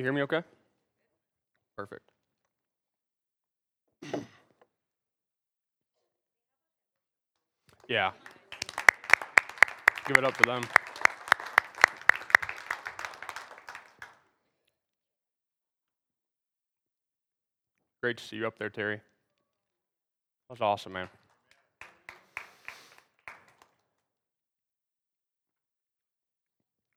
You 0.00 0.04
hear 0.04 0.14
me 0.14 0.22
okay? 0.22 0.42
Perfect. 1.76 2.08
Yeah. 7.86 8.12
Give 10.06 10.16
it 10.16 10.24
up 10.24 10.34
for 10.34 10.44
them. 10.44 10.62
Great 18.02 18.16
to 18.16 18.24
see 18.24 18.36
you 18.36 18.46
up 18.46 18.58
there, 18.58 18.70
Terry. 18.70 18.96
That 18.96 19.02
was 20.48 20.62
awesome, 20.62 20.94
man. 20.94 21.10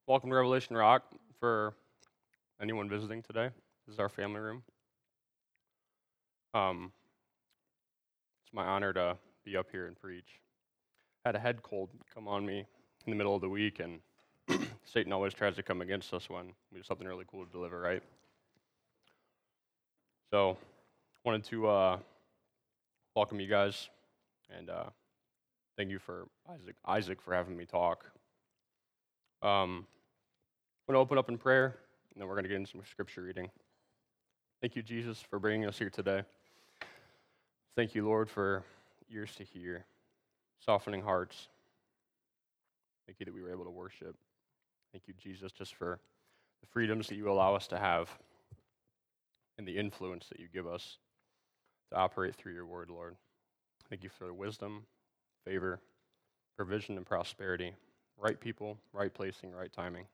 Welcome 0.07 0.29
to 0.29 0.35
Revelation 0.37 0.77
Rock 0.77 1.03
for 1.41 1.73
anyone 2.63 2.87
visiting 2.87 3.21
today. 3.21 3.49
This 3.85 3.95
is 3.95 3.99
our 3.99 4.07
family 4.07 4.39
room. 4.39 4.63
Um, 6.53 6.93
it's 8.45 8.53
my 8.53 8.63
honor 8.63 8.93
to 8.93 9.17
be 9.43 9.57
up 9.57 9.67
here 9.69 9.85
and 9.85 9.99
preach. 9.99 10.39
I 11.25 11.27
had 11.27 11.35
a 11.35 11.39
head 11.39 11.61
cold 11.61 11.89
come 12.15 12.25
on 12.25 12.45
me 12.45 12.59
in 13.05 13.11
the 13.11 13.17
middle 13.17 13.35
of 13.35 13.41
the 13.41 13.49
week, 13.49 13.81
and 13.81 13.99
Satan 14.85 15.11
always 15.11 15.33
tries 15.33 15.57
to 15.57 15.63
come 15.63 15.81
against 15.81 16.13
us 16.13 16.29
when 16.29 16.53
we 16.71 16.79
have 16.79 16.85
something 16.85 17.05
really 17.05 17.25
cool 17.27 17.43
to 17.43 17.51
deliver, 17.51 17.81
right? 17.81 18.01
So, 20.31 20.57
wanted 21.25 21.43
to 21.43 21.67
uh, 21.67 21.97
welcome 23.13 23.41
you 23.41 23.47
guys 23.47 23.89
and 24.57 24.69
uh, 24.69 24.85
thank 25.75 25.89
you 25.89 25.99
for 25.99 26.29
Isaac, 26.49 26.75
Isaac 26.85 27.21
for 27.21 27.33
having 27.33 27.57
me 27.57 27.65
talk. 27.65 28.05
Um, 29.41 29.85
I'm 30.87 30.93
going 30.93 30.95
to 30.95 30.99
open 30.99 31.17
up 31.17 31.27
in 31.27 31.37
prayer, 31.37 31.75
and 32.13 32.21
then 32.21 32.27
we're 32.27 32.35
going 32.35 32.43
to 32.43 32.49
get 32.49 32.57
into 32.57 32.71
some 32.71 32.81
scripture 32.89 33.23
reading. 33.23 33.49
Thank 34.61 34.75
you, 34.75 34.83
Jesus, 34.83 35.19
for 35.19 35.39
bringing 35.39 35.67
us 35.67 35.77
here 35.77 35.89
today. 35.89 36.23
Thank 37.75 37.95
you, 37.95 38.05
Lord, 38.05 38.29
for 38.29 38.63
ears 39.11 39.35
to 39.35 39.43
hear, 39.43 39.85
softening 40.59 41.01
hearts. 41.01 41.47
Thank 43.07 43.19
you 43.19 43.25
that 43.25 43.33
we 43.33 43.41
were 43.41 43.51
able 43.51 43.65
to 43.65 43.71
worship. 43.71 44.15
Thank 44.91 45.07
you, 45.07 45.13
Jesus, 45.21 45.51
just 45.51 45.75
for 45.75 45.99
the 46.61 46.67
freedoms 46.67 47.07
that 47.07 47.15
you 47.15 47.29
allow 47.29 47.55
us 47.55 47.67
to 47.67 47.79
have 47.79 48.09
and 49.57 49.67
the 49.67 49.77
influence 49.77 50.27
that 50.29 50.39
you 50.39 50.47
give 50.53 50.67
us 50.67 50.97
to 51.91 51.97
operate 51.97 52.35
through 52.35 52.53
your 52.53 52.65
word, 52.65 52.89
Lord. 52.89 53.15
Thank 53.89 54.03
you 54.03 54.09
for 54.09 54.25
the 54.25 54.33
wisdom, 54.33 54.85
favor, 55.45 55.79
provision, 56.55 56.95
and 56.95 57.05
prosperity. 57.05 57.73
Right 58.17 58.39
people, 58.39 58.77
right 58.93 59.13
placing, 59.13 59.51
right 59.51 59.73
timing. 59.73 60.05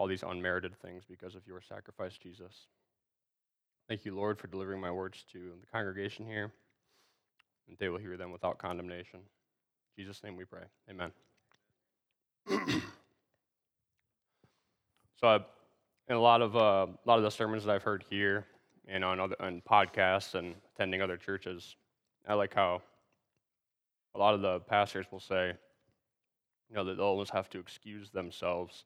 All 0.00 0.06
these 0.06 0.22
unmerited 0.22 0.74
things 0.80 1.04
because 1.06 1.34
of 1.34 1.46
your 1.46 1.60
sacrifice, 1.60 2.16
Jesus. 2.16 2.68
Thank 3.86 4.06
you, 4.06 4.14
Lord, 4.14 4.38
for 4.38 4.46
delivering 4.46 4.80
my 4.80 4.90
words 4.90 5.26
to 5.30 5.52
the 5.60 5.66
congregation 5.70 6.24
here, 6.24 6.50
and 7.68 7.76
they 7.76 7.90
will 7.90 7.98
hear 7.98 8.16
them 8.16 8.32
without 8.32 8.56
condemnation. 8.56 9.18
In 9.18 10.02
Jesus' 10.02 10.24
name 10.24 10.36
we 10.36 10.46
pray. 10.46 10.62
Amen. 10.88 11.12
so, 15.20 15.28
I, 15.28 15.36
in 16.08 16.16
a 16.16 16.18
lot 16.18 16.40
of 16.40 16.56
uh, 16.56 16.86
a 16.86 17.06
lot 17.06 17.18
of 17.18 17.22
the 17.22 17.30
sermons 17.30 17.66
that 17.66 17.74
I've 17.74 17.82
heard 17.82 18.02
here 18.08 18.46
and 18.88 19.04
on 19.04 19.20
other 19.20 19.36
on 19.38 19.60
podcasts 19.70 20.34
and 20.34 20.54
attending 20.74 21.02
other 21.02 21.18
churches, 21.18 21.76
I 22.26 22.32
like 22.32 22.54
how 22.54 22.80
a 24.14 24.18
lot 24.18 24.32
of 24.32 24.40
the 24.40 24.60
pastors 24.60 25.04
will 25.12 25.20
say, 25.20 25.52
you 26.70 26.74
know, 26.74 26.84
that 26.84 26.96
they'll 26.96 27.04
almost 27.04 27.32
have 27.32 27.50
to 27.50 27.58
excuse 27.58 28.08
themselves 28.08 28.84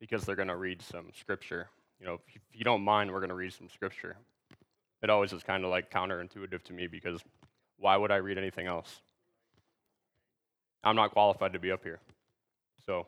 because 0.00 0.24
they're 0.24 0.36
going 0.36 0.48
to 0.48 0.56
read 0.56 0.82
some 0.82 1.06
scripture. 1.18 1.68
You 2.00 2.06
know, 2.06 2.20
if 2.34 2.42
you 2.52 2.64
don't 2.64 2.82
mind, 2.82 3.10
we're 3.10 3.20
going 3.20 3.30
to 3.30 3.34
read 3.34 3.52
some 3.52 3.68
scripture. 3.68 4.16
It 5.02 5.10
always 5.10 5.32
is 5.32 5.42
kind 5.42 5.64
of 5.64 5.70
like 5.70 5.90
counterintuitive 5.90 6.62
to 6.64 6.72
me 6.72 6.86
because 6.86 7.20
why 7.78 7.96
would 7.96 8.10
I 8.10 8.16
read 8.16 8.38
anything 8.38 8.66
else? 8.66 9.00
I'm 10.84 10.96
not 10.96 11.12
qualified 11.12 11.52
to 11.52 11.58
be 11.58 11.72
up 11.72 11.82
here. 11.82 12.00
So 12.84 13.06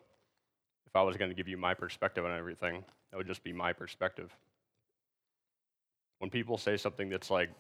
if 0.87 0.97
I 0.97 1.03
was 1.03 1.17
going 1.17 1.31
to 1.31 1.35
give 1.35 1.49
you 1.49 1.57
my 1.57 1.75
perspective 1.75 2.25
on 2.25 2.37
everything, 2.37 2.85
that 3.11 3.17
would 3.17 3.27
just 3.27 3.45
be 3.45 3.53
my 3.53 3.73
perspective. 3.73 4.35
When 6.19 6.31
people 6.31 6.59
say 6.59 6.77
something 6.77 7.09
that's 7.09 7.31
like 7.31 7.51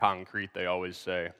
concrete, 0.00 0.50
they 0.52 0.66
always 0.66 0.96
say, 0.96 1.30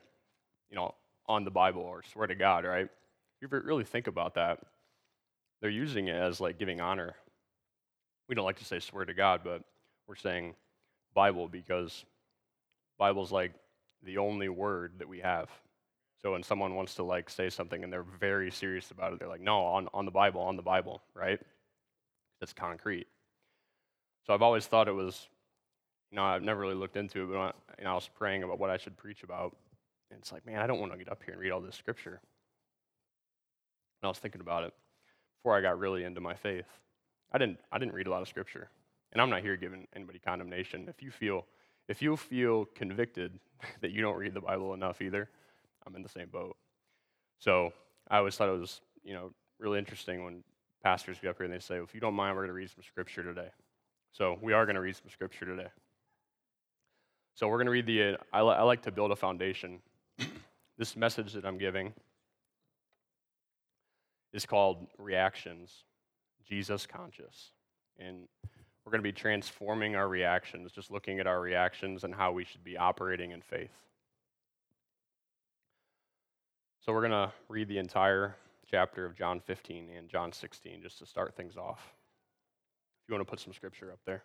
you 0.69 0.75
know, 0.75 0.95
on 1.27 1.43
the 1.43 1.51
Bible 1.51 1.81
or 1.81 2.03
swear 2.03 2.27
to 2.27 2.35
God, 2.35 2.63
right? 2.65 2.85
If 2.85 3.41
you 3.41 3.47
really 3.47 3.83
think 3.83 4.07
about 4.07 4.35
that, 4.35 4.59
they're 5.63 5.71
using 5.71 6.09
it 6.09 6.15
as 6.15 6.41
like 6.41 6.59
giving 6.59 6.81
honor. 6.81 7.15
We 8.27 8.35
don't 8.35 8.43
like 8.43 8.59
to 8.59 8.65
say 8.65 8.79
swear 8.79 9.05
to 9.05 9.13
God, 9.13 9.41
but 9.45 9.63
we're 10.07 10.15
saying 10.15 10.55
Bible 11.13 11.47
because 11.47 12.03
Bible's 12.99 13.31
like 13.31 13.53
the 14.03 14.17
only 14.17 14.49
word 14.49 14.95
that 14.97 15.07
we 15.07 15.21
have. 15.21 15.49
So 16.21 16.33
when 16.33 16.43
someone 16.43 16.75
wants 16.75 16.95
to 16.95 17.03
like 17.03 17.29
say 17.29 17.49
something 17.49 17.81
and 17.81 17.93
they're 17.93 18.03
very 18.03 18.51
serious 18.51 18.91
about 18.91 19.13
it, 19.13 19.19
they're 19.19 19.29
like, 19.29 19.39
no, 19.39 19.61
on, 19.61 19.87
on 19.93 20.03
the 20.03 20.11
Bible, 20.11 20.41
on 20.41 20.57
the 20.57 20.61
Bible, 20.61 21.01
right? 21.15 21.39
That's 22.41 22.51
concrete. 22.51 23.07
So 24.27 24.33
I've 24.33 24.41
always 24.41 24.65
thought 24.65 24.89
it 24.89 24.93
was, 24.93 25.29
you 26.11 26.17
know, 26.17 26.25
I've 26.25 26.43
never 26.43 26.59
really 26.59 26.75
looked 26.75 26.97
into 26.97 27.23
it, 27.23 27.27
but 27.27 27.37
I, 27.37 27.51
you 27.79 27.85
know, 27.85 27.91
I 27.91 27.95
was 27.95 28.09
praying 28.17 28.43
about 28.43 28.59
what 28.59 28.69
I 28.69 28.75
should 28.75 28.97
preach 28.97 29.23
about. 29.23 29.55
And 30.11 30.19
it's 30.19 30.33
like, 30.33 30.45
man, 30.45 30.59
I 30.59 30.67
don't 30.67 30.81
want 30.81 30.91
to 30.91 30.97
get 30.97 31.09
up 31.09 31.23
here 31.23 31.33
and 31.33 31.41
read 31.41 31.51
all 31.51 31.61
this 31.61 31.77
scripture. 31.77 32.19
And 34.01 34.05
I 34.05 34.07
was 34.09 34.19
thinking 34.19 34.41
about 34.41 34.65
it 34.65 34.73
before 35.43 35.57
I 35.57 35.61
got 35.61 35.77
really 35.77 36.05
into 36.05 36.21
my 36.21 36.35
faith. 36.35 36.67
I 37.33 37.37
didn't, 37.37 37.59
I 37.69 37.77
didn't 37.77 37.93
read 37.93 38.07
a 38.07 38.09
lot 38.09 38.21
of 38.21 38.29
scripture. 38.29 38.69
And 39.11 39.21
I'm 39.21 39.29
not 39.29 39.41
here 39.41 39.57
giving 39.57 39.85
anybody 39.93 40.17
condemnation. 40.17 40.85
If 40.87 41.03
you 41.03 41.11
feel, 41.11 41.45
if 41.89 42.01
you 42.01 42.15
feel 42.15 42.65
convicted 42.73 43.37
that 43.81 43.91
you 43.91 44.01
don't 44.01 44.15
read 44.15 44.33
the 44.33 44.39
Bible 44.39 44.73
enough 44.73 45.01
either, 45.01 45.29
I'm 45.85 45.97
in 45.97 46.01
the 46.01 46.07
same 46.07 46.29
boat. 46.29 46.55
So 47.39 47.73
I 48.09 48.19
always 48.19 48.37
thought 48.37 48.47
it 48.47 48.57
was, 48.57 48.79
you 49.03 49.13
know, 49.13 49.33
really 49.59 49.79
interesting 49.79 50.23
when 50.23 50.45
pastors 50.81 51.17
get 51.21 51.31
up 51.31 51.37
here 51.37 51.45
and 51.45 51.53
they 51.53 51.59
say, 51.59 51.75
well, 51.75 51.83
if 51.83 51.93
you 51.93 51.99
don't 51.99 52.13
mind, 52.13 52.37
we're 52.37 52.43
going 52.43 52.47
to 52.47 52.53
read 52.53 52.69
some 52.69 52.83
scripture 52.87 53.21
today. 53.21 53.49
So 54.13 54.39
we 54.41 54.53
are 54.53 54.65
going 54.65 54.75
to 54.75 54.81
read 54.81 54.95
some 54.95 55.09
scripture 55.11 55.45
today. 55.45 55.67
So 57.35 57.49
we're 57.49 57.57
going 57.57 57.65
to 57.65 57.71
read 57.71 57.85
the, 57.85 58.17
I, 58.31 58.39
I 58.39 58.61
like 58.61 58.83
to 58.83 58.91
build 58.91 59.11
a 59.11 59.15
foundation. 59.17 59.79
this 60.77 60.95
message 60.95 61.33
that 61.33 61.43
I'm 61.43 61.57
giving 61.57 61.91
is 64.33 64.45
called 64.45 64.87
Reactions, 64.97 65.83
Jesus 66.47 66.85
Conscious. 66.85 67.51
And 67.99 68.27
we're 68.83 68.91
going 68.91 68.99
to 68.99 69.03
be 69.03 69.13
transforming 69.13 69.95
our 69.95 70.09
reactions, 70.09 70.71
just 70.71 70.91
looking 70.91 71.19
at 71.19 71.27
our 71.27 71.39
reactions 71.39 72.03
and 72.03 72.13
how 72.13 72.31
we 72.31 72.43
should 72.43 72.63
be 72.63 72.77
operating 72.77 73.31
in 73.31 73.41
faith. 73.41 73.71
So 76.81 76.91
we're 76.91 77.07
going 77.07 77.11
to 77.11 77.31
read 77.47 77.69
the 77.69 77.77
entire 77.77 78.35
chapter 78.69 79.05
of 79.05 79.15
John 79.15 79.39
15 79.39 79.89
and 79.97 80.09
John 80.09 80.33
16 80.33 80.81
just 80.81 80.99
to 80.99 81.05
start 81.05 81.35
things 81.35 81.55
off. 81.55 81.93
If 83.03 83.09
you 83.09 83.15
want 83.15 83.25
to 83.25 83.29
put 83.29 83.39
some 83.39 83.53
scripture 83.53 83.91
up 83.91 83.99
there. 84.05 84.23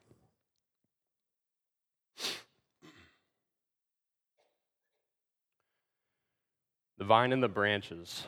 The 6.99 7.05
vine 7.05 7.33
and 7.33 7.41
the 7.41 7.49
branches. 7.49 8.25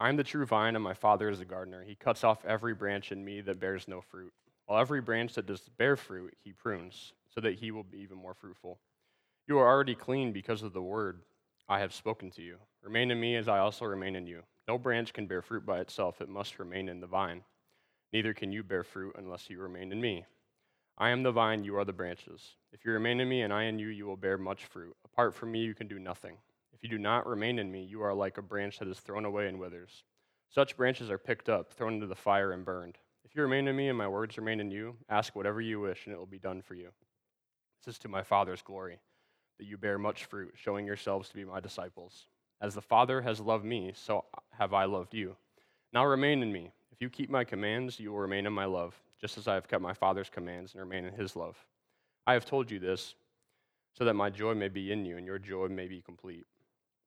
I 0.00 0.08
am 0.08 0.16
the 0.16 0.24
true 0.24 0.46
vine, 0.46 0.74
and 0.76 0.82
my 0.82 0.94
Father 0.94 1.28
is 1.28 1.40
the 1.40 1.44
gardener. 1.44 1.84
He 1.84 1.94
cuts 1.94 2.24
off 2.24 2.42
every 2.46 2.72
branch 2.72 3.12
in 3.12 3.22
me 3.22 3.42
that 3.42 3.60
bears 3.60 3.86
no 3.86 4.00
fruit, 4.00 4.32
while 4.64 4.80
every 4.80 5.02
branch 5.02 5.34
that 5.34 5.44
does 5.44 5.60
bear 5.76 5.94
fruit, 5.94 6.34
he 6.42 6.52
prunes, 6.52 7.12
so 7.34 7.42
that 7.42 7.58
he 7.58 7.70
will 7.70 7.84
be 7.84 7.98
even 7.98 8.16
more 8.16 8.32
fruitful. 8.32 8.78
You 9.46 9.58
are 9.58 9.68
already 9.68 9.94
clean 9.94 10.32
because 10.32 10.62
of 10.62 10.72
the 10.72 10.80
word 10.80 11.20
I 11.68 11.80
have 11.80 11.92
spoken 11.92 12.30
to 12.30 12.42
you. 12.42 12.56
Remain 12.82 13.10
in 13.10 13.20
me 13.20 13.36
as 13.36 13.46
I 13.46 13.58
also 13.58 13.84
remain 13.84 14.16
in 14.16 14.26
you. 14.26 14.42
No 14.66 14.78
branch 14.78 15.12
can 15.12 15.26
bear 15.26 15.42
fruit 15.42 15.66
by 15.66 15.80
itself, 15.80 16.22
it 16.22 16.30
must 16.30 16.58
remain 16.58 16.88
in 16.88 17.00
the 17.00 17.06
vine. 17.06 17.42
Neither 18.10 18.32
can 18.32 18.52
you 18.52 18.62
bear 18.62 18.82
fruit 18.82 19.14
unless 19.18 19.50
you 19.50 19.60
remain 19.60 19.92
in 19.92 20.00
me. 20.00 20.24
I 20.96 21.10
am 21.10 21.22
the 21.22 21.32
vine, 21.32 21.62
you 21.62 21.76
are 21.76 21.84
the 21.84 21.92
branches. 21.92 22.56
If 22.72 22.86
you 22.86 22.92
remain 22.92 23.20
in 23.20 23.28
me 23.28 23.42
and 23.42 23.52
I 23.52 23.64
in 23.64 23.78
you, 23.78 23.88
you 23.88 24.06
will 24.06 24.16
bear 24.16 24.38
much 24.38 24.64
fruit. 24.64 24.96
Apart 25.04 25.34
from 25.34 25.52
me, 25.52 25.60
you 25.60 25.74
can 25.74 25.88
do 25.88 25.98
nothing. 25.98 26.36
If 26.80 26.90
you 26.90 26.96
do 26.96 27.02
not 27.02 27.26
remain 27.26 27.58
in 27.58 27.70
me, 27.70 27.84
you 27.84 28.00
are 28.00 28.14
like 28.14 28.38
a 28.38 28.42
branch 28.42 28.78
that 28.78 28.88
is 28.88 28.98
thrown 28.98 29.26
away 29.26 29.48
and 29.48 29.60
withers. 29.60 30.02
Such 30.48 30.78
branches 30.78 31.10
are 31.10 31.18
picked 31.18 31.50
up, 31.50 31.74
thrown 31.74 31.92
into 31.92 32.06
the 32.06 32.14
fire, 32.14 32.52
and 32.52 32.64
burned. 32.64 32.96
If 33.22 33.36
you 33.36 33.42
remain 33.42 33.68
in 33.68 33.76
me 33.76 33.88
and 33.88 33.98
my 33.98 34.08
words 34.08 34.38
remain 34.38 34.60
in 34.60 34.70
you, 34.70 34.96
ask 35.10 35.36
whatever 35.36 35.60
you 35.60 35.78
wish, 35.78 36.06
and 36.06 36.14
it 36.14 36.18
will 36.18 36.24
be 36.24 36.38
done 36.38 36.62
for 36.62 36.74
you. 36.74 36.88
This 37.84 37.96
is 37.96 37.98
to 37.98 38.08
my 38.08 38.22
Father's 38.22 38.62
glory, 38.62 38.98
that 39.58 39.66
you 39.66 39.76
bear 39.76 39.98
much 39.98 40.24
fruit, 40.24 40.54
showing 40.54 40.86
yourselves 40.86 41.28
to 41.28 41.34
be 41.34 41.44
my 41.44 41.60
disciples. 41.60 42.28
As 42.62 42.74
the 42.74 42.80
Father 42.80 43.20
has 43.20 43.40
loved 43.40 43.66
me, 43.66 43.92
so 43.94 44.24
have 44.52 44.72
I 44.72 44.86
loved 44.86 45.12
you. 45.12 45.36
Now 45.92 46.06
remain 46.06 46.42
in 46.42 46.50
me. 46.50 46.72
If 46.92 47.02
you 47.02 47.10
keep 47.10 47.28
my 47.28 47.44
commands, 47.44 48.00
you 48.00 48.10
will 48.10 48.20
remain 48.20 48.46
in 48.46 48.54
my 48.54 48.64
love, 48.64 48.98
just 49.20 49.36
as 49.36 49.46
I 49.46 49.52
have 49.54 49.68
kept 49.68 49.82
my 49.82 49.92
Father's 49.92 50.30
commands 50.30 50.72
and 50.72 50.80
remain 50.80 51.04
in 51.04 51.12
his 51.12 51.36
love. 51.36 51.58
I 52.26 52.32
have 52.32 52.46
told 52.46 52.70
you 52.70 52.78
this, 52.78 53.16
so 53.92 54.06
that 54.06 54.14
my 54.14 54.30
joy 54.30 54.54
may 54.54 54.68
be 54.68 54.92
in 54.92 55.04
you 55.04 55.18
and 55.18 55.26
your 55.26 55.38
joy 55.38 55.68
may 55.68 55.86
be 55.86 56.00
complete. 56.00 56.46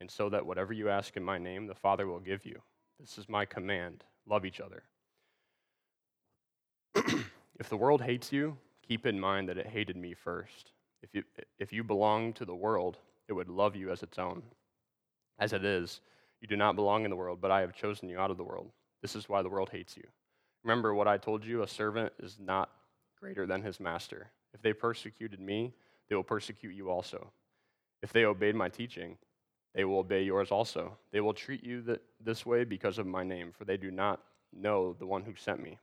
and 0.00 0.10
so 0.10 0.28
that 0.28 0.44
whatever 0.44 0.72
you 0.72 0.88
ask 0.88 1.16
in 1.16 1.24
my 1.24 1.38
name, 1.38 1.66
the 1.66 1.74
Father 1.74 2.06
will 2.06 2.20
give 2.20 2.44
you. 2.44 2.60
This 3.00 3.18
is 3.18 3.28
my 3.28 3.44
command 3.44 4.04
love 4.26 4.44
each 4.46 4.60
other. 4.60 4.82
if 7.58 7.68
the 7.68 7.76
world 7.76 8.00
hates 8.00 8.32
you, 8.32 8.56
keep 8.86 9.06
in 9.06 9.20
mind 9.20 9.48
that 9.48 9.58
it 9.58 9.66
hated 9.66 9.96
me 9.96 10.14
first. 10.14 10.72
If 11.02 11.10
you, 11.12 11.22
if 11.58 11.72
you 11.72 11.84
belong 11.84 12.32
to 12.34 12.44
the 12.44 12.54
world, 12.54 12.96
it 13.28 13.32
would 13.34 13.48
love 13.48 13.76
you 13.76 13.90
as 13.90 14.02
its 14.02 14.18
own. 14.18 14.42
As 15.38 15.52
it 15.52 15.64
is, 15.64 16.00
you 16.40 16.48
do 16.48 16.56
not 16.56 16.76
belong 16.76 17.04
in 17.04 17.10
the 17.10 17.16
world, 17.16 17.40
but 17.40 17.50
I 17.50 17.60
have 17.60 17.74
chosen 17.74 18.08
you 18.08 18.18
out 18.18 18.30
of 18.30 18.36
the 18.36 18.44
world. 18.44 18.70
This 19.02 19.16
is 19.16 19.28
why 19.28 19.42
the 19.42 19.50
world 19.50 19.70
hates 19.70 19.96
you. 19.96 20.04
Remember 20.62 20.94
what 20.94 21.08
I 21.08 21.18
told 21.18 21.44
you 21.44 21.62
a 21.62 21.68
servant 21.68 22.12
is 22.18 22.38
not 22.40 22.70
greater 23.20 23.46
than 23.46 23.62
his 23.62 23.80
master. 23.80 24.30
If 24.54 24.62
they 24.62 24.72
persecuted 24.72 25.40
me, 25.40 25.74
they 26.08 26.16
will 26.16 26.22
persecute 26.22 26.74
you 26.74 26.90
also. 26.90 27.30
If 28.02 28.12
they 28.12 28.24
obeyed 28.24 28.54
my 28.54 28.68
teaching, 28.68 29.18
they 29.74 29.84
will 29.84 29.98
obey 29.98 30.22
yours 30.22 30.50
also. 30.50 30.96
They 31.10 31.20
will 31.20 31.34
treat 31.34 31.64
you 31.64 31.82
th- 31.82 32.00
this 32.24 32.46
way 32.46 32.64
because 32.64 32.98
of 32.98 33.06
my 33.06 33.24
name, 33.24 33.52
for 33.52 33.64
they 33.64 33.76
do 33.76 33.90
not 33.90 34.20
know 34.52 34.94
the 34.98 35.06
one 35.06 35.22
who 35.22 35.34
sent 35.34 35.62
me. 35.62 35.78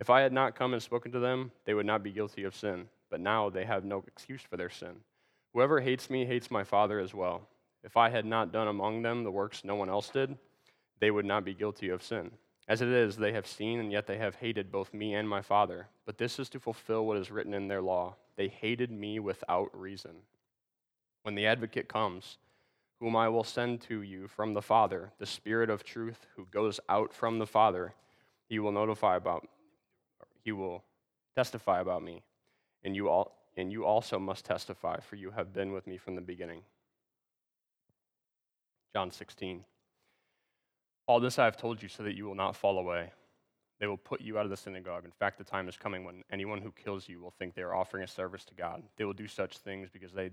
If 0.00 0.10
I 0.10 0.20
had 0.20 0.32
not 0.32 0.56
come 0.56 0.72
and 0.72 0.82
spoken 0.82 1.12
to 1.12 1.18
them, 1.18 1.52
they 1.64 1.74
would 1.74 1.86
not 1.86 2.02
be 2.02 2.12
guilty 2.12 2.44
of 2.44 2.54
sin, 2.56 2.88
but 3.10 3.20
now 3.20 3.50
they 3.50 3.64
have 3.64 3.84
no 3.84 4.02
excuse 4.06 4.42
for 4.42 4.56
their 4.56 4.70
sin. 4.70 4.96
Whoever 5.52 5.80
hates 5.80 6.10
me 6.10 6.24
hates 6.24 6.50
my 6.50 6.64
Father 6.64 6.98
as 6.98 7.14
well. 7.14 7.48
If 7.82 7.96
I 7.96 8.08
had 8.08 8.26
not 8.26 8.52
done 8.52 8.68
among 8.68 9.02
them 9.02 9.22
the 9.22 9.30
works 9.30 9.64
no 9.64 9.74
one 9.76 9.88
else 9.88 10.08
did, 10.08 10.36
they 10.98 11.10
would 11.10 11.24
not 11.24 11.44
be 11.44 11.54
guilty 11.54 11.90
of 11.90 12.02
sin. 12.02 12.30
As 12.68 12.82
it 12.82 12.88
is, 12.88 13.16
they 13.16 13.32
have 13.32 13.46
seen, 13.46 13.78
and 13.78 13.92
yet 13.92 14.06
they 14.06 14.18
have 14.18 14.34
hated 14.34 14.72
both 14.72 14.92
me 14.92 15.14
and 15.14 15.28
my 15.28 15.40
Father. 15.40 15.86
But 16.04 16.18
this 16.18 16.38
is 16.38 16.48
to 16.50 16.60
fulfill 16.60 17.06
what 17.06 17.16
is 17.16 17.30
written 17.30 17.54
in 17.54 17.68
their 17.68 17.82
law. 17.82 18.16
They 18.36 18.48
hated 18.48 18.90
me 18.90 19.20
without 19.20 19.78
reason. 19.78 20.16
When 21.22 21.36
the 21.36 21.46
advocate 21.46 21.88
comes, 21.88 22.38
whom 23.00 23.16
I 23.16 23.28
will 23.28 23.44
send 23.44 23.80
to 23.82 24.02
you 24.02 24.28
from 24.28 24.54
the 24.54 24.62
Father, 24.62 25.12
the 25.18 25.26
Spirit 25.26 25.70
of 25.70 25.84
truth 25.84 26.26
who 26.36 26.46
goes 26.50 26.80
out 26.88 27.12
from 27.12 27.38
the 27.38 27.46
Father, 27.46 27.94
he 28.48 28.58
will 28.58 28.72
notify 28.72 29.16
about 29.16 29.48
he 30.42 30.52
will 30.52 30.84
testify 31.34 31.80
about 31.80 32.02
me. 32.02 32.22
And 32.84 32.94
you 32.94 33.08
all 33.08 33.32
and 33.56 33.72
you 33.72 33.84
also 33.84 34.18
must 34.18 34.44
testify, 34.44 35.00
for 35.00 35.16
you 35.16 35.30
have 35.30 35.52
been 35.52 35.72
with 35.72 35.86
me 35.86 35.96
from 35.96 36.14
the 36.14 36.20
beginning. 36.20 36.62
John 38.94 39.10
16. 39.10 39.64
All 41.06 41.20
this 41.20 41.38
I 41.38 41.44
have 41.44 41.56
told 41.56 41.82
you 41.82 41.88
so 41.88 42.02
that 42.02 42.14
you 42.14 42.26
will 42.26 42.34
not 42.34 42.56
fall 42.56 42.78
away. 42.78 43.12
They 43.78 43.86
will 43.86 43.96
put 43.96 44.20
you 44.20 44.38
out 44.38 44.44
of 44.44 44.50
the 44.50 44.56
synagogue. 44.56 45.04
In 45.04 45.10
fact, 45.10 45.38
the 45.38 45.44
time 45.44 45.68
is 45.68 45.76
coming 45.76 46.04
when 46.04 46.24
anyone 46.30 46.60
who 46.60 46.72
kills 46.72 47.08
you 47.08 47.20
will 47.20 47.32
think 47.38 47.54
they 47.54 47.62
are 47.62 47.74
offering 47.74 48.04
a 48.04 48.08
service 48.08 48.44
to 48.46 48.54
God. 48.54 48.82
They 48.96 49.04
will 49.04 49.12
do 49.12 49.28
such 49.28 49.58
things 49.58 49.88
because 49.92 50.12
they 50.12 50.30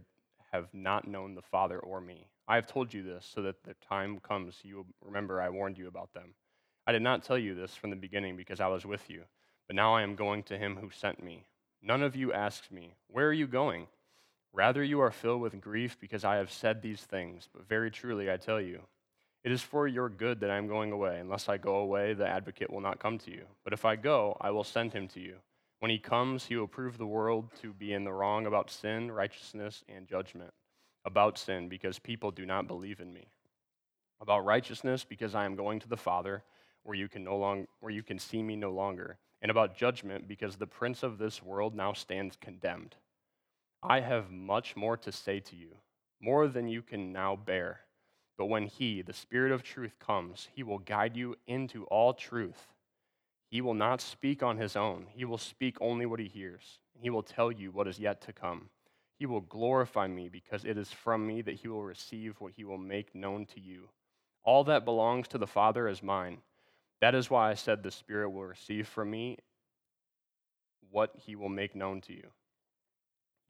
have 0.52 0.68
not 0.74 1.08
known 1.08 1.36
the 1.36 1.42
Father 1.42 1.80
or 1.80 2.00
me. 2.00 2.28
I 2.48 2.56
have 2.56 2.68
told 2.68 2.94
you 2.94 3.04
this 3.04 3.30
so 3.34 3.42
that 3.44 3.64
the 3.64 3.76
time 3.76 4.20
comes 4.20 4.60
you 4.64 4.78
will 4.78 4.86
remember 5.02 5.42
I 5.42 5.50
warned 5.50 5.78
you 5.78 5.88
about 5.88 6.14
them. 6.14 6.34
I 6.86 6.92
did 6.92 7.02
not 7.02 7.24
tell 7.24 7.38
you 7.38 7.56
this 7.56 7.76
from 7.76 7.90
the 7.90 7.96
beginning 7.96 8.36
because 8.36 8.60
I 8.60 8.68
was 8.68 8.86
with 8.86 9.10
you, 9.10 9.24
but 9.68 9.76
now 9.76 9.96
I 9.96 10.02
am 10.02 10.16
going 10.16 10.44
to 10.44 10.58
him 10.58 10.78
who 10.78 10.90
sent 10.90 11.24
me. 11.24 11.46
None 11.82 12.04
of 12.04 12.16
you 12.16 12.34
asks 12.34 12.72
me, 12.72 12.96
Where 13.08 13.28
are 13.28 13.34
you 13.34 13.48
going? 13.48 13.88
Rather, 14.52 14.84
you 14.84 15.00
are 15.00 15.12
filled 15.12 15.42
with 15.42 15.60
grief 15.62 15.98
because 16.00 16.24
I 16.24 16.36
have 16.36 16.52
said 16.52 16.82
these 16.82 17.02
things. 17.02 17.50
But 17.54 17.68
very 17.68 17.90
truly, 17.90 18.32
I 18.32 18.38
tell 18.38 18.62
you, 18.62 18.82
it 19.44 19.52
is 19.52 19.62
for 19.62 19.88
your 19.88 20.10
good 20.10 20.40
that 20.42 20.52
I 20.52 20.58
am 20.58 20.68
going 20.68 20.92
away. 20.92 21.20
Unless 21.20 21.50
I 21.50 21.58
go 21.58 21.78
away, 21.78 22.14
the 22.14 22.28
advocate 22.28 22.72
will 22.72 22.82
not 22.82 23.00
come 23.00 23.18
to 23.20 23.32
you. 23.32 23.46
But 23.64 23.74
if 23.74 23.84
I 23.84 23.96
go, 23.96 24.38
I 24.40 24.52
will 24.52 24.64
send 24.64 24.94
him 24.94 25.08
to 25.10 25.20
you. 25.20 25.38
When 25.80 25.92
he 25.92 25.98
comes, 25.98 26.46
he 26.46 26.56
will 26.56 26.68
prove 26.68 26.98
the 26.98 27.06
world 27.06 27.50
to 27.62 27.74
be 27.74 27.92
in 27.92 28.06
the 28.06 28.14
wrong 28.14 28.46
about 28.46 28.70
sin, 28.70 29.12
righteousness, 29.12 29.84
and 29.90 30.08
judgment. 30.08 30.54
About 31.06 31.38
sin, 31.38 31.70
because 31.70 32.00
people 32.00 32.32
do 32.32 32.46
not 32.46 32.68
believe 32.68 33.00
in 33.00 33.14
me. 33.14 33.28
About 34.22 34.46
righteousness, 34.46 35.04
because 35.04 35.36
I 35.36 35.46
am 35.46 35.56
going 35.56 35.80
to 35.82 35.90
the 35.90 35.98
Father, 35.98 36.44
where 36.84 36.96
you 36.96 37.08
can 37.08 37.24
no 37.24 37.38
longer 37.38 37.68
where 37.80 37.92
you 37.92 38.04
can 38.04 38.20
see 38.20 38.42
me 38.42 38.56
no 38.56 38.72
longer 38.72 39.18
and 39.44 39.52
about 39.52 39.76
judgment 39.76 40.26
because 40.28 40.56
the 40.56 40.66
prince 40.66 41.04
of 41.04 41.18
this 41.18 41.44
world 41.44 41.76
now 41.76 41.92
stands 41.92 42.38
condemned. 42.40 42.96
I 43.84 44.00
have 44.00 44.32
much 44.32 44.78
more 44.78 44.96
to 44.98 45.12
say 45.12 45.42
to 45.42 45.56
you, 45.56 45.76
more 46.22 46.48
than 46.48 46.70
you 46.70 46.82
can 46.82 47.12
now 47.12 47.36
bear. 47.36 47.82
But 48.38 48.46
when 48.46 48.68
he, 48.68 49.02
the 49.02 49.14
Spirit 49.14 49.52
of 49.52 49.62
truth, 49.62 50.00
comes, 50.00 50.48
he 50.54 50.64
will 50.64 50.80
guide 50.80 51.18
you 51.18 51.36
into 51.46 51.84
all 51.86 52.14
truth. 52.14 52.70
He 53.50 53.60
will 53.60 53.74
not 53.74 54.00
speak 54.00 54.42
on 54.42 54.58
his 54.58 54.78
own, 54.78 55.08
he 55.14 55.26
will 55.26 55.38
speak 55.38 55.76
only 55.82 56.06
what 56.06 56.22
he 56.22 56.30
hears. 56.30 56.80
He 57.02 57.10
will 57.10 57.22
tell 57.22 57.52
you 57.52 57.70
what 57.72 57.88
is 57.90 58.00
yet 58.00 58.22
to 58.22 58.34
come. 58.34 58.70
He 59.18 59.26
will 59.26 59.42
glorify 59.42 60.08
me 60.08 60.30
because 60.30 60.66
it 60.66 60.78
is 60.78 60.92
from 60.92 61.26
me 61.26 61.42
that 61.44 61.56
he 61.56 61.68
will 61.68 61.84
receive 61.84 62.36
what 62.40 62.54
he 62.56 62.64
will 62.64 62.78
make 62.78 63.14
known 63.14 63.46
to 63.48 63.60
you. 63.60 63.90
All 64.44 64.64
that 64.66 64.86
belongs 64.86 65.28
to 65.30 65.38
the 65.38 65.48
Father 65.48 65.88
is 65.88 66.04
mine. 66.04 66.40
That 67.02 67.16
is 67.16 67.30
why 67.30 67.50
I 67.50 67.54
said 67.54 67.84
the 67.84 67.92
Spirit 67.92 68.30
will 68.30 68.46
receive 68.46 68.88
from 68.88 69.12
me 69.12 69.38
what 70.90 71.12
he 71.26 71.36
will 71.36 71.50
make 71.50 71.76
known 71.76 72.02
to 72.02 72.14
you. 72.14 72.28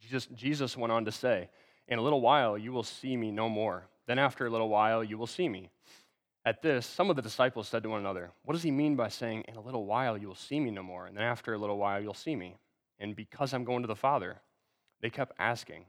Jesus, 0.02 0.28
Jesus 0.34 0.78
went 0.78 0.92
on 0.92 1.06
to 1.06 1.12
say, 1.12 1.50
In 1.88 2.00
a 2.00 2.02
little 2.02 2.22
while 2.22 2.58
you 2.58 2.72
will 2.72 2.84
see 2.84 3.16
me 3.16 3.32
no 3.32 3.50
more. 3.50 3.86
Then 4.06 4.20
after 4.20 4.46
a 4.46 4.50
little 4.50 4.70
while 4.70 5.04
you 5.04 5.18
will 5.18 5.28
see 5.28 5.48
me. 5.48 5.70
At 6.46 6.62
this, 6.62 6.86
some 6.86 7.10
of 7.10 7.16
the 7.16 7.22
disciples 7.22 7.70
said 7.70 7.84
to 7.84 7.90
one 7.90 8.02
another, 8.02 8.32
What 8.44 8.54
does 8.54 8.64
he 8.64 8.72
mean 8.72 8.96
by 8.96 9.08
saying, 9.08 9.46
In 9.48 9.56
a 9.56 9.62
little 9.62 9.86
while 9.86 10.18
you 10.18 10.28
will 10.28 10.36
see 10.36 10.60
me 10.60 10.72
no 10.72 10.84
more, 10.84 11.06
and 11.06 11.16
then 11.16 11.24
after 11.24 11.54
a 11.54 11.58
little 11.58 11.78
while 11.78 12.02
you'll 12.02 12.14
see 12.14 12.36
me? 12.36 12.58
And 13.00 13.16
because 13.16 13.54
I'm 13.54 13.64
going 13.64 13.82
to 13.84 13.88
the 13.88 13.96
Father, 13.96 14.42
they 15.04 15.10
kept 15.10 15.34
asking, 15.38 15.84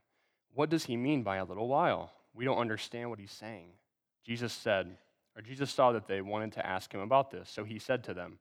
What 0.54 0.68
does 0.68 0.84
he 0.84 0.96
mean 0.96 1.22
by 1.22 1.36
a 1.36 1.44
little 1.44 1.68
while? 1.68 2.10
We 2.34 2.44
don't 2.44 2.58
understand 2.58 3.08
what 3.08 3.20
he's 3.20 3.30
saying. 3.30 3.68
Jesus 4.24 4.52
said, 4.52 4.96
or 5.36 5.42
Jesus 5.42 5.70
saw 5.70 5.92
that 5.92 6.08
they 6.08 6.20
wanted 6.20 6.52
to 6.54 6.66
ask 6.66 6.92
him 6.92 7.00
about 7.00 7.30
this, 7.30 7.48
so 7.48 7.62
he 7.62 7.78
said 7.78 8.02
to 8.04 8.14
them, 8.14 8.38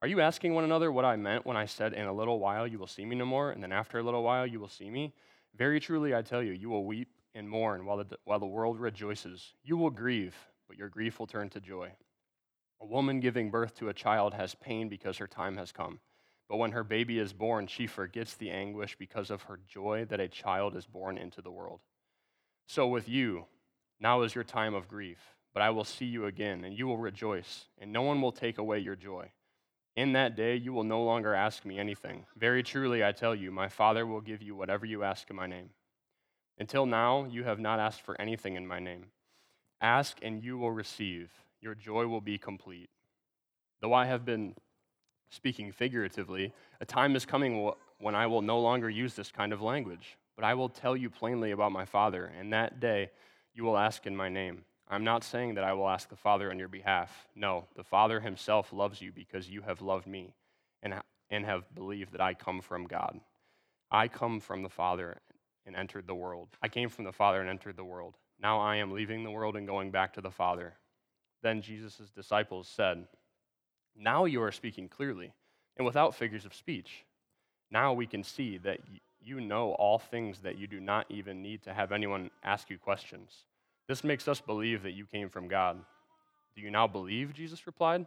Are 0.00 0.08
you 0.08 0.22
asking 0.22 0.54
one 0.54 0.64
another 0.64 0.90
what 0.90 1.04
I 1.04 1.16
meant 1.16 1.44
when 1.44 1.58
I 1.58 1.66
said, 1.66 1.92
In 1.92 2.06
a 2.06 2.12
little 2.12 2.38
while 2.38 2.66
you 2.66 2.78
will 2.78 2.86
see 2.86 3.04
me 3.04 3.16
no 3.16 3.26
more, 3.26 3.50
and 3.50 3.62
then 3.62 3.70
after 3.70 3.98
a 3.98 4.02
little 4.02 4.22
while 4.22 4.46
you 4.46 4.58
will 4.58 4.68
see 4.68 4.88
me? 4.88 5.12
Very 5.56 5.78
truly 5.78 6.14
I 6.14 6.22
tell 6.22 6.42
you, 6.42 6.52
you 6.52 6.70
will 6.70 6.86
weep 6.86 7.08
and 7.34 7.48
mourn 7.48 7.84
while 7.84 7.98
the, 7.98 8.06
while 8.24 8.38
the 8.38 8.46
world 8.46 8.80
rejoices. 8.80 9.52
You 9.62 9.76
will 9.76 9.90
grieve, 9.90 10.34
but 10.68 10.78
your 10.78 10.88
grief 10.88 11.18
will 11.18 11.26
turn 11.26 11.50
to 11.50 11.60
joy. 11.60 11.90
A 12.80 12.86
woman 12.86 13.20
giving 13.20 13.50
birth 13.50 13.74
to 13.76 13.90
a 13.90 13.94
child 13.94 14.32
has 14.32 14.54
pain 14.54 14.88
because 14.88 15.18
her 15.18 15.26
time 15.26 15.58
has 15.58 15.70
come. 15.70 16.00
But 16.54 16.58
when 16.58 16.70
her 16.70 16.84
baby 16.84 17.18
is 17.18 17.32
born, 17.32 17.66
she 17.66 17.88
forgets 17.88 18.34
the 18.34 18.52
anguish 18.52 18.94
because 18.96 19.28
of 19.28 19.42
her 19.42 19.58
joy 19.66 20.04
that 20.08 20.20
a 20.20 20.28
child 20.28 20.76
is 20.76 20.86
born 20.86 21.18
into 21.18 21.42
the 21.42 21.50
world. 21.50 21.80
So 22.68 22.86
with 22.86 23.08
you, 23.08 23.46
now 23.98 24.22
is 24.22 24.36
your 24.36 24.44
time 24.44 24.72
of 24.72 24.86
grief 24.86 25.18
but 25.52 25.64
I 25.64 25.70
will 25.70 25.82
see 25.82 26.04
you 26.04 26.26
again, 26.26 26.64
and 26.64 26.78
you 26.78 26.86
will 26.86 26.96
rejoice, 26.96 27.64
and 27.76 27.92
no 27.92 28.02
one 28.02 28.22
will 28.22 28.30
take 28.30 28.58
away 28.58 28.78
your 28.78 28.94
joy. 28.94 29.32
In 29.96 30.12
that 30.12 30.36
day 30.36 30.54
you 30.54 30.72
will 30.72 30.84
no 30.84 31.02
longer 31.02 31.34
ask 31.34 31.64
me 31.64 31.76
anything. 31.76 32.26
Very 32.36 32.62
truly, 32.62 33.04
I 33.04 33.10
tell 33.10 33.34
you, 33.34 33.50
my 33.50 33.68
Father 33.68 34.06
will 34.06 34.20
give 34.20 34.40
you 34.40 34.54
whatever 34.54 34.86
you 34.86 35.02
ask 35.02 35.28
in 35.30 35.34
my 35.34 35.48
name. 35.48 35.70
Until 36.56 36.86
now, 36.86 37.24
you 37.24 37.42
have 37.42 37.58
not 37.58 37.80
asked 37.80 38.02
for 38.02 38.20
anything 38.20 38.54
in 38.54 38.64
my 38.64 38.78
name. 38.78 39.06
Ask, 39.80 40.18
and 40.22 40.40
you 40.42 40.56
will 40.56 40.70
receive. 40.70 41.32
Your 41.60 41.74
joy 41.74 42.06
will 42.06 42.20
be 42.20 42.38
complete. 42.38 42.90
Though 43.80 43.92
I 43.92 44.06
have 44.06 44.24
been 44.24 44.54
speaking 45.34 45.72
figuratively, 45.72 46.52
a 46.80 46.84
time 46.84 47.16
is 47.16 47.26
coming 47.26 47.70
when 47.98 48.14
I 48.14 48.26
will 48.26 48.42
no 48.42 48.60
longer 48.60 48.88
use 48.88 49.14
this 49.14 49.30
kind 49.30 49.52
of 49.52 49.60
language, 49.60 50.16
but 50.36 50.44
I 50.44 50.54
will 50.54 50.68
tell 50.68 50.96
you 50.96 51.10
plainly 51.10 51.50
about 51.50 51.72
my 51.72 51.84
Father, 51.84 52.32
and 52.38 52.52
that 52.52 52.80
day 52.80 53.10
you 53.52 53.64
will 53.64 53.76
ask 53.76 54.06
in 54.06 54.16
my 54.16 54.28
name. 54.28 54.64
I'm 54.88 55.04
not 55.04 55.24
saying 55.24 55.54
that 55.54 55.64
I 55.64 55.72
will 55.72 55.88
ask 55.88 56.08
the 56.08 56.16
Father 56.16 56.50
on 56.50 56.58
your 56.58 56.68
behalf. 56.68 57.26
No, 57.34 57.64
the 57.74 57.84
Father 57.84 58.20
himself 58.20 58.72
loves 58.72 59.00
you 59.00 59.12
because 59.12 59.48
you 59.48 59.62
have 59.62 59.80
loved 59.80 60.06
me 60.06 60.34
and, 60.82 60.94
and 61.30 61.44
have 61.44 61.74
believed 61.74 62.12
that 62.12 62.20
I 62.20 62.34
come 62.34 62.60
from 62.60 62.86
God. 62.86 63.18
I 63.90 64.08
come 64.08 64.40
from 64.40 64.62
the 64.62 64.68
Father 64.68 65.18
and 65.66 65.74
entered 65.74 66.06
the 66.06 66.14
world. 66.14 66.48
I 66.62 66.68
came 66.68 66.88
from 66.88 67.04
the 67.04 67.12
Father 67.12 67.40
and 67.40 67.48
entered 67.48 67.76
the 67.76 67.84
world. 67.84 68.16
Now 68.40 68.60
I 68.60 68.76
am 68.76 68.92
leaving 68.92 69.24
the 69.24 69.30
world 69.30 69.56
and 69.56 69.66
going 69.66 69.90
back 69.90 70.14
to 70.14 70.20
the 70.20 70.30
Father. 70.30 70.74
Then 71.42 71.62
Jesus' 71.62 72.10
disciples 72.14 72.68
said, 72.68 73.06
Now 73.96 74.24
you 74.24 74.42
are 74.42 74.52
speaking 74.52 74.88
clearly 74.88 75.32
and 75.76 75.86
without 75.86 76.14
figures 76.14 76.44
of 76.44 76.54
speech. 76.54 77.04
Now 77.70 77.92
we 77.92 78.06
can 78.06 78.22
see 78.22 78.58
that 78.58 78.80
you 79.20 79.40
know 79.40 79.72
all 79.72 79.98
things 79.98 80.40
that 80.40 80.58
you 80.58 80.66
do 80.66 80.80
not 80.80 81.06
even 81.08 81.42
need 81.42 81.62
to 81.62 81.72
have 81.72 81.92
anyone 81.92 82.30
ask 82.42 82.70
you 82.70 82.78
questions. 82.78 83.30
This 83.88 84.04
makes 84.04 84.28
us 84.28 84.40
believe 84.40 84.82
that 84.82 84.92
you 84.92 85.06
came 85.06 85.28
from 85.28 85.48
God. 85.48 85.78
Do 86.54 86.62
you 86.62 86.70
now 86.70 86.86
believe? 86.86 87.34
Jesus 87.34 87.66
replied. 87.66 88.06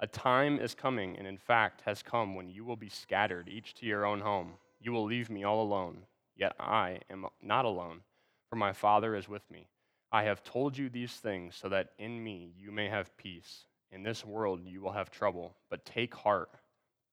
A 0.00 0.06
time 0.06 0.58
is 0.58 0.74
coming, 0.74 1.16
and 1.16 1.26
in 1.26 1.38
fact 1.38 1.82
has 1.84 2.02
come, 2.02 2.34
when 2.34 2.48
you 2.48 2.64
will 2.64 2.76
be 2.76 2.88
scattered, 2.88 3.48
each 3.48 3.74
to 3.74 3.86
your 3.86 4.06
own 4.06 4.20
home. 4.20 4.52
You 4.80 4.92
will 4.92 5.04
leave 5.04 5.28
me 5.28 5.44
all 5.44 5.62
alone. 5.62 5.98
Yet 6.36 6.54
I 6.60 7.00
am 7.10 7.26
not 7.42 7.64
alone, 7.64 8.00
for 8.48 8.56
my 8.56 8.72
Father 8.72 9.16
is 9.16 9.28
with 9.28 9.48
me. 9.50 9.66
I 10.12 10.22
have 10.22 10.44
told 10.44 10.78
you 10.78 10.88
these 10.88 11.12
things 11.12 11.56
so 11.56 11.68
that 11.68 11.90
in 11.98 12.22
me 12.22 12.52
you 12.56 12.70
may 12.70 12.88
have 12.88 13.16
peace. 13.16 13.64
In 13.90 14.02
this 14.02 14.24
world 14.24 14.60
you 14.64 14.80
will 14.80 14.92
have 14.92 15.10
trouble, 15.10 15.54
but 15.70 15.84
take 15.84 16.14
heart. 16.14 16.50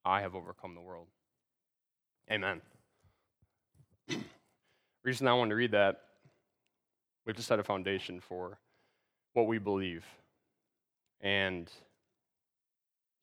I 0.03 0.21
have 0.21 0.35
overcome 0.35 0.75
the 0.75 0.81
world. 0.81 1.07
Amen. 2.31 2.61
Reason 5.03 5.27
I 5.27 5.33
wanted 5.33 5.49
to 5.49 5.55
read 5.55 5.71
that, 5.71 6.01
we 7.25 7.31
have 7.31 7.37
to 7.37 7.43
set 7.43 7.59
a 7.59 7.63
foundation 7.63 8.19
for 8.19 8.59
what 9.33 9.47
we 9.47 9.57
believe. 9.57 10.05
And 11.21 11.71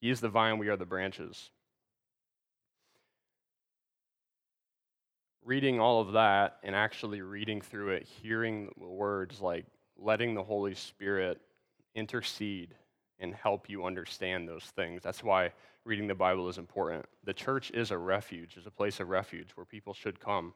He 0.00 0.10
is 0.10 0.20
the 0.20 0.28
vine, 0.28 0.58
we 0.58 0.68
are 0.68 0.76
the 0.76 0.86
branches. 0.86 1.50
reading 5.44 5.80
all 5.80 6.00
of 6.00 6.12
that 6.12 6.58
and 6.62 6.74
actually 6.74 7.20
reading 7.20 7.60
through 7.60 7.90
it, 7.90 8.06
hearing 8.22 8.70
the 8.78 8.86
words 8.86 9.40
like 9.40 9.66
letting 9.98 10.34
the 10.34 10.42
Holy 10.42 10.74
Spirit 10.74 11.40
intercede 11.94 12.74
and 13.22 13.34
help 13.34 13.70
you 13.70 13.86
understand 13.86 14.46
those 14.46 14.64
things. 14.76 15.02
That's 15.02 15.24
why 15.24 15.52
reading 15.84 16.06
the 16.06 16.14
Bible 16.14 16.48
is 16.50 16.58
important. 16.58 17.06
The 17.24 17.32
church 17.32 17.70
is 17.70 17.90
a 17.90 17.96
refuge, 17.96 18.58
is 18.58 18.66
a 18.66 18.70
place 18.70 19.00
of 19.00 19.08
refuge 19.08 19.52
where 19.54 19.64
people 19.64 19.94
should 19.94 20.20
come 20.20 20.52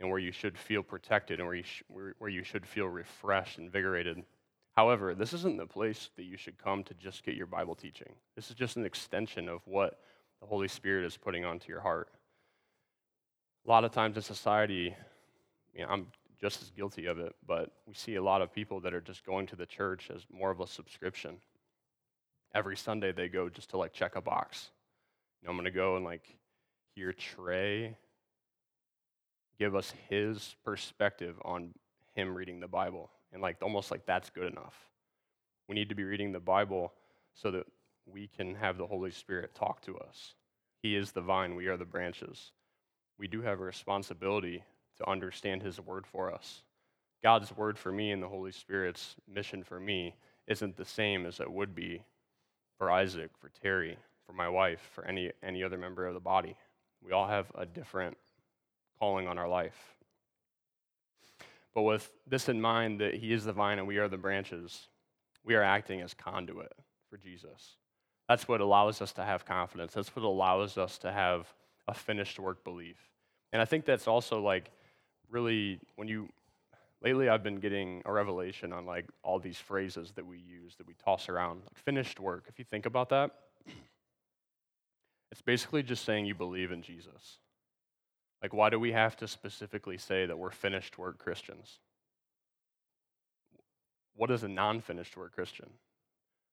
and 0.00 0.10
where 0.10 0.18
you 0.18 0.32
should 0.32 0.58
feel 0.58 0.82
protected 0.82 1.38
and 1.38 1.46
where 1.46 1.56
you, 1.56 1.62
sh- 1.62 1.84
where, 1.86 2.14
where 2.18 2.30
you 2.30 2.42
should 2.42 2.66
feel 2.66 2.86
refreshed, 2.86 3.58
invigorated. 3.58 4.24
However, 4.72 5.14
this 5.14 5.32
isn't 5.32 5.58
the 5.58 5.66
place 5.66 6.10
that 6.16 6.24
you 6.24 6.36
should 6.36 6.58
come 6.58 6.82
to 6.84 6.94
just 6.94 7.24
get 7.24 7.36
your 7.36 7.46
Bible 7.46 7.76
teaching. 7.76 8.12
This 8.34 8.50
is 8.50 8.56
just 8.56 8.76
an 8.76 8.84
extension 8.84 9.48
of 9.48 9.60
what 9.66 10.00
the 10.40 10.46
Holy 10.46 10.66
Spirit 10.66 11.04
is 11.04 11.16
putting 11.16 11.44
onto 11.44 11.70
your 11.70 11.80
heart 11.80 12.08
a 13.64 13.68
lot 13.68 13.84
of 13.84 13.92
times 13.92 14.16
in 14.16 14.22
society, 14.22 14.94
you 15.74 15.82
know, 15.82 15.88
I'm 15.88 16.06
just 16.40 16.62
as 16.62 16.70
guilty 16.70 17.06
of 17.06 17.18
it, 17.18 17.34
but 17.46 17.70
we 17.86 17.94
see 17.94 18.16
a 18.16 18.22
lot 18.22 18.42
of 18.42 18.52
people 18.52 18.80
that 18.80 18.92
are 18.92 19.00
just 19.00 19.24
going 19.24 19.46
to 19.46 19.56
the 19.56 19.66
church 19.66 20.10
as 20.14 20.22
more 20.32 20.50
of 20.50 20.60
a 20.60 20.66
subscription. 20.66 21.36
Every 22.54 22.76
Sunday 22.76 23.12
they 23.12 23.28
go 23.28 23.48
just 23.48 23.70
to 23.70 23.76
like 23.78 23.92
check 23.92 24.16
a 24.16 24.20
box. 24.20 24.70
You 25.40 25.46
know, 25.46 25.50
I'm 25.50 25.56
going 25.56 25.64
to 25.64 25.70
go 25.70 25.96
and 25.96 26.04
like 26.04 26.36
hear 26.94 27.12
Trey 27.12 27.96
give 29.58 29.74
us 29.74 29.92
his 30.08 30.56
perspective 30.64 31.36
on 31.44 31.74
him 32.14 32.34
reading 32.34 32.60
the 32.60 32.68
Bible. 32.68 33.10
And 33.32 33.40
like 33.40 33.56
almost 33.62 33.90
like 33.90 34.04
that's 34.06 34.30
good 34.30 34.52
enough. 34.52 34.76
We 35.68 35.74
need 35.74 35.88
to 35.88 35.94
be 35.94 36.04
reading 36.04 36.32
the 36.32 36.40
Bible 36.40 36.92
so 37.34 37.50
that 37.52 37.66
we 38.06 38.26
can 38.26 38.54
have 38.56 38.76
the 38.76 38.86
Holy 38.86 39.10
Spirit 39.10 39.54
talk 39.54 39.80
to 39.82 39.96
us. 39.98 40.34
He 40.82 40.96
is 40.96 41.12
the 41.12 41.20
vine, 41.20 41.54
we 41.54 41.68
are 41.68 41.76
the 41.76 41.84
branches 41.84 42.52
we 43.22 43.28
do 43.28 43.42
have 43.42 43.60
a 43.60 43.64
responsibility 43.64 44.64
to 44.98 45.08
understand 45.08 45.62
His 45.62 45.80
word 45.80 46.08
for 46.08 46.34
us. 46.34 46.62
God's 47.22 47.56
word 47.56 47.78
for 47.78 47.92
me 47.92 48.10
and 48.10 48.20
the 48.20 48.28
Holy 48.28 48.50
Spirit's 48.50 49.14
mission 49.32 49.62
for 49.62 49.78
me 49.78 50.16
isn't 50.48 50.76
the 50.76 50.84
same 50.84 51.24
as 51.24 51.38
it 51.38 51.50
would 51.50 51.72
be 51.72 52.02
for 52.82 52.90
Isaac, 52.90 53.30
for 53.40 53.48
Terry, 53.62 53.96
for 54.26 54.32
my 54.32 54.48
wife, 54.48 54.80
for 54.92 55.04
any, 55.04 55.30
any 55.40 55.62
other 55.62 55.78
member 55.78 56.04
of 56.04 56.14
the 56.14 56.20
body. 56.20 56.56
We 57.00 57.12
all 57.12 57.28
have 57.28 57.46
a 57.54 57.64
different 57.64 58.16
calling 58.98 59.28
on 59.28 59.38
our 59.38 59.48
life. 59.48 59.94
But 61.76 61.82
with 61.82 62.10
this 62.26 62.48
in 62.48 62.60
mind, 62.60 63.00
that 63.00 63.14
He 63.14 63.32
is 63.32 63.44
the 63.44 63.52
vine 63.52 63.78
and 63.78 63.86
we 63.86 63.98
are 63.98 64.08
the 64.08 64.16
branches, 64.16 64.88
we 65.44 65.54
are 65.54 65.62
acting 65.62 66.00
as 66.00 66.12
conduit 66.12 66.72
for 67.08 67.18
Jesus. 67.18 67.76
That's 68.28 68.48
what 68.48 68.60
allows 68.60 69.00
us 69.00 69.12
to 69.12 69.22
have 69.22 69.44
confidence. 69.44 69.92
That's 69.92 70.16
what 70.16 70.24
allows 70.24 70.76
us 70.76 70.98
to 70.98 71.12
have 71.12 71.46
a 71.86 71.94
finished 71.94 72.40
work 72.40 72.64
belief. 72.64 72.96
And 73.52 73.62
I 73.62 73.64
think 73.64 73.84
that's 73.84 74.08
also 74.08 74.42
like 74.42 74.72
really 75.30 75.78
when 75.94 76.08
you 76.08 76.30
lately 77.02 77.28
I've 77.28 77.42
been 77.42 77.60
getting 77.60 78.02
a 78.04 78.12
revelation 78.12 78.72
on 78.72 78.86
like 78.86 79.06
all 79.22 79.38
these 79.38 79.58
phrases 79.58 80.12
that 80.12 80.26
we 80.26 80.38
use 80.38 80.76
that 80.76 80.86
we 80.86 80.94
toss 80.94 81.28
around. 81.28 81.62
Like 81.64 81.78
finished 81.84 82.20
work. 82.20 82.44
If 82.48 82.58
you 82.58 82.64
think 82.64 82.86
about 82.86 83.08
that, 83.10 83.32
it's 85.30 85.42
basically 85.42 85.82
just 85.82 86.04
saying 86.04 86.26
you 86.26 86.34
believe 86.34 86.72
in 86.72 86.82
Jesus. 86.82 87.38
Like 88.42 88.52
why 88.52 88.70
do 88.70 88.78
we 88.78 88.92
have 88.92 89.16
to 89.18 89.28
specifically 89.28 89.98
say 89.98 90.26
that 90.26 90.38
we're 90.38 90.50
finished 90.50 90.98
work 90.98 91.18
Christians? 91.18 91.78
What 94.14 94.30
is 94.30 94.42
a 94.42 94.48
non-finished 94.48 95.16
work 95.16 95.34
Christian? 95.34 95.70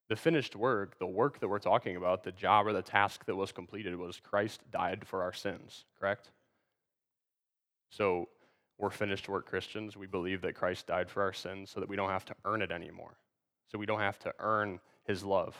The 0.07 0.15
finished 0.15 0.55
work, 0.55 0.97
the 0.97 1.05
work 1.05 1.39
that 1.39 1.47
we're 1.47 1.59
talking 1.59 1.95
about, 1.95 2.23
the 2.23 2.31
job 2.31 2.65
or 2.65 2.73
the 2.73 2.81
task 2.81 3.25
that 3.25 3.35
was 3.35 3.51
completed 3.51 3.95
was 3.95 4.19
Christ 4.19 4.61
died 4.71 5.03
for 5.05 5.21
our 5.21 5.33
sins, 5.33 5.85
correct? 5.99 6.31
So 7.91 8.29
we're 8.79 8.89
finished 8.89 9.29
work 9.29 9.45
Christians. 9.45 9.95
We 9.95 10.07
believe 10.07 10.41
that 10.41 10.55
Christ 10.55 10.87
died 10.87 11.09
for 11.09 11.21
our 11.21 11.33
sins 11.33 11.69
so 11.69 11.79
that 11.79 11.89
we 11.89 11.95
don't 11.95 12.09
have 12.09 12.25
to 12.25 12.35
earn 12.45 12.61
it 12.61 12.71
anymore. 12.71 13.17
So 13.67 13.77
we 13.77 13.85
don't 13.85 13.99
have 13.99 14.17
to 14.19 14.33
earn 14.39 14.79
his 15.03 15.23
love. 15.23 15.55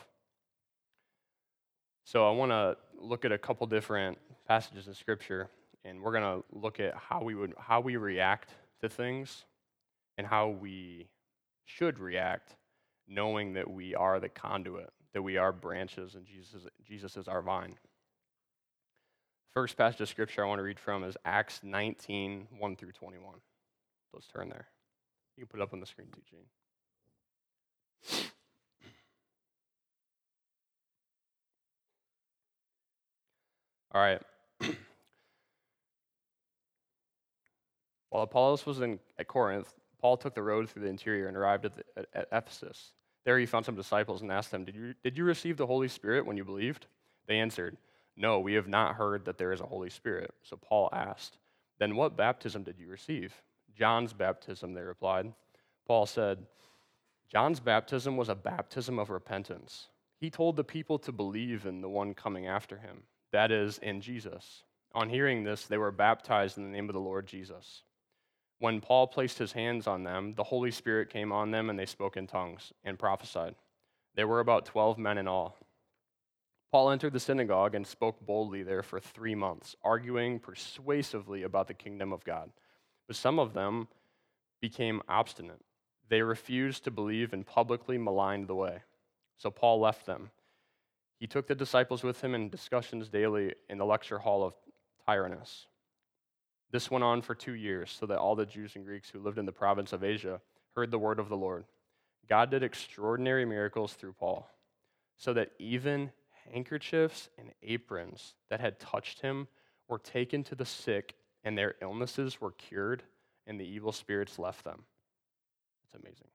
So 2.06 2.28
I 2.28 2.32
want 2.32 2.52
to 2.52 2.78
look 2.98 3.26
at 3.26 3.32
a 3.32 3.38
couple 3.38 3.68
different 3.68 4.18
passages 4.48 4.88
in 4.88 4.96
scripture 4.96 5.50
and 5.86 6.02
we're 6.02 6.12
going 6.12 6.42
to 6.42 6.44
look 6.52 6.80
at 6.80 6.96
how 6.96 7.22
we 7.22 7.36
would 7.36 7.54
how 7.58 7.80
we 7.82 7.98
react 7.98 8.50
to 8.82 8.90
things 8.90 9.46
and 10.18 10.26
how 10.26 10.50
we 10.50 11.08
should 11.66 12.00
react 12.00 12.56
knowing 13.08 13.54
that 13.54 13.70
we 13.70 13.96
are 13.96 14.20
the 14.20 14.30
conduit, 14.30 14.92
that 15.14 15.22
we 15.22 15.38
are 15.38 15.52
branches, 15.52 16.16
and 16.16 16.26
Jesus, 16.26 16.68
Jesus 16.86 17.18
is 17.18 17.28
our 17.28 17.42
vine. 17.42 17.76
First 19.54 19.78
passage 19.78 20.02
of 20.02 20.10
scripture 20.10 20.44
I 20.44 20.48
want 20.48 20.60
to 20.60 20.64
read 20.64 20.80
from 20.80 21.04
is 21.04 21.18
Acts 21.26 21.62
19, 21.64 22.48
1 22.58 22.76
through 22.76 22.92
21. 22.92 23.36
Let's 24.14 24.28
turn 24.28 24.50
there. 24.50 24.68
You 25.36 25.46
can 25.46 25.50
put 25.50 25.60
it 25.60 25.64
up 25.64 25.74
on 25.74 25.80
the 25.80 25.88
screen 25.88 26.08
too, 26.14 26.22
Gene. 26.30 26.46
All 33.94 34.02
right. 34.02 34.22
While 38.12 38.24
Apollos 38.24 38.68
was 38.68 38.82
in, 38.82 39.00
at 39.18 39.28
Corinth, 39.28 39.74
Paul 40.00 40.18
took 40.18 40.36
the 40.36 40.44
road 40.44 40.70
through 40.70 40.84
the 40.84 40.90
interior 40.90 41.28
and 41.28 41.36
arrived 41.36 41.66
at, 41.66 41.76
the, 41.76 41.84
at, 41.98 42.06
at 42.14 42.28
Ephesus. 42.32 42.92
There 43.26 43.40
he 43.40 43.48
found 43.48 43.66
some 43.66 43.76
disciples 43.76 44.22
and 44.22 44.32
asked 44.32 44.52
them, 44.52 44.64
did 44.64 44.76
you, 44.76 44.94
did 45.04 45.18
you 45.18 45.24
receive 45.24 45.58
the 45.58 45.66
Holy 45.68 45.88
Spirit 45.88 46.26
when 46.26 46.38
you 46.38 46.46
believed? 46.46 46.86
They 47.28 47.40
answered, 47.40 47.78
No, 48.20 48.42
we 48.42 48.54
have 48.56 48.68
not 48.68 48.96
heard 48.96 49.24
that 49.26 49.38
there 49.38 49.54
is 49.54 49.62
a 49.62 49.66
Holy 49.66 49.90
Spirit. 49.90 50.32
So 50.44 50.58
Paul 50.58 50.90
asked, 50.92 51.38
Then 51.80 51.96
what 51.96 52.18
baptism 52.18 52.64
did 52.64 52.78
you 52.78 52.90
receive? 52.90 53.34
John's 53.78 54.12
baptism, 54.12 54.74
they 54.74 54.82
replied. 54.82 55.32
Paul 55.88 56.06
said, 56.06 56.46
John's 57.32 57.62
baptism 57.62 58.18
was 58.18 58.28
a 58.28 58.36
baptism 58.36 59.00
of 59.00 59.10
repentance. 59.10 59.88
He 60.20 60.30
told 60.30 60.58
the 60.58 60.66
people 60.66 61.00
to 61.00 61.14
believe 61.14 61.66
in 61.66 61.80
the 61.80 61.88
one 61.88 62.14
coming 62.14 62.46
after 62.46 62.78
him, 62.78 63.04
that 63.32 63.52
is, 63.52 63.78
in 63.78 64.02
Jesus. 64.02 64.64
On 64.94 65.08
hearing 65.08 65.46
this, 65.46 65.66
they 65.66 65.78
were 65.78 65.92
baptized 65.92 66.58
in 66.58 66.66
the 66.66 66.70
name 66.70 66.90
of 66.90 66.94
the 66.94 67.00
Lord 67.00 67.26
Jesus. 67.26 67.84
When 68.58 68.82
Paul 68.82 69.08
placed 69.08 69.38
his 69.38 69.54
hands 69.54 69.88
on 69.88 70.04
them, 70.04 70.34
the 70.36 70.44
Holy 70.44 70.72
Spirit 70.72 71.10
came 71.10 71.32
on 71.32 71.52
them, 71.52 71.70
and 71.70 71.80
they 71.80 71.86
spoke 71.86 72.18
in 72.18 72.28
tongues 72.28 72.74
and 72.84 73.00
prophesied. 73.00 73.56
There 74.16 74.28
were 74.28 74.42
about 74.42 74.66
12 74.66 74.98
men 74.98 75.18
in 75.18 75.28
all. 75.30 75.56
Paul 76.72 76.92
entered 76.92 77.14
the 77.14 77.20
synagogue 77.20 77.74
and 77.74 77.86
spoke 77.86 78.20
boldly 78.26 78.62
there 78.64 78.84
for 78.84 79.00
three 79.00 79.36
months, 79.36 79.76
arguing 79.84 80.40
persuasively 80.40 81.44
about 81.44 81.68
the 81.68 81.74
kingdom 81.74 82.14
of 82.14 82.24
God. 82.24 82.52
But 83.08 83.16
some 83.16 83.40
of 83.40 83.54
them 83.54 83.88
became 84.62 85.02
obstinate. 85.10 85.62
They 86.10 86.22
refused 86.22 86.84
to 86.84 86.92
believe 86.92 87.34
and 87.34 87.46
publicly 87.46 87.98
maligned 87.98 88.48
the 88.48 88.56
way. 88.56 88.84
So 89.38 89.50
Paul 89.50 89.80
left 89.80 90.06
them. 90.06 90.30
He 91.20 91.28
took 91.28 91.48
the 91.48 91.56
disciples 91.56 92.04
with 92.04 92.24
him 92.24 92.36
in 92.36 92.50
discussions 92.50 93.10
daily 93.10 93.56
in 93.70 93.78
the 93.78 93.86
lecture 93.86 94.20
hall 94.20 94.44
of 94.44 94.54
Tyrannus. 95.06 95.68
This 96.72 96.92
went 96.92 97.04
on 97.04 97.22
for 97.22 97.34
two 97.34 97.54
years, 97.54 97.96
so 97.98 98.06
that 98.06 98.20
all 98.20 98.36
the 98.36 98.46
Jews 98.46 98.76
and 98.76 98.86
Greeks 98.86 99.10
who 99.10 99.20
lived 99.20 99.40
in 99.40 99.46
the 99.46 99.52
province 99.52 99.92
of 99.92 100.04
Asia 100.04 100.40
heard 100.76 100.92
the 100.92 101.00
word 101.00 101.20
of 101.20 101.30
the 101.30 101.38
Lord. 101.38 101.66
God 102.30 102.52
did 102.52 102.62
extraordinary 102.62 103.44
miracles 103.44 103.94
through 103.94 104.14
Paul, 104.14 104.48
so 105.18 105.34
that 105.34 105.52
even 105.58 106.12
handkerchiefs 106.52 107.30
and 107.38 107.52
aprons 107.64 108.36
that 108.50 108.60
had 108.60 108.80
touched 108.80 109.22
him 109.22 109.48
were 109.88 110.00
taken 110.00 110.44
to 110.44 110.56
the 110.56 110.66
sick, 110.66 111.16
and 111.44 111.58
their 111.58 111.76
illnesses 111.82 112.40
were 112.40 112.52
cured, 112.52 113.04
and 113.48 113.60
the 113.60 113.66
evil 113.66 113.92
spirits 113.92 114.38
left 114.38 114.64
them. 114.64 114.84
It's 115.86 115.96
amazing. 115.96 116.28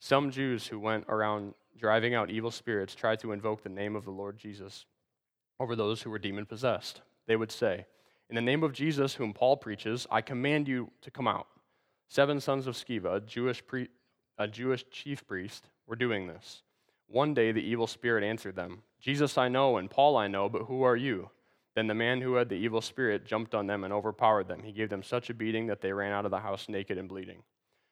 Some 0.00 0.30
Jews 0.30 0.66
who 0.66 0.78
went 0.78 1.04
around 1.08 1.54
driving 1.78 2.14
out 2.14 2.30
evil 2.30 2.50
spirits 2.50 2.94
tried 2.94 3.20
to 3.20 3.32
invoke 3.32 3.62
the 3.62 3.68
name 3.68 3.96
of 3.96 4.04
the 4.04 4.10
Lord 4.10 4.38
Jesus 4.38 4.86
over 5.58 5.76
those 5.76 6.02
who 6.02 6.10
were 6.10 6.18
demon 6.18 6.46
possessed. 6.46 7.00
They 7.26 7.36
would 7.36 7.52
say, 7.52 7.86
in 8.28 8.36
the 8.36 8.42
name 8.42 8.62
of 8.62 8.72
Jesus, 8.72 9.14
whom 9.14 9.32
Paul 9.32 9.56
preaches, 9.56 10.06
I 10.10 10.20
command 10.20 10.68
you 10.68 10.90
to 11.02 11.10
come 11.10 11.28
out. 11.28 11.46
Seven 12.08 12.40
sons 12.40 12.66
of 12.66 12.74
Sceva, 12.74 13.16
a 13.16 13.20
Jewish, 13.20 13.64
pre- 13.66 13.88
a 14.38 14.48
Jewish 14.48 14.84
chief 14.90 15.26
priest, 15.26 15.68
were 15.86 15.96
doing 15.96 16.26
this. 16.26 16.62
One 17.06 17.34
day 17.34 17.52
the 17.52 17.62
evil 17.62 17.86
spirit 17.86 18.24
answered 18.24 18.56
them 18.56 18.82
Jesus 19.04 19.36
I 19.36 19.48
know, 19.48 19.76
and 19.76 19.90
Paul 19.90 20.16
I 20.16 20.28
know, 20.28 20.48
but 20.48 20.62
who 20.62 20.80
are 20.80 20.96
you? 20.96 21.28
Then 21.76 21.88
the 21.88 21.94
man 21.94 22.22
who 22.22 22.36
had 22.36 22.48
the 22.48 22.54
evil 22.54 22.80
spirit 22.80 23.26
jumped 23.26 23.54
on 23.54 23.66
them 23.66 23.84
and 23.84 23.92
overpowered 23.92 24.48
them. 24.48 24.62
He 24.62 24.72
gave 24.72 24.88
them 24.88 25.02
such 25.02 25.28
a 25.28 25.34
beating 25.34 25.66
that 25.66 25.82
they 25.82 25.92
ran 25.92 26.12
out 26.12 26.24
of 26.24 26.30
the 26.30 26.38
house 26.38 26.70
naked 26.70 26.96
and 26.96 27.06
bleeding. 27.06 27.42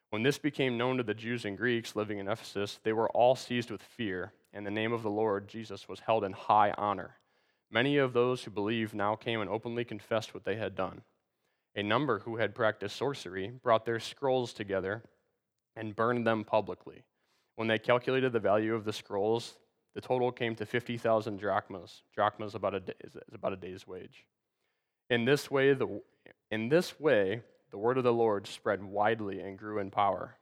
When 0.09 0.23
this 0.23 0.39
became 0.39 0.75
known 0.75 0.97
to 0.97 1.03
the 1.03 1.13
Jews 1.13 1.45
and 1.45 1.55
Greeks 1.55 1.95
living 1.95 2.17
in 2.17 2.27
Ephesus, 2.27 2.79
they 2.81 2.93
were 2.93 3.11
all 3.11 3.35
seized 3.35 3.69
with 3.69 3.83
fear, 3.83 4.33
and 4.53 4.65
the 4.65 4.71
name 4.71 4.91
of 4.91 5.03
the 5.03 5.11
Lord 5.11 5.47
Jesus 5.47 5.87
was 5.87 5.99
held 5.99 6.23
in 6.23 6.33
high 6.33 6.73
honor. 6.79 7.17
Many 7.69 7.97
of 7.97 8.13
those 8.13 8.43
who 8.43 8.49
believed 8.49 8.95
now 8.95 9.15
came 9.15 9.39
and 9.39 9.51
openly 9.51 9.85
confessed 9.85 10.33
what 10.33 10.45
they 10.45 10.55
had 10.55 10.73
done. 10.73 11.03
A 11.75 11.83
number 11.83 12.19
who 12.19 12.37
had 12.37 12.55
practiced 12.55 12.95
sorcery 12.95 13.51
brought 13.61 13.85
their 13.85 13.99
scrolls 13.99 14.51
together 14.51 15.03
and 15.75 15.95
burned 15.95 16.25
them 16.25 16.43
publicly. 16.43 17.03
When 17.55 17.67
they 17.67 17.77
calculated 17.77 18.33
the 18.33 18.39
value 18.39 18.73
of 18.73 18.83
the 18.83 18.93
scrolls, 18.93 19.59
the 19.93 20.01
total 20.01 20.31
came 20.31 20.55
to 20.55 20.65
50,000 20.65 21.37
drachmas. 21.37 22.01
Drachmas 22.15 22.55
about 22.55 22.73
a 22.73 22.79
day, 22.79 22.93
is 23.03 23.15
about 23.33 23.53
a 23.53 23.57
day's 23.57 23.87
wage. 23.87 24.25
In 25.09 25.25
this 25.25 25.51
way, 25.51 25.73
the, 25.73 26.01
in 26.49 26.69
this 26.69 26.99
way, 26.99 27.41
the 27.71 27.77
word 27.77 27.97
of 27.97 28.03
the 28.03 28.13
Lord 28.13 28.47
spread 28.47 28.83
widely 28.83 29.39
and 29.39 29.57
grew 29.57 29.79
in 29.79 29.91
power. 29.91 30.35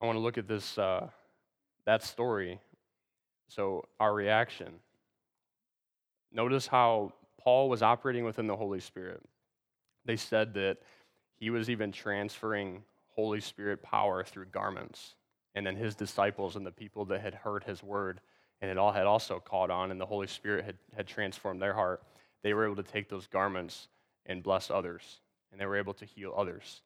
I 0.00 0.06
want 0.06 0.16
to 0.16 0.20
look 0.20 0.38
at 0.38 0.48
this 0.48 0.78
uh, 0.78 1.08
that 1.84 2.02
story. 2.04 2.60
So 3.48 3.86
our 3.98 4.14
reaction. 4.14 4.74
Notice 6.30 6.66
how 6.66 7.12
Paul 7.40 7.68
was 7.68 7.82
operating 7.82 8.24
within 8.24 8.46
the 8.46 8.56
Holy 8.56 8.80
Spirit. 8.80 9.22
They 10.04 10.16
said 10.16 10.54
that 10.54 10.78
he 11.36 11.50
was 11.50 11.70
even 11.70 11.90
transferring 11.90 12.82
Holy 13.14 13.40
Spirit 13.40 13.82
power 13.82 14.22
through 14.22 14.46
garments 14.46 15.14
and 15.54 15.66
then 15.66 15.76
his 15.76 15.94
disciples 15.94 16.56
and 16.56 16.64
the 16.66 16.70
people 16.70 17.04
that 17.06 17.20
had 17.20 17.34
heard 17.34 17.64
his 17.64 17.82
word 17.82 18.20
and 18.60 18.70
it 18.70 18.78
all 18.78 18.92
had 18.92 19.06
also 19.06 19.38
caught 19.40 19.70
on 19.70 19.90
and 19.90 20.00
the 20.00 20.06
holy 20.06 20.26
spirit 20.26 20.64
had, 20.64 20.76
had 20.96 21.06
transformed 21.06 21.62
their 21.62 21.74
heart. 21.74 22.02
They 22.42 22.54
were 22.54 22.64
able 22.64 22.82
to 22.82 22.90
take 22.90 23.08
those 23.08 23.26
garments 23.26 23.88
and 24.26 24.42
bless 24.42 24.70
others 24.70 25.20
and 25.50 25.60
they 25.60 25.66
were 25.66 25.76
able 25.76 25.94
to 25.94 26.04
heal 26.04 26.34
others. 26.36 26.82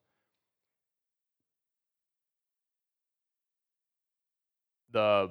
The 4.93 5.31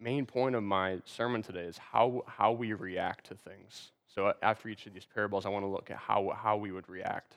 main 0.00 0.26
point 0.26 0.54
of 0.54 0.62
my 0.62 1.00
sermon 1.04 1.42
today 1.42 1.64
is 1.64 1.78
how, 1.78 2.24
how 2.26 2.52
we 2.52 2.72
react 2.72 3.26
to 3.26 3.34
things. 3.34 3.92
So 4.06 4.26
uh, 4.26 4.32
after 4.42 4.68
each 4.68 4.86
of 4.86 4.94
these 4.94 5.06
parables 5.06 5.46
i 5.46 5.48
want 5.48 5.64
to 5.64 5.68
look 5.68 5.90
at 5.90 5.96
how, 5.96 6.32
how 6.36 6.56
we 6.56 6.72
would 6.72 6.88
react. 6.88 7.36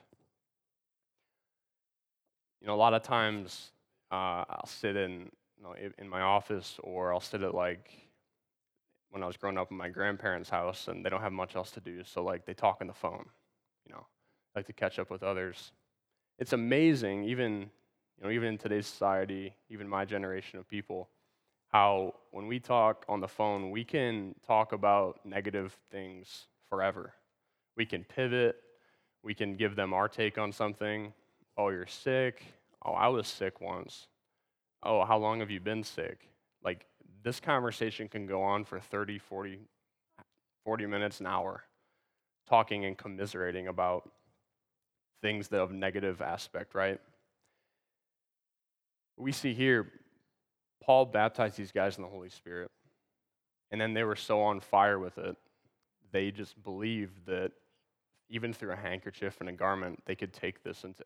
You 2.60 2.68
know 2.68 2.74
a 2.74 2.76
lot 2.76 2.94
of 2.94 3.02
times 3.02 3.71
uh, 4.12 4.44
I'll 4.48 4.66
sit 4.66 4.96
in 4.96 5.30
you 5.56 5.62
know, 5.62 5.74
in 5.98 6.08
my 6.08 6.20
office 6.20 6.78
or 6.82 7.12
I'll 7.12 7.20
sit 7.20 7.42
at 7.42 7.54
like 7.54 7.90
when 9.10 9.22
I 9.22 9.26
was 9.26 9.36
growing 9.36 9.58
up 9.58 9.70
in 9.70 9.76
my 9.76 9.88
grandparents' 9.88 10.50
house 10.50 10.88
and 10.88 11.04
they 11.04 11.10
don't 11.10 11.20
have 11.20 11.32
much 11.32 11.56
else 11.56 11.70
to 11.72 11.80
do, 11.80 12.02
so 12.04 12.22
like 12.22 12.46
they 12.46 12.54
talk 12.54 12.78
on 12.80 12.86
the 12.86 12.92
phone, 12.92 13.24
you 13.86 13.92
know, 13.92 14.06
like 14.54 14.66
to 14.66 14.72
catch 14.72 14.98
up 14.98 15.10
with 15.10 15.22
others. 15.22 15.72
It's 16.38 16.52
amazing, 16.52 17.24
even 17.24 17.70
you 18.18 18.24
know, 18.24 18.30
even 18.30 18.48
in 18.48 18.58
today's 18.58 18.86
society, 18.86 19.54
even 19.70 19.88
my 19.88 20.04
generation 20.04 20.58
of 20.58 20.68
people, 20.68 21.08
how 21.68 22.14
when 22.30 22.46
we 22.46 22.60
talk 22.60 23.04
on 23.08 23.20
the 23.20 23.28
phone, 23.28 23.70
we 23.70 23.84
can 23.84 24.34
talk 24.46 24.72
about 24.72 25.24
negative 25.24 25.76
things 25.90 26.46
forever. 26.68 27.14
We 27.76 27.86
can 27.86 28.04
pivot, 28.04 28.56
we 29.22 29.34
can 29.34 29.56
give 29.56 29.76
them 29.76 29.92
our 29.92 30.08
take 30.08 30.38
on 30.38 30.52
something. 30.52 31.12
Oh, 31.56 31.68
you're 31.68 31.86
sick. 31.86 32.42
Oh, 32.84 32.92
I 32.92 33.08
was 33.08 33.28
sick 33.28 33.60
once. 33.60 34.06
Oh, 34.82 35.04
how 35.04 35.18
long 35.18 35.40
have 35.40 35.50
you 35.50 35.60
been 35.60 35.84
sick? 35.84 36.28
Like, 36.64 36.86
this 37.22 37.38
conversation 37.38 38.08
can 38.08 38.26
go 38.26 38.42
on 38.42 38.64
for 38.64 38.80
30, 38.80 39.18
40, 39.18 39.60
40 40.64 40.86
minutes, 40.86 41.20
an 41.20 41.26
hour, 41.26 41.62
talking 42.48 42.84
and 42.84 42.98
commiserating 42.98 43.68
about 43.68 44.10
things 45.20 45.48
that 45.48 45.60
have 45.60 45.70
negative 45.72 46.20
aspect, 46.20 46.74
right? 46.74 47.00
We 49.16 49.30
see 49.30 49.54
here, 49.54 49.92
Paul 50.82 51.06
baptized 51.06 51.56
these 51.56 51.70
guys 51.70 51.96
in 51.96 52.02
the 52.02 52.08
Holy 52.08 52.30
Spirit, 52.30 52.70
and 53.70 53.80
then 53.80 53.94
they 53.94 54.02
were 54.02 54.16
so 54.16 54.40
on 54.42 54.58
fire 54.58 54.98
with 54.98 55.18
it, 55.18 55.36
they 56.10 56.32
just 56.32 56.60
believed 56.62 57.26
that 57.26 57.52
even 58.28 58.52
through 58.52 58.72
a 58.72 58.76
handkerchief 58.76 59.40
and 59.40 59.48
a 59.48 59.52
garment, 59.52 60.02
they 60.06 60.14
could 60.14 60.32
take 60.32 60.64
this 60.64 60.84
into 60.84 61.04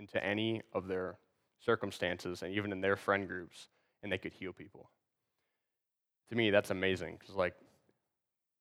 into 0.00 0.22
any 0.24 0.62
of 0.72 0.88
their 0.88 1.18
circumstances 1.60 2.42
and 2.42 2.52
even 2.54 2.72
in 2.72 2.80
their 2.80 2.96
friend 2.96 3.28
groups, 3.28 3.68
and 4.02 4.10
they 4.10 4.18
could 4.18 4.32
heal 4.32 4.52
people. 4.52 4.90
To 6.30 6.36
me, 6.36 6.50
that's 6.50 6.70
amazing 6.70 7.18
because, 7.20 7.34
like, 7.34 7.54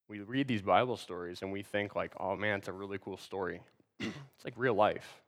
we 0.10 0.19
read 0.21 0.47
these 0.47 0.62
Bible 0.62 0.97
stories 0.97 1.41
and 1.41 1.52
we 1.52 1.63
think, 1.63 1.95
like, 1.95 2.12
oh 2.19 2.36
man, 2.36 2.60
it's 2.60 2.67
a 2.67 2.73
really 2.73 2.97
cool 2.97 3.17
story. 3.17 3.62
it's 3.99 4.45
like 4.45 4.56
real 4.58 4.73
life. 4.73 5.21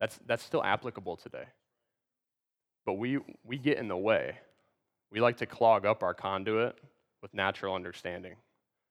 That's, 0.00 0.18
that's 0.26 0.42
still 0.42 0.64
applicable 0.64 1.16
today. 1.16 1.44
But 2.84 2.94
we, 2.94 3.18
we 3.44 3.56
get 3.56 3.78
in 3.78 3.88
the 3.88 3.96
way. 3.96 4.36
We 5.12 5.20
like 5.20 5.36
to 5.38 5.46
clog 5.46 5.86
up 5.86 6.02
our 6.02 6.14
conduit 6.14 6.76
with 7.22 7.32
natural 7.32 7.74
understanding, 7.74 8.34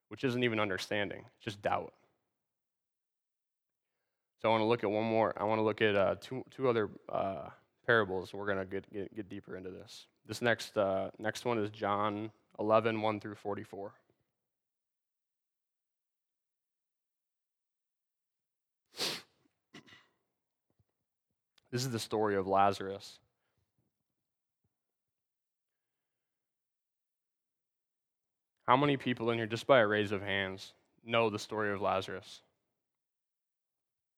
which 0.08 0.24
isn't 0.24 0.44
even 0.44 0.60
understanding, 0.60 1.26
just 1.42 1.62
doubt. 1.62 1.94
So 4.44 4.50
I 4.50 4.52
want 4.52 4.62
to 4.62 4.66
look 4.66 4.84
at 4.84 4.92
one 4.92 5.06
more. 5.06 5.34
I 5.38 5.46
want 5.46 5.60
to 5.60 5.64
look 5.64 5.82
at 5.82 5.96
uh, 5.96 6.16
two, 6.20 6.44
two 6.52 6.68
other 6.68 6.90
uh, 7.08 7.48
parables. 7.88 8.34
We're 8.34 8.46
going 8.46 8.58
to 8.58 8.66
get, 8.66 8.92
get, 8.92 9.16
get, 9.16 9.30
deeper 9.30 9.56
into 9.56 9.70
this. 9.70 10.08
This 10.28 10.42
next, 10.42 10.78
uh, 10.78 11.12
next 11.18 11.46
one 11.46 11.58
is 11.58 11.70
John 11.70 12.30
11, 12.60 13.02
1 13.02 13.20
through 13.22 13.36
44. 13.36 13.94
This 21.72 21.86
is 21.86 21.90
the 21.92 21.98
story 21.98 22.36
of 22.36 22.46
Lazarus. 22.46 23.20
How 28.68 28.76
many 28.76 28.98
people 28.98 29.32
in 29.32 29.38
here, 29.38 29.48
just 29.48 29.68
by 29.68 29.80
a 29.80 29.88
raise 29.88 30.12
of 30.12 30.22
hands, 30.22 30.74
know 31.06 31.30
the 31.30 31.40
story 31.40 31.72
of 31.72 31.82
Lazarus? 31.82 32.42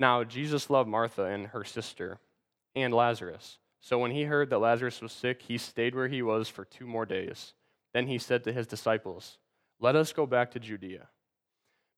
Now, 0.00 0.24
Jesus 0.24 0.70
loved 0.70 0.88
Martha 0.88 1.24
and 1.24 1.48
her 1.48 1.62
sister 1.62 2.18
and 2.74 2.92
Lazarus. 2.94 3.58
So 3.82 3.98
when 3.98 4.10
he 4.10 4.24
heard 4.24 4.48
that 4.48 4.58
Lazarus 4.58 5.02
was 5.02 5.12
sick, 5.12 5.42
he 5.42 5.58
stayed 5.58 5.94
where 5.94 6.08
he 6.08 6.22
was 6.22 6.48
for 6.48 6.64
two 6.64 6.86
more 6.86 7.04
days. 7.04 7.52
Then 7.92 8.06
he 8.06 8.16
said 8.16 8.42
to 8.44 8.52
his 8.52 8.66
disciples, 8.66 9.36
Let 9.78 9.96
us 9.96 10.14
go 10.14 10.24
back 10.24 10.52
to 10.52 10.58
Judea. 10.58 11.08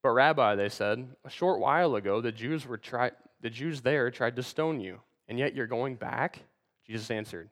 But, 0.03 0.11
Rabbi, 0.11 0.57
they 0.57 0.69
said, 0.69 1.07
a 1.25 1.31
short 1.31 1.61
while 1.61 1.95
ago 1.95 2.21
the 2.21 2.33
Jews, 2.33 2.67
were 2.67 2.77
try- 2.77 3.13
the 3.41 3.51
Jews 3.51 3.83
there 3.83 4.11
tried 4.11 4.35
to 4.35 4.43
stone 4.43 4.81
you, 4.81 4.99
and 5.29 5.39
yet 5.39 5.55
you're 5.55 5.69
going 5.69 5.95
back? 5.95 6.41
Jesus 6.85 7.09
answered, 7.09 7.51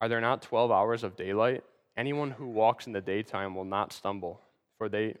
Are 0.00 0.08
there 0.08 0.22
not 0.22 0.40
12 0.40 0.70
hours 0.70 1.04
of 1.04 1.14
daylight? 1.14 1.62
Anyone 1.94 2.30
who 2.30 2.46
walks 2.46 2.86
in 2.86 2.94
the 2.94 3.02
daytime 3.02 3.54
will 3.54 3.66
not 3.66 3.92
stumble, 3.92 4.40
for 4.78 4.88
they, 4.88 5.16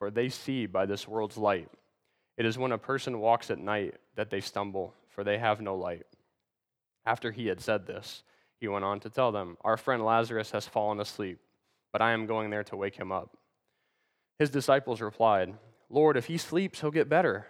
for 0.00 0.10
they 0.10 0.28
see 0.28 0.66
by 0.66 0.86
this 0.86 1.06
world's 1.06 1.36
light. 1.36 1.68
It 2.40 2.46
is 2.46 2.56
when 2.56 2.72
a 2.72 2.78
person 2.78 3.20
walks 3.20 3.50
at 3.50 3.58
night 3.58 3.96
that 4.14 4.30
they 4.30 4.40
stumble, 4.40 4.94
for 5.10 5.22
they 5.22 5.36
have 5.36 5.60
no 5.60 5.74
light. 5.74 6.06
After 7.04 7.32
he 7.32 7.48
had 7.48 7.60
said 7.60 7.86
this, 7.86 8.22
he 8.58 8.66
went 8.66 8.82
on 8.82 8.98
to 9.00 9.10
tell 9.10 9.30
them, 9.30 9.58
Our 9.60 9.76
friend 9.76 10.02
Lazarus 10.02 10.50
has 10.52 10.66
fallen 10.66 11.00
asleep, 11.00 11.38
but 11.92 12.00
I 12.00 12.12
am 12.12 12.24
going 12.24 12.48
there 12.48 12.64
to 12.64 12.78
wake 12.78 12.96
him 12.96 13.12
up. 13.12 13.36
His 14.38 14.48
disciples 14.48 15.02
replied, 15.02 15.52
Lord, 15.90 16.16
if 16.16 16.28
he 16.28 16.38
sleeps, 16.38 16.80
he'll 16.80 16.90
get 16.90 17.10
better. 17.10 17.46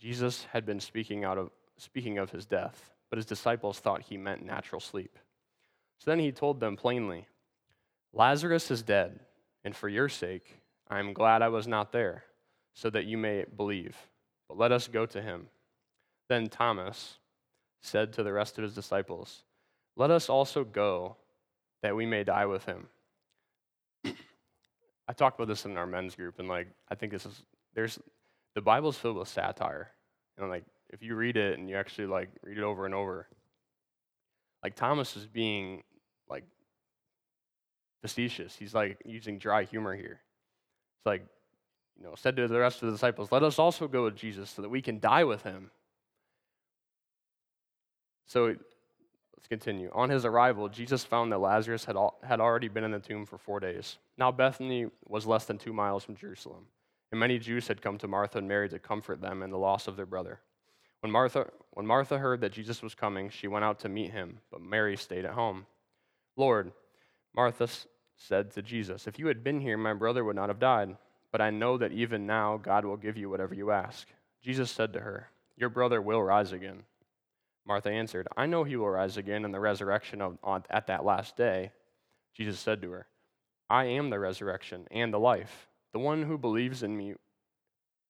Jesus 0.00 0.46
had 0.50 0.64
been 0.64 0.80
speaking, 0.80 1.24
out 1.24 1.36
of, 1.36 1.50
speaking 1.76 2.16
of 2.16 2.30
his 2.30 2.46
death, 2.46 2.90
but 3.10 3.18
his 3.18 3.26
disciples 3.26 3.80
thought 3.80 4.00
he 4.00 4.16
meant 4.16 4.46
natural 4.46 4.80
sleep. 4.80 5.18
So 5.98 6.10
then 6.10 6.20
he 6.20 6.32
told 6.32 6.58
them 6.58 6.78
plainly, 6.78 7.26
Lazarus 8.14 8.70
is 8.70 8.80
dead, 8.80 9.20
and 9.62 9.76
for 9.76 9.90
your 9.90 10.08
sake, 10.08 10.62
I 10.88 11.00
am 11.00 11.12
glad 11.12 11.42
I 11.42 11.48
was 11.48 11.68
not 11.68 11.92
there, 11.92 12.24
so 12.72 12.88
that 12.88 13.04
you 13.04 13.18
may 13.18 13.44
believe 13.54 13.94
but 14.52 14.58
let 14.58 14.70
us 14.70 14.86
go 14.86 15.06
to 15.06 15.22
him. 15.22 15.46
Then 16.28 16.48
Thomas 16.48 17.16
said 17.80 18.12
to 18.12 18.22
the 18.22 18.34
rest 18.34 18.58
of 18.58 18.64
his 18.64 18.74
disciples, 18.74 19.44
Let 19.96 20.10
us 20.10 20.28
also 20.28 20.62
go, 20.62 21.16
that 21.82 21.96
we 21.96 22.04
may 22.04 22.22
die 22.22 22.44
with 22.44 22.66
him. 22.66 22.88
I 24.04 25.14
talked 25.14 25.40
about 25.40 25.48
this 25.48 25.64
in 25.64 25.78
our 25.78 25.86
men's 25.86 26.14
group, 26.14 26.38
and 26.38 26.48
like 26.48 26.68
I 26.90 26.94
think 26.94 27.12
this 27.12 27.24
is 27.24 27.42
there's 27.74 27.98
the 28.54 28.60
Bible's 28.60 28.98
filled 28.98 29.16
with 29.16 29.28
satire, 29.28 29.90
and 30.36 30.50
like 30.50 30.64
if 30.90 31.02
you 31.02 31.14
read 31.14 31.38
it 31.38 31.58
and 31.58 31.70
you 31.70 31.76
actually 31.76 32.08
like 32.08 32.28
read 32.42 32.58
it 32.58 32.64
over 32.64 32.84
and 32.84 32.94
over, 32.94 33.28
like 34.62 34.76
Thomas 34.76 35.16
is 35.16 35.26
being 35.26 35.82
like 36.28 36.44
facetious. 38.02 38.54
He's 38.54 38.74
like 38.74 39.00
using 39.06 39.38
dry 39.38 39.64
humor 39.64 39.96
here. 39.96 40.20
It's 40.98 41.06
like, 41.06 41.24
you 41.98 42.04
know, 42.04 42.14
said 42.16 42.36
to 42.36 42.48
the 42.48 42.58
rest 42.58 42.82
of 42.82 42.86
the 42.86 42.92
disciples, 42.92 43.30
Let 43.30 43.42
us 43.42 43.58
also 43.58 43.88
go 43.88 44.04
with 44.04 44.16
Jesus 44.16 44.50
so 44.50 44.62
that 44.62 44.68
we 44.68 44.82
can 44.82 45.00
die 45.00 45.24
with 45.24 45.42
him. 45.42 45.70
So 48.26 48.46
let's 48.46 49.48
continue. 49.48 49.90
On 49.92 50.08
his 50.08 50.24
arrival, 50.24 50.68
Jesus 50.68 51.04
found 51.04 51.32
that 51.32 51.38
Lazarus 51.38 51.84
had, 51.84 51.96
had 52.22 52.40
already 52.40 52.68
been 52.68 52.84
in 52.84 52.92
the 52.92 52.98
tomb 52.98 53.26
for 53.26 53.38
four 53.38 53.60
days. 53.60 53.98
Now, 54.16 54.32
Bethany 54.32 54.86
was 55.06 55.26
less 55.26 55.44
than 55.44 55.58
two 55.58 55.72
miles 55.72 56.04
from 56.04 56.16
Jerusalem, 56.16 56.66
and 57.10 57.20
many 57.20 57.38
Jews 57.38 57.68
had 57.68 57.82
come 57.82 57.98
to 57.98 58.08
Martha 58.08 58.38
and 58.38 58.48
Mary 58.48 58.68
to 58.70 58.78
comfort 58.78 59.20
them 59.20 59.42
in 59.42 59.50
the 59.50 59.58
loss 59.58 59.86
of 59.86 59.96
their 59.96 60.06
brother. 60.06 60.40
When 61.00 61.12
Martha, 61.12 61.50
when 61.72 61.86
Martha 61.86 62.16
heard 62.16 62.40
that 62.40 62.52
Jesus 62.52 62.80
was 62.80 62.94
coming, 62.94 63.28
she 63.28 63.48
went 63.48 63.64
out 63.64 63.80
to 63.80 63.88
meet 63.88 64.12
him, 64.12 64.38
but 64.50 64.60
Mary 64.62 64.96
stayed 64.96 65.24
at 65.24 65.34
home. 65.34 65.66
Lord, 66.36 66.72
Martha 67.34 67.68
said 68.16 68.52
to 68.52 68.62
Jesus, 68.62 69.06
If 69.06 69.18
you 69.18 69.26
had 69.26 69.42
been 69.42 69.60
here, 69.60 69.76
my 69.76 69.94
brother 69.94 70.24
would 70.24 70.36
not 70.36 70.48
have 70.48 70.60
died. 70.60 70.96
But 71.32 71.40
I 71.40 71.50
know 71.50 71.78
that 71.78 71.92
even 71.92 72.26
now 72.26 72.58
God 72.58 72.84
will 72.84 72.96
give 72.96 73.16
you 73.16 73.28
whatever 73.28 73.54
you 73.54 73.70
ask. 73.70 74.06
Jesus 74.42 74.70
said 74.70 74.92
to 74.92 75.00
her, 75.00 75.28
Your 75.56 75.70
brother 75.70 76.00
will 76.00 76.22
rise 76.22 76.52
again. 76.52 76.84
Martha 77.66 77.90
answered, 77.90 78.28
I 78.36 78.46
know 78.46 78.64
he 78.64 78.76
will 78.76 78.90
rise 78.90 79.16
again 79.16 79.44
in 79.44 79.52
the 79.52 79.60
resurrection 79.60 80.20
of, 80.20 80.36
on, 80.42 80.64
at 80.68 80.88
that 80.88 81.04
last 81.04 81.36
day. 81.36 81.72
Jesus 82.34 82.60
said 82.60 82.82
to 82.82 82.90
her, 82.90 83.06
I 83.70 83.84
am 83.84 84.10
the 84.10 84.18
resurrection 84.18 84.86
and 84.90 85.12
the 85.12 85.18
life. 85.18 85.68
The 85.92 85.98
one 85.98 86.22
who 86.22 86.36
believes 86.38 86.82
in 86.82 86.96
me 86.96 87.14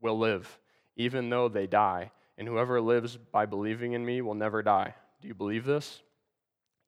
will 0.00 0.18
live, 0.18 0.58
even 0.96 1.30
though 1.30 1.48
they 1.48 1.66
die 1.66 2.10
and 2.38 2.48
whoever 2.48 2.80
lives 2.80 3.16
by 3.30 3.46
believing 3.46 3.92
in 3.92 4.04
me 4.04 4.20
will 4.20 4.34
never 4.34 4.62
die. 4.62 4.94
Do 5.20 5.28
you 5.28 5.34
believe 5.34 5.64
this? 5.64 6.00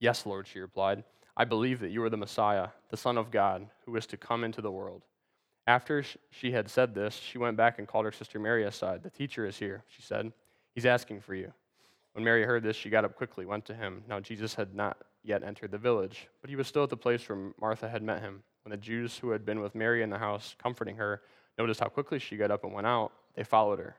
Yes, 0.00 0.26
Lord, 0.26 0.46
she 0.46 0.58
replied. 0.58 1.04
I 1.36 1.44
believe 1.44 1.80
that 1.80 1.90
you 1.90 2.02
are 2.02 2.10
the 2.10 2.16
Messiah, 2.16 2.68
the 2.90 2.96
Son 2.96 3.18
of 3.18 3.30
God, 3.30 3.68
who 3.86 3.94
is 3.96 4.06
to 4.06 4.16
come 4.16 4.44
into 4.44 4.60
the 4.60 4.70
world. 4.70 5.02
After 5.66 6.04
she 6.30 6.52
had 6.52 6.68
said 6.68 6.94
this, 6.94 7.14
she 7.14 7.38
went 7.38 7.56
back 7.56 7.78
and 7.78 7.88
called 7.88 8.04
her 8.04 8.12
sister 8.12 8.38
Mary 8.38 8.64
aside. 8.64 9.02
The 9.02 9.10
teacher 9.10 9.46
is 9.46 9.58
here, 9.58 9.82
she 9.88 10.02
said. 10.02 10.32
He's 10.74 10.86
asking 10.86 11.20
for 11.20 11.34
you. 11.34 11.52
When 12.12 12.24
Mary 12.24 12.44
heard 12.44 12.62
this, 12.62 12.76
she 12.76 12.90
got 12.90 13.04
up 13.04 13.16
quickly, 13.16 13.46
went 13.46 13.64
to 13.66 13.74
him. 13.74 14.04
Now 14.08 14.20
Jesus 14.20 14.54
had 14.54 14.74
not 14.74 14.98
yet 15.22 15.42
entered 15.42 15.70
the 15.70 15.78
village, 15.78 16.28
but 16.40 16.50
he 16.50 16.56
was 16.56 16.68
still 16.68 16.84
at 16.84 16.90
the 16.90 16.96
place 16.96 17.28
where 17.28 17.52
Martha 17.60 17.88
had 17.88 18.02
met 18.02 18.20
him. 18.20 18.42
When 18.64 18.70
the 18.70 18.76
Jews 18.76 19.18
who 19.18 19.30
had 19.30 19.44
been 19.44 19.60
with 19.60 19.74
Mary 19.74 20.02
in 20.02 20.10
the 20.10 20.18
house, 20.18 20.54
comforting 20.62 20.96
her, 20.96 21.22
noticed 21.58 21.80
how 21.80 21.88
quickly 21.88 22.18
she 22.18 22.36
got 22.36 22.50
up 22.50 22.64
and 22.64 22.72
went 22.72 22.86
out, 22.86 23.12
they 23.34 23.44
followed 23.44 23.78
her 23.78 23.96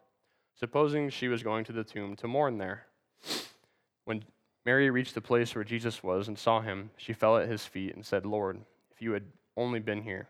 supposing 0.57 1.09
she 1.09 1.27
was 1.27 1.43
going 1.43 1.63
to 1.65 1.73
the 1.73 1.83
tomb 1.83 2.15
to 2.15 2.27
mourn 2.27 2.57
there. 2.57 2.85
When 4.05 4.23
Mary 4.65 4.89
reached 4.89 5.15
the 5.15 5.21
place 5.21 5.53
where 5.53 5.63
Jesus 5.63 6.01
was 6.01 6.27
and 6.27 6.37
saw 6.37 6.61
him, 6.61 6.89
she 6.97 7.13
fell 7.13 7.37
at 7.37 7.49
his 7.49 7.65
feet 7.65 7.95
and 7.95 8.05
said, 8.05 8.25
Lord, 8.25 8.59
if 8.91 9.01
you 9.01 9.11
had 9.11 9.23
only 9.57 9.79
been 9.79 10.01
here, 10.01 10.29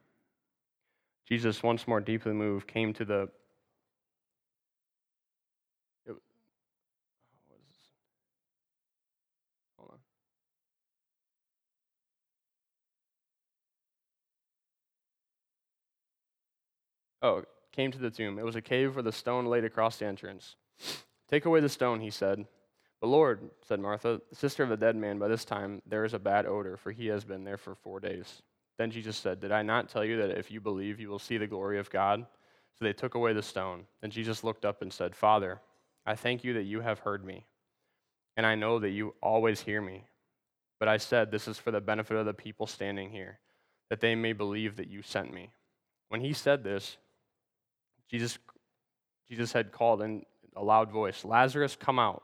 Jesus, 1.27 1.63
once 1.63 1.87
more 1.87 2.01
deeply 2.01 2.33
moved, 2.33 2.67
came 2.67 2.93
to 2.93 3.05
the 3.05 3.29
oh, 6.09 6.17
on. 9.79 9.99
Oh, 17.21 17.43
came 17.71 17.91
to 17.91 17.99
the 17.99 18.09
tomb. 18.09 18.37
It 18.37 18.45
was 18.45 18.55
a 18.55 18.61
cave 18.61 18.95
with 18.95 19.07
a 19.07 19.11
stone 19.11 19.45
laid 19.45 19.63
across 19.63 19.97
the 19.97 20.05
entrance. 20.05 20.55
Take 21.29 21.45
away 21.45 21.61
the 21.61 21.69
stone, 21.69 22.01
he 22.01 22.09
said. 22.09 22.45
But 22.99 23.07
Lord, 23.07 23.49
said 23.67 23.79
Martha, 23.79 24.21
sister 24.33 24.63
of 24.63 24.69
the 24.69 24.77
dead 24.77 24.95
man, 24.95 25.17
by 25.17 25.27
this 25.27 25.45
time 25.45 25.81
there 25.87 26.03
is 26.03 26.13
a 26.13 26.19
bad 26.19 26.45
odor, 26.45 26.77
for 26.77 26.91
he 26.91 27.07
has 27.07 27.23
been 27.23 27.43
there 27.43 27.57
for 27.57 27.73
four 27.73 27.99
days. 27.99 28.41
Then 28.77 28.91
Jesus 28.91 29.17
said, 29.17 29.39
Did 29.39 29.51
I 29.51 29.61
not 29.61 29.89
tell 29.89 30.03
you 30.03 30.17
that 30.17 30.37
if 30.37 30.51
you 30.51 30.61
believe, 30.61 30.99
you 30.99 31.09
will 31.09 31.19
see 31.19 31.37
the 31.37 31.47
glory 31.47 31.79
of 31.79 31.89
God? 31.89 32.25
So 32.77 32.85
they 32.85 32.93
took 32.93 33.15
away 33.15 33.33
the 33.33 33.43
stone. 33.43 33.85
Then 34.01 34.11
Jesus 34.11 34.43
looked 34.43 34.65
up 34.65 34.81
and 34.81 34.91
said, 34.91 35.15
Father, 35.15 35.61
I 36.05 36.15
thank 36.15 36.43
you 36.43 36.53
that 36.53 36.63
you 36.63 36.81
have 36.81 36.99
heard 36.99 37.23
me, 37.23 37.45
and 38.35 38.45
I 38.45 38.55
know 38.55 38.79
that 38.79 38.89
you 38.89 39.13
always 39.21 39.61
hear 39.61 39.81
me. 39.81 40.05
But 40.79 40.87
I 40.87 40.97
said, 40.97 41.29
This 41.29 41.47
is 41.47 41.57
for 41.57 41.71
the 41.71 41.81
benefit 41.81 42.17
of 42.17 42.25
the 42.25 42.33
people 42.33 42.65
standing 42.65 43.11
here, 43.11 43.39
that 43.89 43.99
they 43.99 44.15
may 44.15 44.33
believe 44.33 44.77
that 44.77 44.87
you 44.89 45.01
sent 45.01 45.33
me. 45.33 45.51
When 46.09 46.21
he 46.21 46.33
said 46.33 46.63
this, 46.63 46.97
Jesus, 48.09 48.39
Jesus 49.29 49.53
had 49.53 49.71
called 49.71 50.01
in 50.01 50.25
a 50.55 50.63
loud 50.63 50.91
voice, 50.91 51.23
Lazarus, 51.23 51.77
come 51.79 51.99
out. 51.99 52.23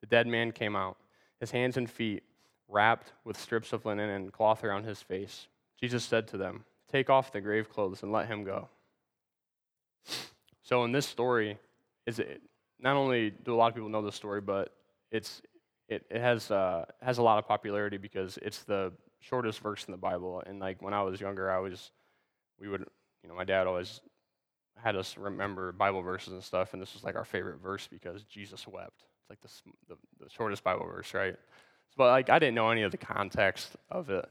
The 0.00 0.06
dead 0.06 0.26
man 0.26 0.52
came 0.52 0.74
out, 0.74 0.96
his 1.38 1.52
hands 1.52 1.76
and 1.76 1.88
feet 1.88 2.24
wrapped 2.68 3.12
with 3.24 3.38
strips 3.38 3.72
of 3.72 3.84
linen 3.84 4.08
and 4.08 4.32
cloth 4.32 4.64
around 4.64 4.84
his 4.84 5.00
face. 5.00 5.46
Jesus 5.82 6.04
said 6.04 6.28
to 6.28 6.36
them, 6.36 6.64
Take 6.90 7.10
off 7.10 7.32
the 7.32 7.40
grave 7.40 7.68
clothes 7.68 8.02
and 8.02 8.12
let 8.12 8.26
him 8.26 8.44
go. 8.44 8.68
So 10.62 10.84
in 10.84 10.92
this 10.92 11.06
story, 11.06 11.58
is 12.06 12.18
it 12.18 12.40
not 12.78 12.96
only 12.96 13.30
do 13.30 13.54
a 13.54 13.56
lot 13.56 13.68
of 13.68 13.74
people 13.74 13.88
know 13.88 14.02
this 14.02 14.14
story, 14.14 14.40
but 14.40 14.74
it's 15.10 15.42
it, 15.88 16.04
it 16.10 16.20
has 16.20 16.50
uh, 16.50 16.84
has 17.00 17.18
a 17.18 17.22
lot 17.22 17.38
of 17.38 17.46
popularity 17.46 17.96
because 17.96 18.38
it's 18.42 18.62
the 18.62 18.92
shortest 19.20 19.60
verse 19.60 19.84
in 19.86 19.92
the 19.92 19.98
Bible. 19.98 20.42
And 20.46 20.60
like 20.60 20.80
when 20.80 20.94
I 20.94 21.02
was 21.02 21.20
younger, 21.20 21.50
I 21.50 21.58
was 21.58 21.90
we 22.60 22.68
would 22.68 22.84
you 23.22 23.28
know 23.28 23.34
my 23.34 23.44
dad 23.44 23.66
always 23.66 24.00
had 24.76 24.96
us 24.96 25.16
remember 25.16 25.72
Bible 25.72 26.02
verses 26.02 26.32
and 26.32 26.42
stuff, 26.42 26.72
and 26.72 26.82
this 26.82 26.94
was 26.94 27.04
like 27.04 27.16
our 27.16 27.24
favorite 27.24 27.60
verse 27.60 27.88
because 27.90 28.22
Jesus 28.24 28.66
wept. 28.66 29.04
It's 29.20 29.30
like 29.30 29.40
the, 29.40 29.94
the, 29.94 30.24
the 30.24 30.30
shortest 30.30 30.64
Bible 30.64 30.86
verse, 30.86 31.12
right? 31.14 31.36
But 31.96 32.08
like 32.08 32.30
I 32.30 32.38
didn't 32.38 32.54
know 32.54 32.70
any 32.70 32.82
of 32.82 32.92
the 32.92 32.98
context 32.98 33.76
of 33.90 34.10
it. 34.10 34.28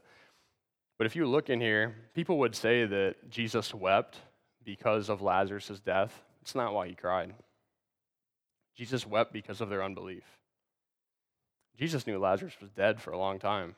But 1.02 1.06
if 1.06 1.16
you 1.16 1.26
look 1.26 1.50
in 1.50 1.60
here, 1.60 1.96
people 2.14 2.38
would 2.38 2.54
say 2.54 2.86
that 2.86 3.28
Jesus 3.28 3.74
wept 3.74 4.18
because 4.64 5.08
of 5.08 5.20
Lazarus' 5.20 5.80
death. 5.84 6.22
It's 6.42 6.54
not 6.54 6.74
why 6.74 6.86
he 6.86 6.94
cried. 6.94 7.34
Jesus 8.76 9.04
wept 9.04 9.32
because 9.32 9.60
of 9.60 9.68
their 9.68 9.82
unbelief. 9.82 10.22
Jesus 11.76 12.06
knew 12.06 12.20
Lazarus 12.20 12.54
was 12.60 12.70
dead 12.70 13.02
for 13.02 13.10
a 13.10 13.18
long 13.18 13.40
time. 13.40 13.74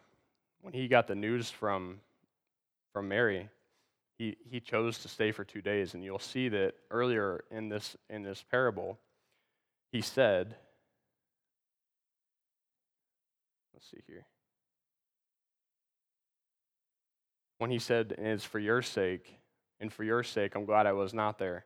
When 0.61 0.75
he 0.75 0.87
got 0.87 1.07
the 1.07 1.15
news 1.15 1.49
from, 1.49 2.01
from 2.93 3.09
Mary, 3.09 3.49
he, 4.19 4.37
he 4.45 4.61
chose 4.61 4.99
to 4.99 5.09
stay 5.09 5.33
for 5.33 5.45
two 5.45 5.63
days. 5.63 5.95
And 5.95 6.05
you'll 6.05 6.19
see 6.19 6.51
that 6.51 6.75
earlier 6.91 7.45
in 7.51 7.71
this, 7.71 7.97
in 8.11 8.23
this 8.23 8.45
parable, 8.51 8.99
he 9.93 10.03
said, 10.03 10.57
let's 13.73 13.91
see 13.91 14.03
here. 14.07 14.27
When 17.59 17.71
he 17.71 17.79
said, 17.79 18.15
it's 18.19 18.45
for 18.45 18.59
your 18.59 18.83
sake, 18.83 19.39
and 19.81 19.93
for 19.93 20.05
your 20.05 20.23
sake, 20.23 20.55
I'm 20.55 20.65
glad 20.65 20.87
I 20.87 20.93
was 20.93 21.15
not 21.15 21.39
there. 21.39 21.65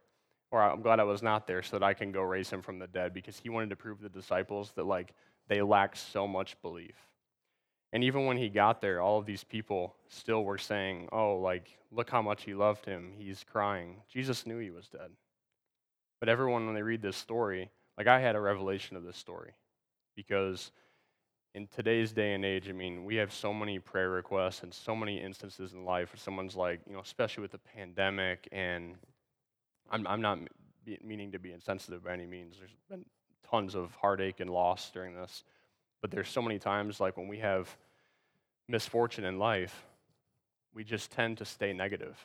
Or 0.51 0.63
I'm 0.63 0.81
glad 0.81 1.01
I 1.01 1.05
was 1.05 1.23
not 1.23 1.47
there 1.47 1.63
so 1.63 1.79
that 1.79 1.85
I 1.85 1.93
can 1.95 2.11
go 2.11 2.23
raise 2.23 2.51
him 2.51 2.63
from 2.63 2.79
the 2.79 2.87
dead 2.87 3.13
because 3.13 3.39
he 3.39 3.51
wanted 3.51 3.71
to 3.71 3.77
prove 3.77 3.99
to 3.99 4.05
the 4.05 4.09
disciples 4.09 4.73
that, 4.77 4.87
like, 4.87 5.13
they 5.49 5.61
lacked 5.61 5.99
so 5.99 6.27
much 6.27 6.61
belief. 6.63 6.95
And 7.93 8.05
even 8.05 8.27
when 8.27 8.37
he 8.37 8.49
got 8.49 8.81
there, 8.81 9.01
all 9.01 9.19
of 9.19 9.27
these 9.27 9.45
people 9.45 9.95
still 10.09 10.45
were 10.45 10.59
saying, 10.59 11.09
Oh, 11.11 11.37
like, 11.37 11.79
look 11.91 12.11
how 12.11 12.21
much 12.21 12.45
he 12.45 12.55
loved 12.55 12.85
him. 12.85 13.13
He's 13.17 13.45
crying. 13.51 14.03
Jesus 14.13 14.47
knew 14.47 14.59
he 14.59 14.71
was 14.71 14.89
dead. 14.89 15.11
But 16.21 16.29
everyone, 16.29 16.67
when 16.67 16.75
they 16.75 16.83
read 16.83 17.03
this 17.03 17.17
story, 17.17 17.71
like 17.97 18.07
I 18.07 18.21
had 18.21 18.37
a 18.37 18.41
revelation 18.41 18.97
of 18.97 19.05
this 19.05 19.17
story 19.17 19.53
because 20.17 20.71
in 21.55 21.67
today's 21.69 22.13
day 22.13 22.35
and 22.35 22.45
age, 22.45 22.69
I 22.69 22.73
mean, 22.73 23.05
we 23.05 23.17
have 23.17 23.33
so 23.33 23.53
many 23.53 23.79
prayer 23.79 24.11
requests 24.11 24.63
and 24.63 24.73
so 24.73 24.95
many 24.95 25.21
instances 25.21 25.73
in 25.73 25.85
life 25.85 26.13
where 26.13 26.19
someone's 26.19 26.57
like, 26.57 26.81
you 26.87 26.93
know, 26.93 27.01
especially 27.01 27.43
with 27.43 27.53
the 27.53 27.59
pandemic, 27.59 28.49
and 28.53 28.97
I'm, 29.91 30.07
I'm 30.07 30.21
not 30.21 30.39
meaning 31.03 31.33
to 31.33 31.39
be 31.39 31.53
insensitive 31.53 32.05
by 32.05 32.13
any 32.13 32.27
means. 32.27 32.57
There's 32.59 32.77
been 32.89 33.05
tons 33.51 33.75
of 33.75 33.95
heartache 33.95 34.41
and 34.41 34.51
loss 34.51 34.91
during 34.91 35.15
this. 35.15 35.45
But 36.01 36.11
there's 36.11 36.29
so 36.29 36.43
many 36.43 36.59
times, 36.59 37.01
like 37.01 37.17
when 37.17 37.29
we 37.29 37.39
have 37.39 37.77
misfortune 38.69 39.25
in 39.25 39.39
life, 39.39 39.85
we 40.75 40.85
just 40.85 41.11
tend 41.11 41.39
to 41.39 41.45
stay 41.45 41.73
negative. 41.73 42.17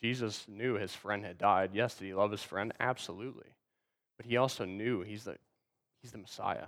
Jesus 0.00 0.46
knew 0.48 0.74
his 0.74 0.94
friend 0.94 1.24
had 1.24 1.38
died. 1.38 1.70
Yes, 1.74 1.94
did 1.94 2.06
he 2.06 2.14
love 2.14 2.30
his 2.30 2.42
friend? 2.42 2.72
Absolutely. 2.80 3.48
But 4.16 4.26
he 4.26 4.36
also 4.36 4.64
knew 4.64 5.02
he's 5.02 5.24
the, 5.24 5.36
he's 6.00 6.12
the 6.12 6.18
Messiah. 6.18 6.66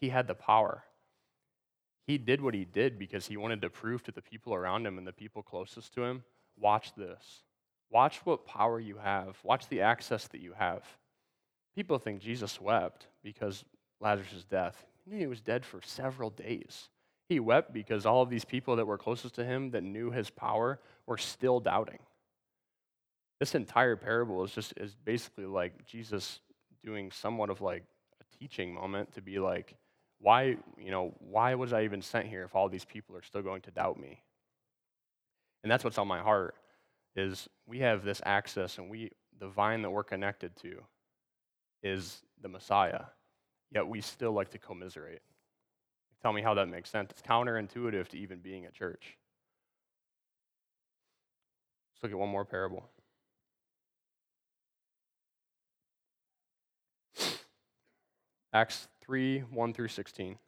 He 0.00 0.08
had 0.08 0.26
the 0.26 0.34
power. 0.34 0.84
He 2.06 2.18
did 2.18 2.40
what 2.40 2.54
he 2.54 2.64
did 2.64 2.98
because 2.98 3.26
he 3.26 3.36
wanted 3.36 3.62
to 3.62 3.70
prove 3.70 4.02
to 4.04 4.12
the 4.12 4.22
people 4.22 4.54
around 4.54 4.86
him 4.86 4.98
and 4.98 5.06
the 5.06 5.12
people 5.12 5.42
closest 5.42 5.94
to 5.94 6.02
him 6.02 6.24
watch 6.60 6.94
this. 6.94 7.42
Watch 7.90 8.20
what 8.24 8.46
power 8.46 8.78
you 8.78 8.98
have. 8.98 9.36
Watch 9.42 9.68
the 9.68 9.80
access 9.80 10.28
that 10.28 10.40
you 10.40 10.52
have. 10.52 10.84
People 11.74 11.98
think 11.98 12.20
Jesus 12.20 12.60
wept 12.60 13.06
because 13.22 13.64
Lazarus' 14.00 14.44
death. 14.48 14.86
He 15.04 15.10
knew 15.10 15.18
he 15.18 15.26
was 15.26 15.40
dead 15.40 15.64
for 15.64 15.80
several 15.82 16.30
days. 16.30 16.88
He 17.28 17.40
wept 17.40 17.72
because 17.72 18.06
all 18.06 18.22
of 18.22 18.30
these 18.30 18.44
people 18.44 18.76
that 18.76 18.86
were 18.86 18.98
closest 18.98 19.34
to 19.36 19.44
him 19.44 19.70
that 19.70 19.82
knew 19.82 20.10
his 20.10 20.30
power 20.30 20.80
were 21.06 21.18
still 21.18 21.60
doubting. 21.60 21.98
This 23.38 23.54
entire 23.54 23.96
parable 23.96 24.44
is 24.44 24.52
just 24.52 24.74
is 24.76 24.94
basically 25.04 25.46
like 25.46 25.86
Jesus 25.86 26.40
doing 26.84 27.10
somewhat 27.10 27.50
of 27.50 27.60
like 27.60 27.84
a 28.20 28.38
teaching 28.38 28.74
moment 28.74 29.12
to 29.14 29.22
be 29.22 29.38
like, 29.38 29.74
why, 30.20 30.56
you 30.78 30.90
know, 30.90 31.14
why 31.18 31.54
was 31.54 31.72
I 31.72 31.84
even 31.84 32.02
sent 32.02 32.26
here 32.26 32.44
if 32.44 32.54
all 32.54 32.68
these 32.68 32.84
people 32.84 33.16
are 33.16 33.22
still 33.22 33.42
going 33.42 33.62
to 33.62 33.70
doubt 33.70 33.98
me? 33.98 34.22
And 35.62 35.70
that's 35.70 35.84
what's 35.84 35.98
on 35.98 36.08
my 36.08 36.20
heart 36.20 36.54
is 37.16 37.48
we 37.66 37.80
have 37.80 38.04
this 38.04 38.20
access 38.24 38.78
and 38.78 38.90
we 38.90 39.10
the 39.38 39.48
vine 39.48 39.82
that 39.82 39.90
we're 39.90 40.04
connected 40.04 40.54
to 40.56 40.82
is 41.82 42.22
the 42.42 42.48
Messiah. 42.48 43.04
Yet 43.72 43.88
we 43.88 44.00
still 44.00 44.32
like 44.32 44.50
to 44.50 44.58
commiserate. 44.58 45.22
Tell 46.20 46.32
me 46.32 46.42
how 46.42 46.54
that 46.54 46.68
makes 46.68 46.90
sense. 46.90 47.10
It's 47.10 47.22
counterintuitive 47.22 48.08
to 48.08 48.18
even 48.18 48.40
being 48.40 48.66
a 48.66 48.70
church. 48.70 49.16
Let's 51.94 52.02
look 52.02 52.12
at 52.12 52.18
one 52.18 52.28
more 52.28 52.44
parable. 52.44 52.84
Acts 58.52 58.88
3 59.10 59.40
1 59.40 59.72
through 59.72 59.88
16. 59.88 60.38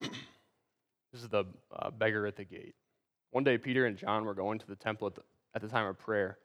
This 0.00 1.24
is 1.24 1.28
the 1.28 1.44
uh, 1.76 1.90
beggar 1.90 2.24
at 2.28 2.36
the 2.36 2.44
gate. 2.44 2.76
One 3.32 3.42
day, 3.42 3.58
Peter 3.58 3.86
and 3.86 3.96
John 3.96 4.24
were 4.24 4.34
going 4.34 4.60
to 4.60 4.66
the 4.68 4.76
temple 4.76 5.08
at 5.08 5.16
the, 5.16 5.22
at 5.56 5.62
the 5.62 5.66
time 5.66 5.88
of 5.88 5.98
prayer 5.98 6.38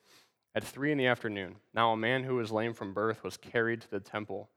at 0.56 0.63
three 0.63 0.91
in 0.91 0.97
the 0.97 1.06
afternoon. 1.06 1.58
Now, 1.76 1.91
a 1.91 1.97
man 1.97 2.23
who 2.23 2.38
was 2.38 2.52
lame 2.52 2.73
from 2.73 2.95
birth 2.95 3.23
was 3.23 3.38
carried 3.38 3.82
to 3.82 3.91
the 3.91 3.99
temple 3.99 4.49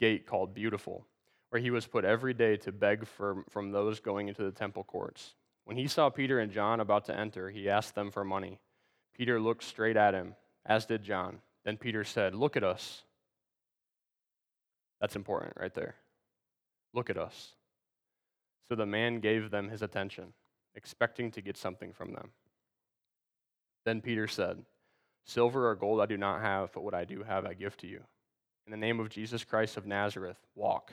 gate 0.00 0.26
called 0.26 0.52
Beautiful 0.52 1.06
where 1.50 1.60
he 1.60 1.70
was 1.70 1.86
put 1.86 2.04
every 2.04 2.32
day 2.32 2.56
to 2.56 2.72
beg 2.72 3.06
for, 3.06 3.44
from 3.50 3.72
those 3.72 4.00
going 4.00 4.28
into 4.28 4.42
the 4.42 4.52
temple 4.52 4.84
courts. 4.84 5.34
When 5.64 5.76
he 5.76 5.86
saw 5.86 6.08
Peter 6.08 6.40
and 6.40 6.50
John 6.50 6.80
about 6.80 7.04
to 7.06 7.16
enter, 7.16 7.50
he 7.50 7.68
asked 7.68 7.94
them 7.94 8.10
for 8.10 8.24
money. 8.24 8.58
Peter 9.16 9.40
looked 9.40 9.64
straight 9.64 9.96
at 9.96 10.14
him, 10.14 10.34
as 10.64 10.86
did 10.86 11.02
John. 11.02 11.40
Then 11.64 11.76
Peter 11.76 12.04
said, 12.04 12.34
Look 12.34 12.56
at 12.56 12.64
us. 12.64 13.02
That's 15.00 15.16
important 15.16 15.54
right 15.58 15.74
there. 15.74 15.96
Look 16.94 17.10
at 17.10 17.18
us. 17.18 17.54
So 18.68 18.74
the 18.74 18.86
man 18.86 19.20
gave 19.20 19.50
them 19.50 19.68
his 19.68 19.82
attention, 19.82 20.32
expecting 20.74 21.30
to 21.32 21.40
get 21.40 21.56
something 21.56 21.92
from 21.92 22.12
them. 22.12 22.30
Then 23.84 24.00
Peter 24.00 24.26
said, 24.26 24.58
Silver 25.24 25.68
or 25.68 25.74
gold 25.74 26.00
I 26.00 26.06
do 26.06 26.16
not 26.16 26.40
have, 26.40 26.72
but 26.72 26.82
what 26.82 26.94
I 26.94 27.04
do 27.04 27.22
have 27.22 27.46
I 27.46 27.54
give 27.54 27.76
to 27.78 27.86
you. 27.86 28.02
In 28.66 28.70
the 28.70 28.76
name 28.76 29.00
of 29.00 29.08
Jesus 29.08 29.44
Christ 29.44 29.76
of 29.76 29.86
Nazareth, 29.86 30.38
walk. 30.54 30.92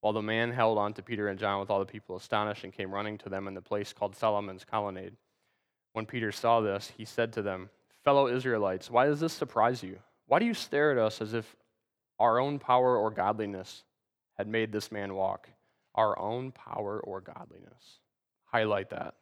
While 0.00 0.12
the 0.12 0.22
man 0.22 0.52
held 0.52 0.78
on 0.78 0.92
to 0.94 1.02
Peter 1.02 1.28
and 1.28 1.38
John 1.38 1.60
with 1.60 1.70
all 1.70 1.78
the 1.78 1.86
people 1.86 2.16
astonished 2.16 2.64
and 2.64 2.72
came 2.72 2.92
running 2.92 3.18
to 3.18 3.28
them 3.28 3.48
in 3.48 3.54
the 3.54 3.62
place 3.62 3.92
called 3.92 4.14
Solomon's 4.16 4.64
colonnade. 4.64 5.14
When 5.92 6.06
Peter 6.06 6.32
saw 6.32 6.60
this, 6.60 6.92
he 6.96 7.04
said 7.04 7.32
to 7.32 7.42
them, 7.42 7.70
Fellow 8.04 8.28
Israelites, 8.28 8.90
why 8.90 9.06
does 9.06 9.20
this 9.20 9.32
surprise 9.32 9.82
you? 9.82 9.98
Why 10.26 10.38
do 10.38 10.44
you 10.44 10.54
stare 10.54 10.92
at 10.92 10.98
us 10.98 11.20
as 11.20 11.34
if 11.34 11.56
our 12.18 12.38
own 12.38 12.58
power 12.58 12.96
or 12.96 13.10
godliness 13.10 13.84
had 14.34 14.48
made 14.48 14.72
this 14.72 14.92
man 14.92 15.14
walk? 15.14 15.48
Our 15.94 16.18
own 16.18 16.52
power 16.52 17.00
or 17.00 17.20
godliness. 17.20 18.00
Highlight 18.44 18.90
that. 18.90 19.14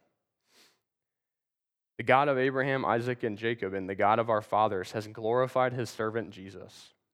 The 1.97 2.03
God 2.03 2.29
of 2.29 2.39
Abraham, 2.39 2.85
Isaac, 2.85 3.23
and 3.23 3.39
Jacob, 3.39 3.73
and 3.73 3.89
the 3.89 3.95
God 3.95 4.19
of 4.19 4.29
our 4.29 4.43
fathers 4.43 4.93
has 4.93 5.07
glorified 5.07 5.73
his 5.73 5.89
servant 5.89 6.31
Jesus 6.31 6.93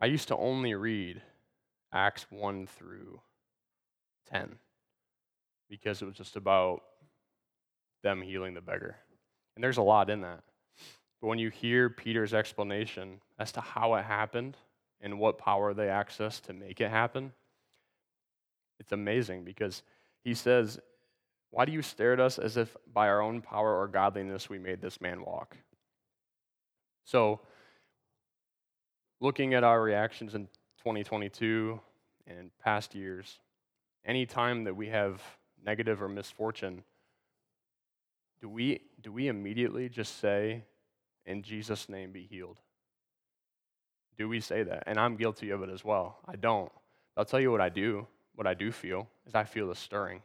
I 0.00 0.06
used 0.06 0.28
to 0.28 0.36
only 0.36 0.74
read 0.74 1.22
Acts 1.92 2.26
1 2.30 2.66
through 2.66 3.20
10 4.30 4.56
because 5.68 6.02
it 6.02 6.04
was 6.04 6.14
just 6.14 6.36
about 6.36 6.82
them 8.02 8.22
healing 8.22 8.54
the 8.54 8.60
beggar. 8.60 8.96
And 9.54 9.64
there's 9.64 9.76
a 9.76 9.82
lot 9.82 10.08
in 10.10 10.20
that. 10.20 10.44
But 11.20 11.26
when 11.26 11.38
you 11.38 11.50
hear 11.50 11.90
Peter's 11.90 12.32
explanation 12.32 13.20
as 13.38 13.50
to 13.52 13.60
how 13.60 13.94
it 13.94 14.04
happened 14.04 14.56
and 15.00 15.18
what 15.18 15.38
power 15.38 15.74
they 15.74 15.88
access 15.88 16.40
to 16.40 16.52
make 16.52 16.80
it 16.80 16.90
happen, 16.90 17.32
it's 18.78 18.92
amazing 18.92 19.44
because 19.44 19.82
he 20.22 20.34
says, 20.34 20.78
Why 21.50 21.64
do 21.64 21.72
you 21.72 21.82
stare 21.82 22.12
at 22.12 22.20
us 22.20 22.38
as 22.38 22.56
if 22.56 22.76
by 22.92 23.08
our 23.08 23.20
own 23.20 23.40
power 23.40 23.76
or 23.76 23.88
godliness 23.88 24.48
we 24.48 24.58
made 24.58 24.80
this 24.80 25.00
man 25.00 25.24
walk? 25.24 25.56
So, 27.04 27.40
looking 29.20 29.54
at 29.54 29.64
our 29.64 29.80
reactions 29.80 30.34
in 30.34 30.46
2022 30.78 31.80
and 32.26 32.50
past 32.58 32.94
years, 32.94 33.40
any 34.04 34.26
time 34.26 34.64
that 34.64 34.74
we 34.74 34.88
have 34.88 35.22
negative 35.64 36.02
or 36.02 36.08
misfortune, 36.08 36.84
do 38.40 38.48
we, 38.48 38.80
do 39.02 39.12
we 39.12 39.28
immediately 39.28 39.88
just 39.88 40.20
say, 40.20 40.64
in 41.26 41.42
Jesus' 41.42 41.88
name 41.88 42.12
be 42.12 42.24
healed? 42.24 42.58
Do 44.16 44.28
we 44.28 44.40
say 44.40 44.62
that? 44.62 44.84
And 44.86 44.98
I'm 44.98 45.16
guilty 45.16 45.50
of 45.50 45.62
it 45.62 45.70
as 45.70 45.84
well. 45.84 46.18
I 46.26 46.36
don't. 46.36 46.72
I'll 47.16 47.24
tell 47.24 47.40
you 47.40 47.50
what 47.50 47.60
I 47.60 47.68
do. 47.68 48.06
What 48.34 48.46
I 48.46 48.54
do 48.54 48.72
feel 48.72 49.08
is 49.26 49.34
I 49.34 49.44
feel 49.44 49.70
a 49.70 49.76
stirring. 49.76 50.22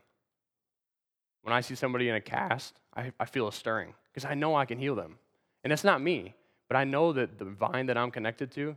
When 1.41 1.53
I 1.53 1.61
see 1.61 1.75
somebody 1.75 2.09
in 2.09 2.15
a 2.15 2.21
cast, 2.21 2.79
I, 2.95 3.11
I 3.19 3.25
feel 3.25 3.47
a 3.47 3.51
stirring 3.51 3.93
because 4.11 4.25
I 4.25 4.33
know 4.33 4.55
I 4.55 4.65
can 4.65 4.77
heal 4.77 4.95
them. 4.95 5.17
And 5.63 5.73
it's 5.73 5.83
not 5.83 6.01
me. 6.01 6.35
But 6.67 6.77
I 6.77 6.83
know 6.83 7.13
that 7.13 7.37
the 7.37 7.45
vine 7.45 7.87
that 7.87 7.97
I'm 7.97 8.11
connected 8.11 8.51
to, 8.51 8.75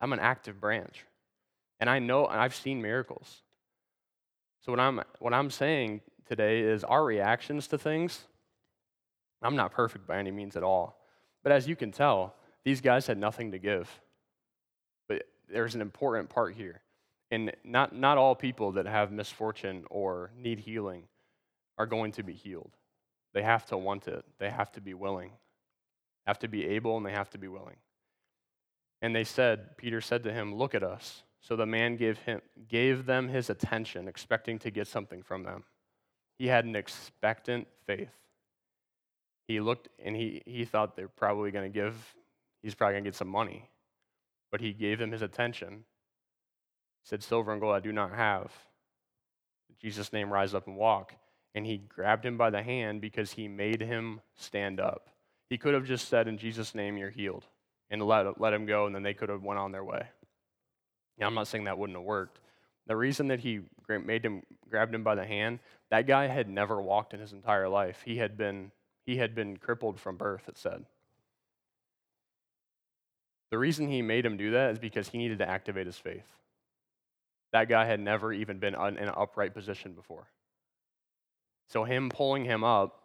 I'm 0.00 0.12
an 0.12 0.18
active 0.18 0.60
branch. 0.60 1.04
And 1.80 1.88
I 1.88 1.98
know, 1.98 2.26
I've 2.26 2.54
seen 2.54 2.80
miracles. 2.80 3.42
So 4.64 4.72
what 4.72 4.80
I'm, 4.80 5.00
what 5.18 5.32
I'm 5.32 5.50
saying 5.50 6.00
today 6.26 6.60
is 6.60 6.84
our 6.84 7.04
reactions 7.04 7.68
to 7.68 7.78
things, 7.78 8.24
I'm 9.42 9.56
not 9.56 9.72
perfect 9.72 10.06
by 10.06 10.18
any 10.18 10.30
means 10.30 10.56
at 10.56 10.62
all. 10.62 10.98
But 11.42 11.52
as 11.52 11.68
you 11.68 11.76
can 11.76 11.92
tell, 11.92 12.34
these 12.64 12.80
guys 12.80 13.06
had 13.06 13.18
nothing 13.18 13.52
to 13.52 13.58
give. 13.58 13.88
But 15.08 15.24
there's 15.48 15.74
an 15.74 15.80
important 15.80 16.28
part 16.28 16.54
here. 16.54 16.80
And 17.30 17.52
not, 17.64 17.94
not 17.94 18.18
all 18.18 18.34
people 18.34 18.72
that 18.72 18.86
have 18.86 19.12
misfortune 19.12 19.84
or 19.90 20.30
need 20.36 20.60
healing 20.60 21.04
are 21.78 21.86
going 21.86 22.12
to 22.12 22.22
be 22.22 22.32
healed. 22.32 22.72
They 23.34 23.42
have 23.42 23.66
to 23.66 23.76
want 23.76 24.08
it, 24.08 24.24
they 24.38 24.50
have 24.50 24.72
to 24.72 24.80
be 24.80 24.94
willing 24.94 25.32
have 26.26 26.38
to 26.40 26.48
be 26.48 26.66
able 26.66 26.96
and 26.96 27.06
they 27.06 27.12
have 27.12 27.30
to 27.30 27.38
be 27.38 27.48
willing. 27.48 27.76
And 29.02 29.14
they 29.14 29.24
said, 29.24 29.76
Peter 29.76 30.00
said 30.00 30.24
to 30.24 30.32
him, 30.32 30.54
Look 30.54 30.74
at 30.74 30.82
us. 30.82 31.22
So 31.40 31.54
the 31.54 31.66
man 31.66 31.96
gave, 31.96 32.18
him, 32.18 32.40
gave 32.68 33.06
them 33.06 33.28
his 33.28 33.50
attention, 33.50 34.08
expecting 34.08 34.58
to 34.60 34.70
get 34.70 34.88
something 34.88 35.22
from 35.22 35.44
them. 35.44 35.64
He 36.38 36.48
had 36.48 36.64
an 36.64 36.74
expectant 36.74 37.68
faith. 37.86 38.10
He 39.46 39.60
looked 39.60 39.88
and 40.04 40.16
he, 40.16 40.42
he 40.44 40.64
thought 40.64 40.96
they're 40.96 41.08
probably 41.08 41.52
going 41.52 41.70
to 41.70 41.74
give, 41.74 41.94
he's 42.62 42.74
probably 42.74 42.94
going 42.94 43.04
to 43.04 43.10
get 43.10 43.14
some 43.14 43.28
money. 43.28 43.68
But 44.50 44.60
he 44.60 44.72
gave 44.72 44.98
them 44.98 45.12
his 45.12 45.22
attention. 45.22 45.84
He 47.02 47.08
said, 47.08 47.22
Silver 47.22 47.52
and 47.52 47.60
gold 47.60 47.76
I 47.76 47.80
do 47.80 47.92
not 47.92 48.12
have. 48.12 48.50
In 49.68 49.76
Jesus' 49.80 50.12
name, 50.12 50.32
rise 50.32 50.52
up 50.52 50.66
and 50.66 50.76
walk. 50.76 51.14
And 51.54 51.64
he 51.64 51.78
grabbed 51.78 52.26
him 52.26 52.36
by 52.36 52.50
the 52.50 52.62
hand 52.62 53.00
because 53.00 53.32
he 53.32 53.46
made 53.46 53.80
him 53.80 54.20
stand 54.34 54.80
up. 54.80 55.08
He 55.48 55.58
could 55.58 55.74
have 55.74 55.84
just 55.84 56.08
said, 56.08 56.28
In 56.28 56.38
Jesus' 56.38 56.74
name, 56.74 56.96
you're 56.96 57.10
healed, 57.10 57.44
and 57.90 58.02
let, 58.02 58.40
let 58.40 58.52
him 58.52 58.66
go, 58.66 58.86
and 58.86 58.94
then 58.94 59.02
they 59.02 59.14
could 59.14 59.28
have 59.28 59.42
went 59.42 59.60
on 59.60 59.72
their 59.72 59.84
way. 59.84 60.08
Now, 61.18 61.26
I'm 61.26 61.34
not 61.34 61.48
saying 61.48 61.64
that 61.64 61.78
wouldn't 61.78 61.98
have 61.98 62.04
worked. 62.04 62.40
The 62.86 62.96
reason 62.96 63.28
that 63.28 63.40
he 63.40 63.60
made 63.88 64.24
him, 64.24 64.42
grabbed 64.68 64.94
him 64.94 65.02
by 65.02 65.14
the 65.14 65.24
hand, 65.24 65.60
that 65.90 66.06
guy 66.06 66.26
had 66.26 66.48
never 66.48 66.80
walked 66.80 67.14
in 67.14 67.20
his 67.20 67.32
entire 67.32 67.68
life. 67.68 68.02
He 68.04 68.16
had 68.18 68.36
been, 68.36 68.70
he 69.04 69.16
had 69.16 69.34
been 69.34 69.56
crippled 69.56 69.98
from 69.98 70.16
birth, 70.16 70.48
it 70.48 70.58
said. 70.58 70.84
The 73.50 73.58
reason 73.58 73.88
he 73.88 74.02
made 74.02 74.26
him 74.26 74.36
do 74.36 74.52
that 74.52 74.72
is 74.72 74.78
because 74.78 75.08
he 75.08 75.18
needed 75.18 75.38
to 75.38 75.48
activate 75.48 75.86
his 75.86 75.98
faith. 75.98 76.26
That 77.52 77.68
guy 77.68 77.86
had 77.86 78.00
never 78.00 78.32
even 78.32 78.58
been 78.58 78.74
in 78.74 78.98
an 78.98 79.12
upright 79.16 79.54
position 79.54 79.92
before. 79.92 80.26
So, 81.68 81.84
him 81.84 82.10
pulling 82.10 82.44
him 82.44 82.62
up 82.62 83.02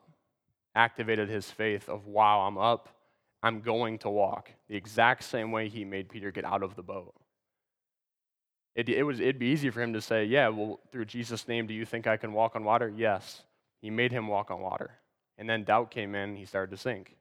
activated 0.76 1.30
his 1.30 1.50
faith 1.50 1.90
of, 1.90 2.06
wow, 2.06 2.42
I'm 2.42 2.58
up, 2.58 2.90
I'm 3.44 3.62
going 3.62 3.98
to 4.00 4.10
walk. 4.10 4.52
The 4.70 4.76
exact 4.76 5.24
same 5.24 5.52
way 5.52 5.68
he 5.68 5.84
made 5.84 6.10
Peter 6.10 6.32
get 6.32 6.46
out 6.46 6.64
of 6.64 6.76
the 6.76 6.84
boat. 6.84 7.14
It, 8.76 8.88
it 8.88 9.04
was, 9.04 9.20
it'd 9.20 9.40
be 9.40 9.48
easy 9.48 9.70
for 9.70 9.82
him 9.82 9.94
to 9.94 10.02
say, 10.02 10.24
Yeah, 10.24 10.48
well, 10.48 10.80
through 10.92 11.06
Jesus' 11.06 11.48
name, 11.48 11.68
do 11.68 11.74
you 11.74 11.86
think 11.86 12.08
I 12.08 12.18
can 12.18 12.32
walk 12.32 12.56
on 12.56 12.64
water? 12.64 12.92
Yes. 12.96 13.42
He 13.82 13.90
made 13.90 14.12
him 14.12 14.28
walk 14.28 14.50
on 14.52 14.62
water. 14.62 14.92
And 15.38 15.50
then 15.50 15.64
doubt 15.64 15.92
came 15.92 16.16
in, 16.16 16.36
he 16.36 16.46
started 16.46 16.72
to 16.72 16.78
sink. 16.78 17.16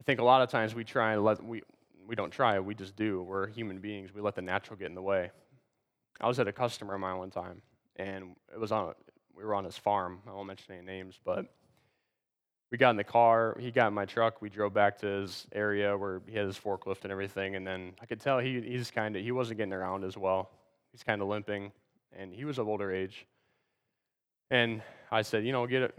I 0.00 0.04
think 0.04 0.20
a 0.20 0.24
lot 0.24 0.42
of 0.42 0.50
times 0.50 0.74
we 0.74 0.84
try 0.84 1.14
and 1.14 1.24
let, 1.24 1.42
we, 1.42 1.62
we 2.06 2.14
don't 2.14 2.30
try, 2.30 2.60
we 2.60 2.74
just 2.74 2.94
do. 2.94 3.22
We're 3.22 3.48
human 3.48 3.78
beings. 3.78 4.14
We 4.14 4.20
let 4.20 4.34
the 4.36 4.42
natural 4.42 4.78
get 4.78 4.88
in 4.88 4.94
the 4.94 5.02
way. 5.02 5.30
I 6.20 6.28
was 6.28 6.38
at 6.38 6.46
a 6.46 6.52
customer 6.52 6.94
of 6.94 7.00
mine 7.00 7.18
one 7.18 7.30
time, 7.30 7.62
and 7.96 8.36
it 8.52 8.60
was 8.60 8.72
on, 8.72 8.94
we 9.36 9.44
were 9.44 9.54
on 9.54 9.64
his 9.64 9.76
farm. 9.76 10.20
I 10.26 10.32
won't 10.32 10.46
mention 10.46 10.74
any 10.74 10.84
names, 10.84 11.18
but 11.24 11.46
we 12.72 12.78
got 12.78 12.90
in 12.90 12.96
the 12.96 13.04
car. 13.04 13.56
He 13.60 13.70
got 13.70 13.88
in 13.88 13.94
my 13.94 14.06
truck. 14.06 14.40
We 14.42 14.48
drove 14.48 14.74
back 14.74 14.98
to 14.98 15.06
his 15.06 15.46
area 15.52 15.96
where 15.96 16.20
he 16.26 16.36
had 16.36 16.46
his 16.46 16.58
forklift 16.58 17.02
and 17.02 17.12
everything. 17.12 17.54
And 17.54 17.66
then 17.66 17.92
I 18.00 18.06
could 18.06 18.20
tell 18.20 18.38
he, 18.38 18.60
he's 18.60 18.90
kind 18.90 19.14
of, 19.14 19.22
he 19.22 19.30
wasn't 19.30 19.58
getting 19.58 19.72
around 19.72 20.04
as 20.04 20.16
well. 20.16 20.50
He's 20.90 21.04
kind 21.04 21.22
of 21.22 21.28
limping. 21.28 21.70
And 22.18 22.32
he 22.32 22.44
was 22.44 22.58
of 22.58 22.66
older 22.66 22.90
age. 22.90 23.26
And 24.50 24.82
I 25.12 25.22
said, 25.22 25.44
you 25.44 25.52
know, 25.52 25.66
get 25.66 25.82
it, 25.82 25.94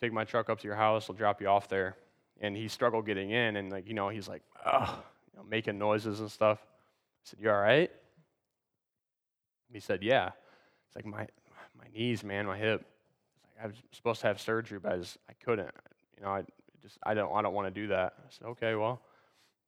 take 0.00 0.12
my 0.12 0.24
truck 0.24 0.50
up 0.50 0.60
to 0.60 0.66
your 0.66 0.76
house. 0.76 1.08
I'll 1.08 1.16
drop 1.16 1.40
you 1.40 1.48
off 1.48 1.68
there. 1.68 1.96
And 2.40 2.56
he 2.56 2.68
struggled 2.68 3.06
getting 3.06 3.30
in. 3.30 3.56
And, 3.56 3.72
like, 3.72 3.88
you 3.88 3.94
know, 3.94 4.08
he's 4.08 4.28
like, 4.28 4.42
oh, 4.66 5.02
you 5.32 5.38
know, 5.38 5.44
making 5.48 5.78
noises 5.78 6.20
and 6.20 6.30
stuff. 6.30 6.58
I 6.60 7.22
said, 7.24 7.38
you 7.40 7.50
all 7.50 7.60
right? 7.60 7.90
He 9.72 9.80
said, 9.80 10.02
yeah. 10.02 10.30
It's 10.86 10.96
like, 10.96 11.06
my, 11.06 11.26
my 11.78 11.86
knees, 11.92 12.24
man, 12.24 12.46
my 12.46 12.56
hip. 12.56 12.84
I 13.62 13.66
was 13.66 13.76
supposed 13.92 14.20
to 14.20 14.26
have 14.26 14.40
surgery, 14.40 14.78
but 14.78 14.92
I, 14.92 14.96
just, 14.98 15.16
I 15.28 15.32
couldn't. 15.44 15.70
You 16.16 16.24
know, 16.24 16.30
I 16.30 16.44
just 16.82 16.98
I 17.02 17.14
don't 17.14 17.34
I 17.34 17.42
don't 17.42 17.54
want 17.54 17.72
to 17.72 17.80
do 17.80 17.88
that. 17.88 18.14
I 18.18 18.22
said, 18.30 18.46
okay, 18.48 18.74
well, 18.74 19.00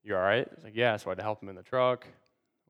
you 0.05 0.15
all 0.15 0.23
right? 0.23 0.47
He's 0.55 0.65
like, 0.65 0.77
yeah. 0.77 0.97
So 0.97 1.09
I 1.09 1.13
had 1.13 1.19
to 1.19 1.23
help 1.23 1.43
him 1.43 1.49
in 1.49 1.57
the 1.57 1.63
truck. 1.63 2.07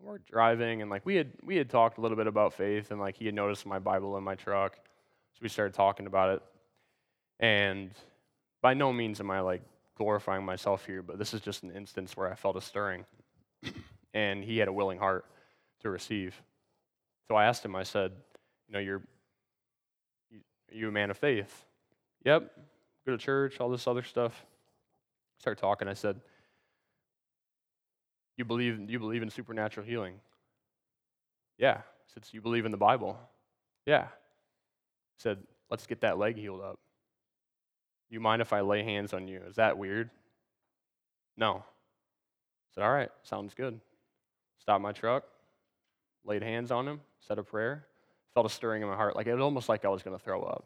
We're 0.00 0.18
driving, 0.18 0.80
and 0.80 0.90
like 0.90 1.04
we 1.04 1.16
had 1.16 1.32
we 1.42 1.56
had 1.56 1.68
talked 1.68 1.98
a 1.98 2.00
little 2.00 2.16
bit 2.16 2.26
about 2.26 2.54
faith, 2.54 2.90
and 2.90 3.00
like 3.00 3.16
he 3.16 3.26
had 3.26 3.34
noticed 3.34 3.66
my 3.66 3.78
Bible 3.78 4.16
in 4.16 4.22
my 4.24 4.36
truck, 4.36 4.76
so 4.76 5.38
we 5.42 5.48
started 5.48 5.74
talking 5.74 6.06
about 6.06 6.36
it. 6.36 6.42
And 7.40 7.90
by 8.62 8.74
no 8.74 8.92
means 8.92 9.20
am 9.20 9.30
I 9.30 9.40
like 9.40 9.62
glorifying 9.96 10.44
myself 10.44 10.86
here, 10.86 11.02
but 11.02 11.18
this 11.18 11.34
is 11.34 11.40
just 11.40 11.64
an 11.64 11.72
instance 11.72 12.16
where 12.16 12.30
I 12.30 12.36
felt 12.36 12.56
a 12.56 12.60
stirring, 12.60 13.04
and 14.14 14.44
he 14.44 14.58
had 14.58 14.68
a 14.68 14.72
willing 14.72 14.98
heart 14.98 15.24
to 15.80 15.90
receive. 15.90 16.40
So 17.26 17.34
I 17.34 17.44
asked 17.44 17.64
him. 17.64 17.74
I 17.74 17.82
said, 17.82 18.12
you 18.68 18.72
know, 18.72 18.78
you're 18.78 19.02
are 20.70 20.76
you 20.76 20.88
a 20.88 20.92
man 20.92 21.10
of 21.10 21.18
faith? 21.18 21.64
Yep. 22.24 22.50
Go 23.06 23.12
to 23.12 23.18
church, 23.18 23.60
all 23.60 23.70
this 23.70 23.86
other 23.86 24.02
stuff. 24.02 24.44
Start 25.38 25.58
talking. 25.58 25.88
I 25.88 25.94
said, 25.94 26.20
You 28.36 28.44
believe 28.44 28.90
you 28.90 28.98
believe 28.98 29.22
in 29.22 29.30
supernatural 29.30 29.86
healing? 29.86 30.14
Yeah. 31.58 31.78
I 31.78 32.12
said, 32.12 32.24
So 32.24 32.30
you 32.32 32.40
believe 32.40 32.66
in 32.66 32.70
the 32.70 32.76
Bible? 32.76 33.18
Yeah. 33.86 34.04
I 34.04 35.18
said, 35.18 35.38
Let's 35.70 35.86
get 35.86 36.00
that 36.02 36.18
leg 36.18 36.36
healed 36.36 36.60
up. 36.60 36.78
You 38.10 38.20
mind 38.20 38.42
if 38.42 38.52
I 38.52 38.60
lay 38.60 38.82
hands 38.82 39.12
on 39.12 39.28
you? 39.28 39.40
Is 39.48 39.56
that 39.56 39.78
weird? 39.78 40.10
No. 41.36 41.56
I 41.56 42.74
said, 42.74 42.84
All 42.84 42.92
right, 42.92 43.10
sounds 43.22 43.54
good. 43.54 43.80
Stopped 44.58 44.82
my 44.82 44.92
truck, 44.92 45.24
laid 46.24 46.42
hands 46.42 46.70
on 46.70 46.86
him, 46.86 47.00
said 47.20 47.38
a 47.38 47.42
prayer 47.42 47.86
felt 48.38 48.46
a 48.46 48.54
stirring 48.54 48.82
in 48.82 48.88
my 48.88 48.94
heart. 48.94 49.16
Like 49.16 49.26
it 49.26 49.34
was 49.34 49.42
almost 49.42 49.68
like 49.68 49.84
I 49.84 49.88
was 49.88 50.04
going 50.04 50.16
to 50.16 50.24
throw 50.24 50.42
up. 50.42 50.64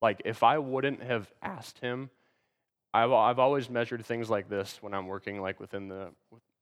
Like 0.00 0.22
if 0.24 0.42
I 0.42 0.56
wouldn't 0.56 1.02
have 1.02 1.30
asked 1.42 1.78
him, 1.78 2.08
I've, 2.94 3.12
I've 3.12 3.38
always 3.38 3.68
measured 3.68 4.06
things 4.06 4.30
like 4.30 4.48
this 4.48 4.78
when 4.80 4.94
I'm 4.94 5.06
working 5.06 5.42
like 5.42 5.60
within 5.60 5.88
the 5.88 6.08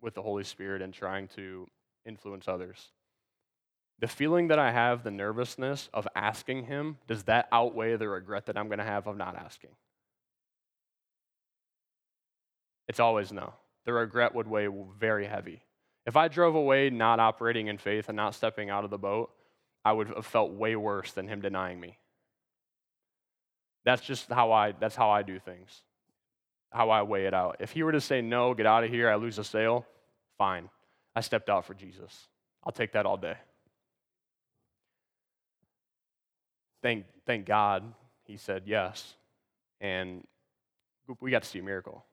with 0.01 0.15
the 0.15 0.23
Holy 0.23 0.43
Spirit 0.43 0.83
and 0.83 0.93
trying 0.93 1.29
to 1.37 1.69
influence 2.05 2.49
others. 2.49 2.89
The 4.01 4.09
feeling 4.09 4.49
that 4.49 4.59
I 4.59 4.73
have, 4.73 5.05
the 5.05 5.13
nervousness 5.13 5.89
of 5.95 6.09
asking 6.17 6.65
him, 6.65 6.99
does 7.07 7.23
that 7.25 7.47
outweigh 7.53 7.95
the 7.95 8.09
regret 8.09 8.47
that 8.47 8.59
I'm 8.59 8.67
going 8.67 8.79
to 8.79 8.85
have 8.85 9.07
of 9.07 9.17
not 9.17 9.37
asking? 9.37 9.71
It's 12.89 12.99
always 12.99 13.33
no. 13.33 13.55
The 13.85 13.93
regret 13.93 14.35
would 14.35 14.49
weigh 14.49 14.69
very 14.99 15.27
heavy. 15.29 15.63
If 16.07 16.17
I 16.17 16.27
drove 16.27 16.57
away 16.57 16.91
not 16.91 17.21
operating 17.21 17.69
in 17.69 17.79
faith 17.79 18.09
and 18.09 18.17
not 18.17 18.35
stepping 18.35 18.69
out 18.69 18.83
of 18.83 18.91
the 18.91 18.99
boat, 18.99 19.31
I 19.85 19.93
would 19.93 20.09
have 20.09 20.27
felt 20.27 20.53
way 20.53 20.77
worse 20.77 21.13
than 21.13 21.29
him 21.29 21.41
denying 21.41 21.81
me. 21.81 21.99
That's 23.85 24.03
just 24.03 24.29
how 24.29 24.53
I 24.53 24.73
that's 24.73 24.97
how 24.97 25.11
I 25.11 25.23
do 25.23 25.39
things. 25.39 25.83
How 26.71 26.91
I 26.91 27.03
weigh 27.03 27.27
it 27.27 27.33
out. 27.33 27.57
If 27.61 27.73
he 27.73 27.83
were 27.83 27.93
to 27.93 28.01
say 28.01 28.21
no, 28.21 28.53
get 28.53 28.67
out 28.67 28.85
of 28.85 28.91
here, 28.91 29.09
I 29.09 29.15
lose 29.15 29.39
a 29.39 29.45
sale, 29.45 29.87
fine. 30.37 30.69
I 31.17 31.21
stepped 31.21 31.49
out 31.49 31.65
for 31.65 31.75
Jesus. 31.75 32.29
I'll 32.65 32.73
take 32.73 32.93
that 32.93 33.07
all 33.07 33.17
day. 33.17 33.37
Thank 36.83 37.07
thank 37.27 37.47
God 37.47 37.85
he 38.25 38.37
said 38.37 38.65
yes. 38.67 39.15
And 39.81 40.25
we 41.21 41.31
got 41.31 41.43
to 41.43 41.49
see 41.49 41.61
a 41.61 41.63
miracle. 41.63 42.05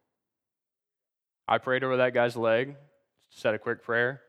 I 1.47 1.57
prayed 1.57 1.83
over 1.83 1.97
that 1.97 2.13
guy's 2.13 2.35
leg, 2.35 2.75
said 3.29 3.53
a 3.53 3.59
quick 3.59 3.83
prayer, 3.83 4.21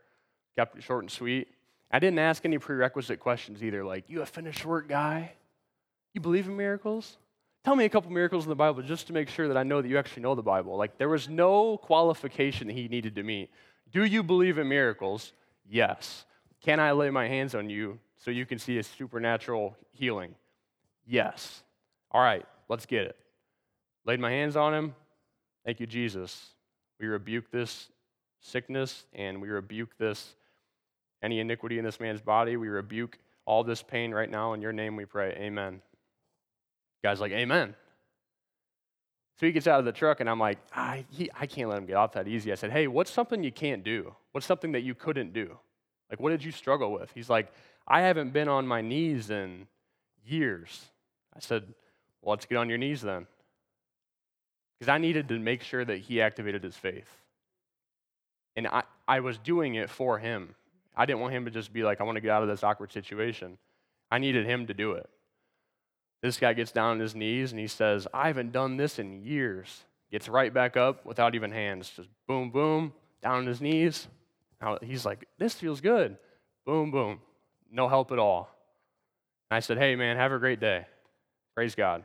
kept 0.56 0.76
it 0.76 0.82
short 0.82 1.04
and 1.04 1.10
sweet. 1.10 1.48
I 1.90 1.98
didn't 1.98 2.18
ask 2.18 2.44
any 2.44 2.58
prerequisite 2.58 3.20
questions 3.20 3.62
either, 3.62 3.84
like, 3.84 4.04
you 4.08 4.22
a 4.22 4.26
finished 4.26 4.64
work 4.64 4.88
guy? 4.88 5.32
You 6.14 6.20
believe 6.20 6.46
in 6.46 6.56
miracles? 6.56 7.16
Tell 7.64 7.76
me 7.76 7.84
a 7.84 7.88
couple 7.88 8.10
miracles 8.10 8.44
in 8.44 8.48
the 8.48 8.56
Bible 8.56 8.82
just 8.82 9.08
to 9.08 9.12
make 9.12 9.28
sure 9.28 9.48
that 9.48 9.56
I 9.56 9.62
know 9.62 9.82
that 9.82 9.88
you 9.88 9.98
actually 9.98 10.22
know 10.22 10.34
the 10.34 10.42
Bible. 10.42 10.76
Like, 10.76 10.98
there 10.98 11.08
was 11.08 11.28
no 11.28 11.76
qualification 11.76 12.68
that 12.68 12.74
he 12.74 12.88
needed 12.88 13.14
to 13.16 13.22
meet. 13.22 13.50
Do 13.92 14.04
you 14.04 14.22
believe 14.22 14.58
in 14.58 14.68
miracles? 14.68 15.32
Yes. 15.68 16.24
Can 16.62 16.80
I 16.80 16.92
lay 16.92 17.10
my 17.10 17.28
hands 17.28 17.54
on 17.54 17.68
you 17.70 17.98
so 18.16 18.30
you 18.30 18.46
can 18.46 18.58
see 18.58 18.78
a 18.78 18.82
supernatural 18.82 19.76
healing? 19.92 20.34
Yes. 21.06 21.62
All 22.10 22.20
right, 22.22 22.46
let's 22.68 22.86
get 22.86 23.04
it. 23.04 23.16
Laid 24.04 24.20
my 24.20 24.30
hands 24.30 24.56
on 24.56 24.74
him. 24.74 24.94
Thank 25.64 25.80
you, 25.80 25.86
Jesus. 25.86 26.50
We 27.00 27.06
rebuke 27.06 27.50
this 27.50 27.88
sickness 28.40 29.06
and 29.12 29.42
we 29.42 29.48
rebuke 29.48 29.98
this 29.98 30.34
any 31.22 31.40
iniquity 31.40 31.78
in 31.78 31.84
this 31.84 32.00
man's 32.00 32.20
body. 32.20 32.56
We 32.56 32.68
rebuke 32.68 33.18
all 33.44 33.64
this 33.64 33.82
pain 33.82 34.12
right 34.12 34.30
now. 34.30 34.52
In 34.52 34.60
your 34.60 34.72
name 34.72 34.96
we 34.96 35.04
pray. 35.04 35.30
Amen. 35.38 35.80
Guy's 37.02 37.20
like, 37.20 37.32
Amen. 37.32 37.74
So 39.38 39.44
he 39.44 39.52
gets 39.52 39.66
out 39.66 39.78
of 39.78 39.84
the 39.84 39.92
truck, 39.92 40.20
and 40.20 40.30
I'm 40.30 40.40
like, 40.40 40.58
I, 40.74 41.04
he, 41.10 41.30
I 41.38 41.44
can't 41.46 41.68
let 41.68 41.76
him 41.76 41.84
get 41.84 41.96
off 41.96 42.12
that 42.12 42.26
easy. 42.26 42.52
I 42.52 42.54
said, 42.54 42.72
Hey, 42.72 42.86
what's 42.86 43.10
something 43.10 43.42
you 43.42 43.52
can't 43.52 43.84
do? 43.84 44.14
What's 44.32 44.46
something 44.46 44.72
that 44.72 44.82
you 44.82 44.94
couldn't 44.94 45.32
do? 45.32 45.58
Like, 46.10 46.20
what 46.20 46.30
did 46.30 46.44
you 46.44 46.52
struggle 46.52 46.92
with? 46.92 47.10
He's 47.14 47.28
like, 47.28 47.52
I 47.86 48.00
haven't 48.02 48.32
been 48.32 48.48
on 48.48 48.66
my 48.66 48.80
knees 48.80 49.30
in 49.30 49.66
years. 50.24 50.86
I 51.34 51.40
said, 51.40 51.64
Well, 52.22 52.32
let's 52.32 52.46
get 52.46 52.56
on 52.58 52.68
your 52.68 52.78
knees 52.78 53.02
then. 53.02 53.26
Because 54.78 54.90
I 54.90 54.98
needed 54.98 55.28
to 55.28 55.38
make 55.38 55.62
sure 55.62 55.84
that 55.84 55.98
he 55.98 56.20
activated 56.20 56.62
his 56.62 56.76
faith. 56.76 57.08
And 58.56 58.66
I, 58.66 58.82
I 59.06 59.20
was 59.20 59.38
doing 59.38 59.74
it 59.74 59.90
for 59.90 60.18
him. 60.18 60.54
I 60.96 61.06
didn't 61.06 61.20
want 61.20 61.34
him 61.34 61.44
to 61.44 61.50
just 61.50 61.72
be 61.72 61.82
like, 61.82 62.00
I 62.00 62.04
want 62.04 62.16
to 62.16 62.20
get 62.20 62.30
out 62.30 62.42
of 62.42 62.48
this 62.48 62.64
awkward 62.64 62.92
situation. 62.92 63.58
I 64.10 64.18
needed 64.18 64.46
him 64.46 64.66
to 64.68 64.74
do 64.74 64.92
it. 64.92 65.08
This 66.22 66.38
guy 66.38 66.54
gets 66.54 66.72
down 66.72 66.92
on 66.92 67.00
his 67.00 67.14
knees 67.14 67.52
and 67.52 67.60
he 67.60 67.66
says, 67.66 68.06
I 68.14 68.28
haven't 68.28 68.52
done 68.52 68.76
this 68.76 68.98
in 68.98 69.22
years. 69.22 69.84
Gets 70.10 70.28
right 70.28 70.52
back 70.52 70.76
up 70.76 71.04
without 71.04 71.34
even 71.34 71.50
hands. 71.50 71.90
Just 71.94 72.08
boom, 72.26 72.50
boom, 72.50 72.92
down 73.22 73.38
on 73.38 73.46
his 73.46 73.60
knees. 73.60 74.08
Now 74.60 74.78
he's 74.82 75.04
like, 75.04 75.28
this 75.38 75.54
feels 75.54 75.80
good. 75.80 76.16
Boom, 76.64 76.90
boom. 76.90 77.20
No 77.70 77.88
help 77.88 78.12
at 78.12 78.18
all. 78.18 78.48
And 79.50 79.56
I 79.56 79.60
said, 79.60 79.78
hey, 79.78 79.96
man, 79.96 80.16
have 80.16 80.32
a 80.32 80.38
great 80.38 80.60
day. 80.60 80.86
Praise 81.54 81.74
God. 81.74 82.04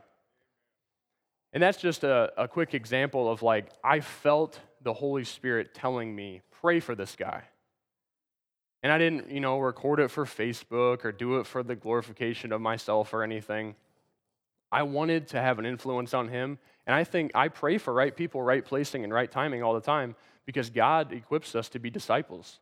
And 1.52 1.62
that's 1.62 1.78
just 1.78 2.04
a, 2.04 2.32
a 2.36 2.48
quick 2.48 2.74
example 2.74 3.30
of 3.30 3.42
like, 3.42 3.66
I 3.82 4.00
felt 4.00 4.58
the 4.82 4.92
Holy 4.92 5.24
Spirit 5.24 5.74
telling 5.74 6.14
me, 6.14 6.42
pray 6.60 6.80
for 6.80 6.94
this 6.94 7.16
guy. 7.16 7.42
And 8.82 8.90
I 8.90 8.98
didn't, 8.98 9.30
you 9.30 9.40
know, 9.40 9.58
record 9.58 10.00
it 10.00 10.10
for 10.10 10.24
Facebook 10.24 11.04
or 11.04 11.12
do 11.12 11.38
it 11.38 11.46
for 11.46 11.62
the 11.62 11.76
glorification 11.76 12.52
of 12.52 12.60
myself 12.60 13.14
or 13.14 13.22
anything. 13.22 13.76
I 14.72 14.82
wanted 14.82 15.28
to 15.28 15.40
have 15.40 15.58
an 15.58 15.66
influence 15.66 16.14
on 16.14 16.28
him. 16.28 16.58
And 16.86 16.96
I 16.96 17.04
think 17.04 17.30
I 17.34 17.48
pray 17.48 17.78
for 17.78 17.92
right 17.92 18.14
people, 18.14 18.42
right 18.42 18.64
placing, 18.64 19.04
and 19.04 19.12
right 19.12 19.30
timing 19.30 19.62
all 19.62 19.74
the 19.74 19.80
time 19.80 20.16
because 20.46 20.70
God 20.70 21.12
equips 21.12 21.54
us 21.54 21.68
to 21.70 21.78
be 21.78 21.90
disciples. 21.90 22.58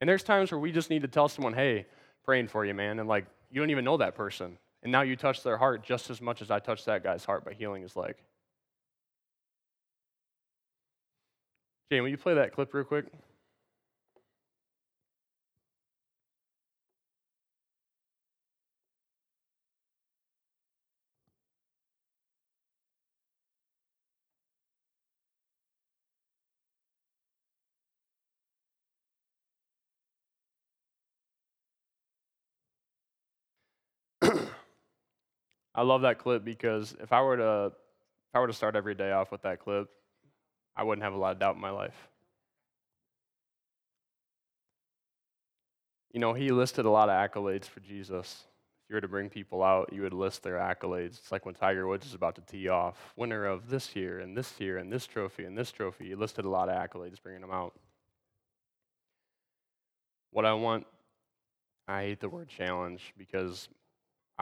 And 0.00 0.08
there's 0.08 0.22
times 0.22 0.50
where 0.50 0.58
we 0.58 0.72
just 0.72 0.88
need 0.88 1.02
to 1.02 1.08
tell 1.08 1.28
someone, 1.28 1.52
hey, 1.52 1.86
praying 2.24 2.48
for 2.48 2.64
you, 2.64 2.72
man. 2.72 2.98
And 2.98 3.08
like, 3.08 3.26
you 3.50 3.60
don't 3.60 3.70
even 3.70 3.84
know 3.84 3.98
that 3.98 4.14
person. 4.14 4.56
And 4.82 4.90
now 4.90 5.02
you 5.02 5.16
touch 5.16 5.42
their 5.42 5.58
heart 5.58 5.84
just 5.84 6.08
as 6.08 6.20
much 6.20 6.40
as 6.40 6.50
I 6.50 6.60
touched 6.60 6.86
that 6.86 7.04
guy's 7.04 7.24
heart 7.24 7.44
by 7.44 7.52
healing 7.52 7.82
his 7.82 7.94
leg. 7.94 8.14
Jane, 11.90 12.02
will 12.02 12.08
you 12.08 12.16
play 12.16 12.34
that 12.34 12.52
clip 12.52 12.72
real 12.72 12.84
quick? 12.84 13.04
I 35.74 35.82
love 35.82 36.02
that 36.02 36.18
clip 36.18 36.44
because 36.44 36.94
if 37.00 37.12
I 37.12 37.22
were 37.22 37.36
to 37.36 37.66
if 37.66 38.36
I 38.36 38.40
were 38.40 38.46
to 38.46 38.52
start 38.52 38.76
every 38.76 38.94
day 38.94 39.12
off 39.12 39.30
with 39.30 39.42
that 39.42 39.60
clip, 39.60 39.88
I 40.74 40.84
wouldn't 40.84 41.02
have 41.02 41.12
a 41.12 41.18
lot 41.18 41.32
of 41.32 41.38
doubt 41.38 41.54
in 41.54 41.60
my 41.60 41.70
life. 41.70 42.08
You 46.12 46.20
know, 46.20 46.32
he 46.34 46.50
listed 46.50 46.84
a 46.84 46.90
lot 46.90 47.08
of 47.08 47.14
accolades 47.14 47.64
for 47.64 47.80
Jesus. 47.80 48.44
If 48.84 48.90
you 48.90 48.94
were 48.94 49.00
to 49.00 49.08
bring 49.08 49.30
people 49.30 49.62
out, 49.62 49.92
you 49.92 50.02
would 50.02 50.12
list 50.12 50.42
their 50.42 50.56
accolades. 50.56 51.18
It's 51.18 51.32
like 51.32 51.46
when 51.46 51.54
Tiger 51.54 51.86
Woods 51.86 52.06
is 52.06 52.14
about 52.14 52.34
to 52.36 52.42
tee 52.42 52.68
off, 52.68 53.12
winner 53.16 53.46
of 53.46 53.70
this 53.70 53.96
year 53.96 54.20
and 54.20 54.36
this 54.36 54.60
year 54.60 54.78
and 54.78 54.92
this 54.92 55.06
trophy 55.06 55.44
and 55.44 55.56
this 55.56 55.72
trophy. 55.72 56.08
He 56.08 56.14
listed 56.14 56.44
a 56.44 56.50
lot 56.50 56.68
of 56.68 56.76
accolades 56.76 57.22
bringing 57.22 57.40
them 57.40 57.50
out. 57.50 57.74
What 60.30 60.44
I 60.44 60.54
want, 60.54 60.86
I 61.88 62.02
hate 62.02 62.20
the 62.20 62.28
word 62.28 62.48
challenge 62.48 63.12
because 63.16 63.68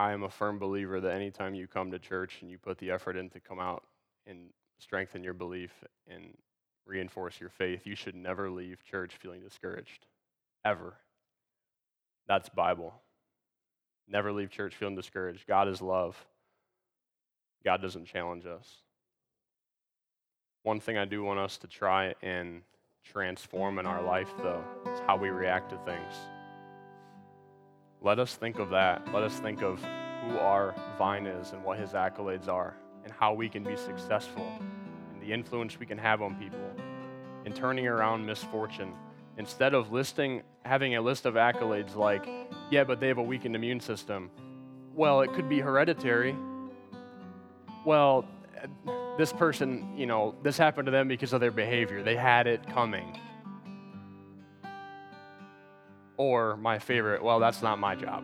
I 0.00 0.12
am 0.12 0.22
a 0.22 0.30
firm 0.30 0.58
believer 0.58 0.98
that 0.98 1.12
anytime 1.12 1.54
you 1.54 1.66
come 1.66 1.90
to 1.90 1.98
church 1.98 2.38
and 2.40 2.50
you 2.50 2.56
put 2.56 2.78
the 2.78 2.90
effort 2.90 3.18
in 3.18 3.28
to 3.30 3.38
come 3.38 3.60
out 3.60 3.84
and 4.26 4.48
strengthen 4.78 5.22
your 5.22 5.34
belief 5.34 5.72
and 6.08 6.38
reinforce 6.86 7.38
your 7.38 7.50
faith, 7.50 7.86
you 7.86 7.94
should 7.94 8.14
never 8.14 8.48
leave 8.48 8.82
church 8.82 9.12
feeling 9.20 9.42
discouraged. 9.42 10.06
Ever. 10.64 10.94
That's 12.26 12.48
Bible. 12.48 12.94
Never 14.08 14.32
leave 14.32 14.50
church 14.50 14.74
feeling 14.74 14.96
discouraged. 14.96 15.46
God 15.46 15.68
is 15.68 15.82
love. 15.82 16.16
God 17.62 17.82
doesn't 17.82 18.06
challenge 18.06 18.46
us. 18.46 18.76
One 20.62 20.80
thing 20.80 20.96
I 20.96 21.04
do 21.04 21.22
want 21.22 21.40
us 21.40 21.58
to 21.58 21.66
try 21.66 22.14
and 22.22 22.62
transform 23.04 23.78
in 23.78 23.84
our 23.84 24.02
life, 24.02 24.30
though, 24.38 24.64
is 24.94 25.00
how 25.00 25.18
we 25.18 25.28
react 25.28 25.68
to 25.72 25.78
things. 25.84 26.14
Let 28.02 28.18
us 28.18 28.34
think 28.34 28.58
of 28.58 28.70
that. 28.70 29.06
Let 29.12 29.22
us 29.22 29.38
think 29.40 29.62
of 29.62 29.78
who 29.78 30.38
our 30.38 30.74
vine 30.96 31.26
is 31.26 31.52
and 31.52 31.62
what 31.62 31.78
his 31.78 31.90
accolades 31.90 32.48
are 32.48 32.74
and 33.04 33.12
how 33.12 33.34
we 33.34 33.48
can 33.48 33.62
be 33.62 33.76
successful 33.76 34.46
and 35.12 35.22
the 35.22 35.32
influence 35.32 35.78
we 35.78 35.84
can 35.84 35.98
have 35.98 36.22
on 36.22 36.34
people 36.36 36.58
in 37.44 37.52
turning 37.52 37.86
around 37.86 38.24
misfortune. 38.24 38.94
Instead 39.36 39.74
of 39.74 39.92
listing, 39.92 40.42
having 40.64 40.96
a 40.96 41.00
list 41.00 41.26
of 41.26 41.34
accolades 41.34 41.94
like, 41.94 42.26
yeah, 42.70 42.84
but 42.84 43.00
they 43.00 43.08
have 43.08 43.18
a 43.18 43.22
weakened 43.22 43.54
immune 43.54 43.80
system. 43.80 44.30
Well, 44.94 45.20
it 45.20 45.32
could 45.34 45.48
be 45.48 45.60
hereditary. 45.60 46.34
Well, 47.84 48.26
this 49.18 49.32
person, 49.32 49.94
you 49.96 50.06
know, 50.06 50.34
this 50.42 50.56
happened 50.56 50.86
to 50.86 50.92
them 50.92 51.06
because 51.06 51.34
of 51.34 51.40
their 51.40 51.50
behavior. 51.50 52.02
They 52.02 52.16
had 52.16 52.46
it 52.46 52.66
coming. 52.70 53.18
Or 56.20 56.58
my 56.58 56.78
favorite, 56.78 57.22
well, 57.22 57.40
that's 57.40 57.62
not 57.62 57.78
my 57.78 57.94
job. 57.94 58.22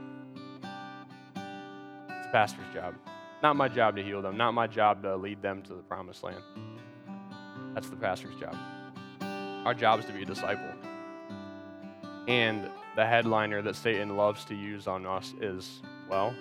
It's 2.11 2.27
the 2.27 2.31
pastor's 2.31 2.75
job. 2.75 2.95
Not 3.43 3.57
my 3.57 3.69
job 3.69 3.97
to 3.97 4.03
heal 4.03 4.21
them, 4.21 4.37
not 4.37 4.53
my 4.53 4.67
job 4.67 5.03
to 5.03 5.17
lead 5.17 5.41
them 5.41 5.63
to 5.63 5.73
the 5.73 5.81
promised 5.81 6.23
land. 6.23 6.43
That's 7.73 7.89
the 7.89 7.97
pastor's 7.97 8.35
job. 8.39 8.55
Our 9.65 9.73
job 9.73 10.01
is 10.01 10.05
to 10.05 10.13
be 10.13 10.25
a 10.25 10.27
disciple. 10.27 10.75
And 12.29 12.69
the 12.97 13.07
headliner 13.07 13.63
that 13.63 13.77
Satan 13.77 14.15
loves 14.15 14.45
to 14.45 14.55
use 14.55 14.87
on 14.87 15.07
us 15.07 15.33
is, 15.41 15.81
well, 16.11 16.35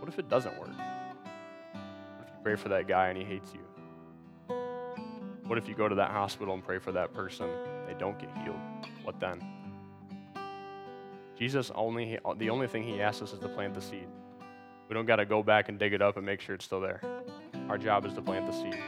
what 0.00 0.08
if 0.08 0.18
it 0.18 0.28
doesn't 0.28 0.58
work? 0.58 0.70
What 0.70 2.26
if 2.26 2.32
you 2.34 2.42
pray 2.42 2.56
for 2.56 2.70
that 2.70 2.88
guy 2.88 3.10
and 3.10 3.16
he 3.16 3.22
hates 3.22 3.52
you? 3.54 3.60
What 5.46 5.56
if 5.56 5.68
you 5.68 5.76
go 5.76 5.88
to 5.88 5.94
that 5.94 6.10
hospital 6.10 6.52
and 6.52 6.64
pray 6.64 6.80
for 6.80 6.90
that 6.90 7.14
person, 7.14 7.48
they 7.86 7.94
don't 7.94 8.18
get 8.18 8.36
healed? 8.38 8.58
What 9.04 9.20
then? 9.20 9.53
Jesus 11.38 11.72
only, 11.74 12.18
the 12.36 12.50
only 12.50 12.68
thing 12.68 12.84
he 12.84 13.00
asks 13.00 13.22
us 13.22 13.32
is 13.32 13.38
to 13.40 13.48
plant 13.48 13.74
the 13.74 13.80
seed. 13.80 14.06
We 14.88 14.94
don't 14.94 15.06
got 15.06 15.16
to 15.16 15.24
go 15.24 15.42
back 15.42 15.68
and 15.68 15.78
dig 15.78 15.92
it 15.92 16.02
up 16.02 16.16
and 16.16 16.24
make 16.24 16.40
sure 16.40 16.54
it's 16.54 16.64
still 16.64 16.80
there. 16.80 17.00
Our 17.68 17.78
job 17.78 18.06
is 18.06 18.12
to 18.14 18.22
plant 18.22 18.46
the 18.46 18.52
seed. 18.52 18.78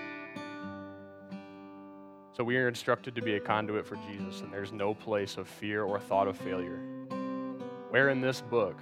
So 2.36 2.44
we 2.44 2.56
are 2.58 2.68
instructed 2.68 3.14
to 3.14 3.22
be 3.22 3.34
a 3.34 3.40
conduit 3.40 3.86
for 3.86 3.96
Jesus, 3.96 4.42
and 4.42 4.52
there's 4.52 4.70
no 4.70 4.94
place 4.94 5.38
of 5.38 5.48
fear 5.48 5.82
or 5.82 5.98
thought 5.98 6.28
of 6.28 6.36
failure. 6.36 6.78
Where 7.88 8.10
in 8.10 8.20
this 8.20 8.42
book 8.42 8.78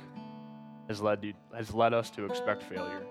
has 0.89 1.01
led, 1.01 1.23
you, 1.23 1.35
has 1.55 1.73
led 1.73 1.95
us 1.95 2.11
to 2.11 2.27
expect 2.27 2.65
failure? 2.65 3.07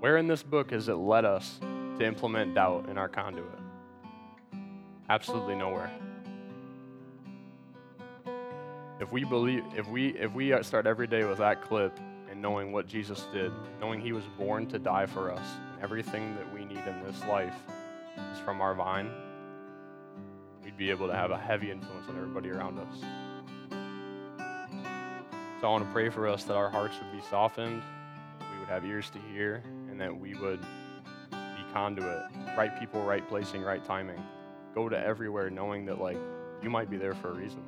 Where 0.00 0.16
in 0.16 0.26
this 0.26 0.42
book 0.42 0.70
has 0.70 0.88
it 0.88 0.94
led 0.94 1.24
us 1.24 1.60
to 1.60 2.04
implement 2.04 2.54
doubt 2.54 2.88
in 2.88 2.98
our 2.98 3.08
conduit? 3.08 3.46
Absolutely 5.08 5.54
nowhere 5.54 5.92
if 9.00 9.10
we 9.10 9.24
believe 9.24 9.64
if 9.76 9.88
we 9.88 10.08
if 10.10 10.32
we 10.32 10.54
start 10.62 10.86
every 10.86 11.06
day 11.06 11.24
with 11.24 11.38
that 11.38 11.62
clip 11.62 11.98
and 12.30 12.40
knowing 12.40 12.72
what 12.72 12.86
Jesus 12.86 13.26
did, 13.32 13.52
knowing 13.80 14.00
he 14.00 14.12
was 14.12 14.24
born 14.38 14.66
to 14.68 14.78
die 14.78 15.06
for 15.06 15.30
us, 15.30 15.46
and 15.72 15.82
everything 15.82 16.34
that 16.36 16.52
we 16.54 16.64
need 16.64 16.84
in 16.86 17.02
this 17.04 17.22
life 17.24 17.54
is 18.32 18.38
from 18.40 18.60
our 18.60 18.74
vine, 18.74 19.10
we'd 20.64 20.76
be 20.76 20.90
able 20.90 21.06
to 21.06 21.14
have 21.14 21.30
a 21.30 21.38
heavy 21.38 21.70
influence 21.70 22.08
on 22.08 22.16
everybody 22.16 22.50
around 22.50 22.78
us. 22.78 23.00
So 25.60 25.68
I 25.68 25.70
want 25.70 25.84
to 25.86 25.92
pray 25.92 26.10
for 26.10 26.28
us 26.28 26.44
that 26.44 26.54
our 26.54 26.70
hearts 26.70 26.94
would 26.98 27.12
be 27.12 27.24
softened, 27.28 27.82
we 28.52 28.58
would 28.58 28.68
have 28.68 28.84
ears 28.84 29.10
to 29.10 29.18
hear, 29.32 29.62
and 29.88 30.00
that 30.00 30.14
we 30.14 30.34
would 30.34 30.60
be 31.30 31.72
conduit, 31.72 32.22
right 32.56 32.78
people, 32.78 33.02
right 33.02 33.26
placing, 33.28 33.62
right 33.62 33.84
timing. 33.84 34.22
Go 34.74 34.88
to 34.88 34.98
everywhere 34.98 35.50
knowing 35.50 35.86
that 35.86 36.00
like 36.00 36.18
you 36.62 36.70
might 36.70 36.90
be 36.90 36.96
there 36.96 37.14
for 37.14 37.30
a 37.30 37.34
reason. 37.34 37.62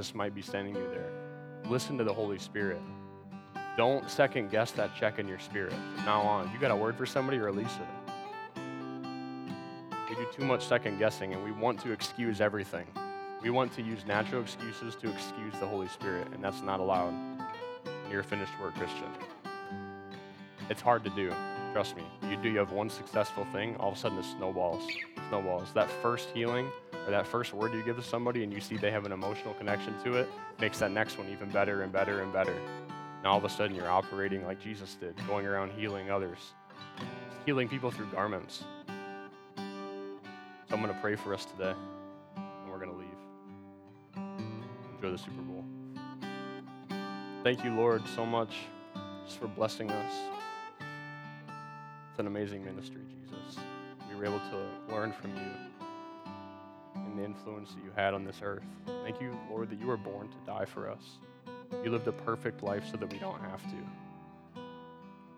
Jesus 0.00 0.14
might 0.14 0.34
be 0.34 0.40
sending 0.40 0.74
you 0.74 0.88
there. 0.94 1.12
Listen 1.70 1.98
to 1.98 2.04
the 2.04 2.12
Holy 2.12 2.38
Spirit. 2.38 2.80
Don't 3.76 4.10
second 4.10 4.50
guess 4.50 4.70
that 4.70 4.96
check 4.96 5.18
in 5.18 5.28
your 5.28 5.38
spirit. 5.38 5.74
From 5.94 6.06
now 6.06 6.22
on, 6.22 6.50
you 6.54 6.58
got 6.58 6.70
a 6.70 6.76
word 6.76 6.96
for 6.96 7.04
somebody, 7.04 7.36
release 7.36 7.76
it. 7.76 8.62
We 10.08 10.14
do 10.16 10.26
too 10.32 10.46
much 10.46 10.66
second 10.66 10.98
guessing 10.98 11.34
and 11.34 11.44
we 11.44 11.52
want 11.52 11.80
to 11.80 11.92
excuse 11.92 12.40
everything. 12.40 12.86
We 13.42 13.50
want 13.50 13.74
to 13.74 13.82
use 13.82 14.06
natural 14.06 14.40
excuses 14.40 14.96
to 15.02 15.12
excuse 15.12 15.52
the 15.60 15.66
Holy 15.66 15.88
Spirit, 15.88 16.28
and 16.32 16.42
that's 16.42 16.62
not 16.62 16.80
allowed. 16.80 17.12
You're 18.10 18.20
a 18.20 18.24
finished 18.24 18.58
work 18.58 18.74
Christian. 18.76 19.10
It's 20.70 20.80
hard 20.80 21.04
to 21.04 21.10
do. 21.10 21.30
Trust 21.74 21.94
me. 21.94 22.04
You 22.30 22.38
do 22.38 22.48
you 22.48 22.58
have 22.58 22.72
one 22.72 22.88
successful 22.88 23.44
thing, 23.52 23.76
all 23.76 23.90
of 23.90 23.98
a 23.98 24.00
sudden 24.00 24.18
it 24.18 24.24
snowballs. 24.24 24.82
Snowballs. 25.28 25.74
That 25.74 25.90
first 26.00 26.30
healing 26.32 26.70
or 27.10 27.12
that 27.12 27.26
first 27.26 27.52
word 27.52 27.74
you 27.74 27.82
give 27.82 27.96
to 27.96 28.02
somebody 28.02 28.44
and 28.44 28.52
you 28.52 28.60
see 28.60 28.76
they 28.76 28.92
have 28.92 29.04
an 29.04 29.10
emotional 29.10 29.52
connection 29.54 29.92
to 30.04 30.14
it 30.14 30.28
makes 30.60 30.78
that 30.78 30.92
next 30.92 31.18
one 31.18 31.28
even 31.28 31.50
better 31.50 31.82
and 31.82 31.92
better 31.92 32.22
and 32.22 32.32
better. 32.32 32.54
And 33.18 33.26
all 33.26 33.36
of 33.36 33.44
a 33.44 33.48
sudden 33.48 33.74
you're 33.74 33.90
operating 33.90 34.44
like 34.44 34.60
Jesus 34.60 34.94
did, 34.94 35.14
going 35.26 35.44
around 35.44 35.72
healing 35.72 36.10
others, 36.10 36.38
healing 37.46 37.68
people 37.68 37.90
through 37.90 38.06
garments. 38.12 38.62
So 39.56 40.76
I'm 40.76 40.80
going 40.80 40.94
to 40.94 41.00
pray 41.00 41.16
for 41.16 41.34
us 41.34 41.44
today, 41.44 41.74
and 42.36 42.70
we're 42.70 42.78
going 42.78 42.92
to 42.92 42.96
leave. 42.96 43.08
Enjoy 44.94 45.10
the 45.10 45.18
Super 45.18 45.42
Bowl. 45.42 45.64
Thank 47.42 47.64
you, 47.64 47.74
Lord, 47.74 48.02
so 48.14 48.24
much 48.24 48.54
just 49.26 49.40
for 49.40 49.48
blessing 49.48 49.90
us. 49.90 50.12
It's 50.78 52.18
an 52.20 52.28
amazing 52.28 52.64
ministry, 52.64 53.00
Jesus. 53.08 53.58
We 54.08 54.16
were 54.16 54.26
able 54.26 54.38
to 54.38 54.94
learn 54.94 55.12
from 55.12 55.34
you 55.34 55.69
and 57.20 57.34
influence 57.34 57.70
that 57.74 57.84
you 57.84 57.90
had 57.94 58.14
on 58.14 58.24
this 58.24 58.40
earth. 58.42 58.64
Thank 59.04 59.20
you, 59.20 59.36
Lord, 59.50 59.70
that 59.70 59.80
you 59.80 59.86
were 59.86 59.96
born 59.96 60.28
to 60.28 60.36
die 60.46 60.64
for 60.64 60.88
us. 60.88 61.18
You 61.84 61.90
lived 61.90 62.08
a 62.08 62.12
perfect 62.12 62.62
life 62.62 62.84
so 62.90 62.96
that 62.96 63.12
we 63.12 63.18
don't 63.18 63.40
have 63.40 63.62
to. 63.62 64.62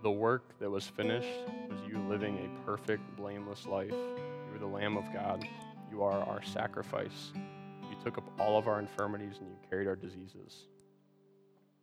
The 0.03 0.11
work 0.11 0.59
that 0.59 0.71
was 0.71 0.87
finished 0.87 1.29
was 1.69 1.79
you 1.89 1.99
living 2.09 2.39
a 2.39 2.67
perfect, 2.67 3.03
blameless 3.17 3.67
life. 3.67 3.91
You 3.91 4.53
were 4.53 4.59
the 4.59 4.67
Lamb 4.67 4.97
of 4.97 5.13
God. 5.13 5.47
You 5.91 6.03
are 6.03 6.23
our 6.25 6.43
sacrifice. 6.43 7.33
You 7.35 7.97
took 8.03 8.19
up 8.19 8.25
all 8.41 8.59
of 8.59 8.67
our 8.67 8.81
infirmities 8.81 9.37
and 9.41 9.49
you 9.49 9.57
carried 9.69 9.87
our 9.87 9.97
diseases. 9.97 10.67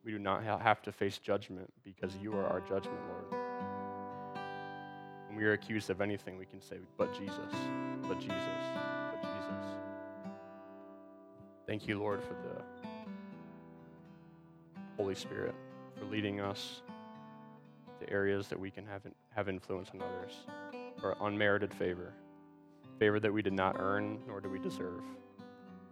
We 0.04 0.12
do 0.12 0.20
not 0.20 0.44
have 0.44 0.82
to 0.84 0.92
face 0.92 1.18
judgment 1.18 1.72
because 1.84 2.16
you 2.22 2.34
are 2.34 2.46
our 2.46 2.62
judgment, 2.62 3.00
Lord. 3.10 3.42
When 5.28 5.38
we 5.38 5.46
are 5.46 5.54
accused 5.54 5.90
of 5.90 6.02
anything, 6.02 6.38
we 6.38 6.46
can 6.46 6.62
say, 6.62 6.78
but 6.98 7.14
Jesus, 7.14 7.36
but 8.08 8.20
Jesus, 8.20 8.66
but 9.12 9.22
Jesus. 9.22 9.89
Thank 11.70 11.88
you, 11.88 12.00
Lord, 12.00 12.24
for 12.24 12.34
the 12.34 12.64
Holy 14.98 15.14
Spirit, 15.14 15.54
for 15.96 16.06
leading 16.06 16.42
us 16.42 16.82
to 18.00 18.10
areas 18.10 18.48
that 18.48 18.60
we 18.60 18.72
can 18.72 18.88
have, 18.88 19.04
have 19.36 19.48
influence 19.48 19.92
on 19.94 20.02
others, 20.02 20.32
for 21.00 21.16
unmerited 21.22 21.72
favor, 21.72 22.12
favor 22.98 23.20
that 23.20 23.32
we 23.32 23.44
did 23.44 23.54
not 23.54 23.76
earn 23.78 24.18
nor 24.28 24.42
do 24.42 24.50
we 24.50 24.58
deserve, 24.58 25.04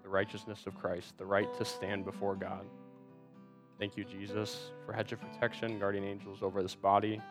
the 0.01 0.09
righteousness 0.09 0.65
of 0.65 0.73
Christ, 0.73 1.15
the 1.19 1.25
right 1.27 1.55
to 1.59 1.63
stand 1.63 2.05
before 2.05 2.35
God. 2.35 2.65
Thank 3.77 3.97
you, 3.97 4.03
Jesus, 4.03 4.71
for 4.83 4.93
hedge 4.93 5.11
of 5.11 5.21
protection, 5.21 5.77
guardian 5.77 6.05
angels 6.05 6.39
over 6.41 6.63
this 6.63 6.73
body, 6.73 7.21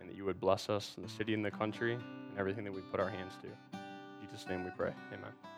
and 0.00 0.08
that 0.08 0.16
you 0.16 0.24
would 0.24 0.40
bless 0.40 0.70
us 0.70 0.94
in 0.96 1.02
the 1.02 1.08
city 1.10 1.34
and 1.34 1.44
the 1.44 1.50
country 1.50 1.92
and 1.92 2.38
everything 2.38 2.64
that 2.64 2.72
we 2.72 2.80
put 2.80 2.98
our 2.98 3.10
hands 3.10 3.34
to. 3.42 3.48
In 3.78 4.26
Jesus' 4.26 4.48
name 4.48 4.64
we 4.64 4.70
pray. 4.70 4.94
Amen. 5.12 5.55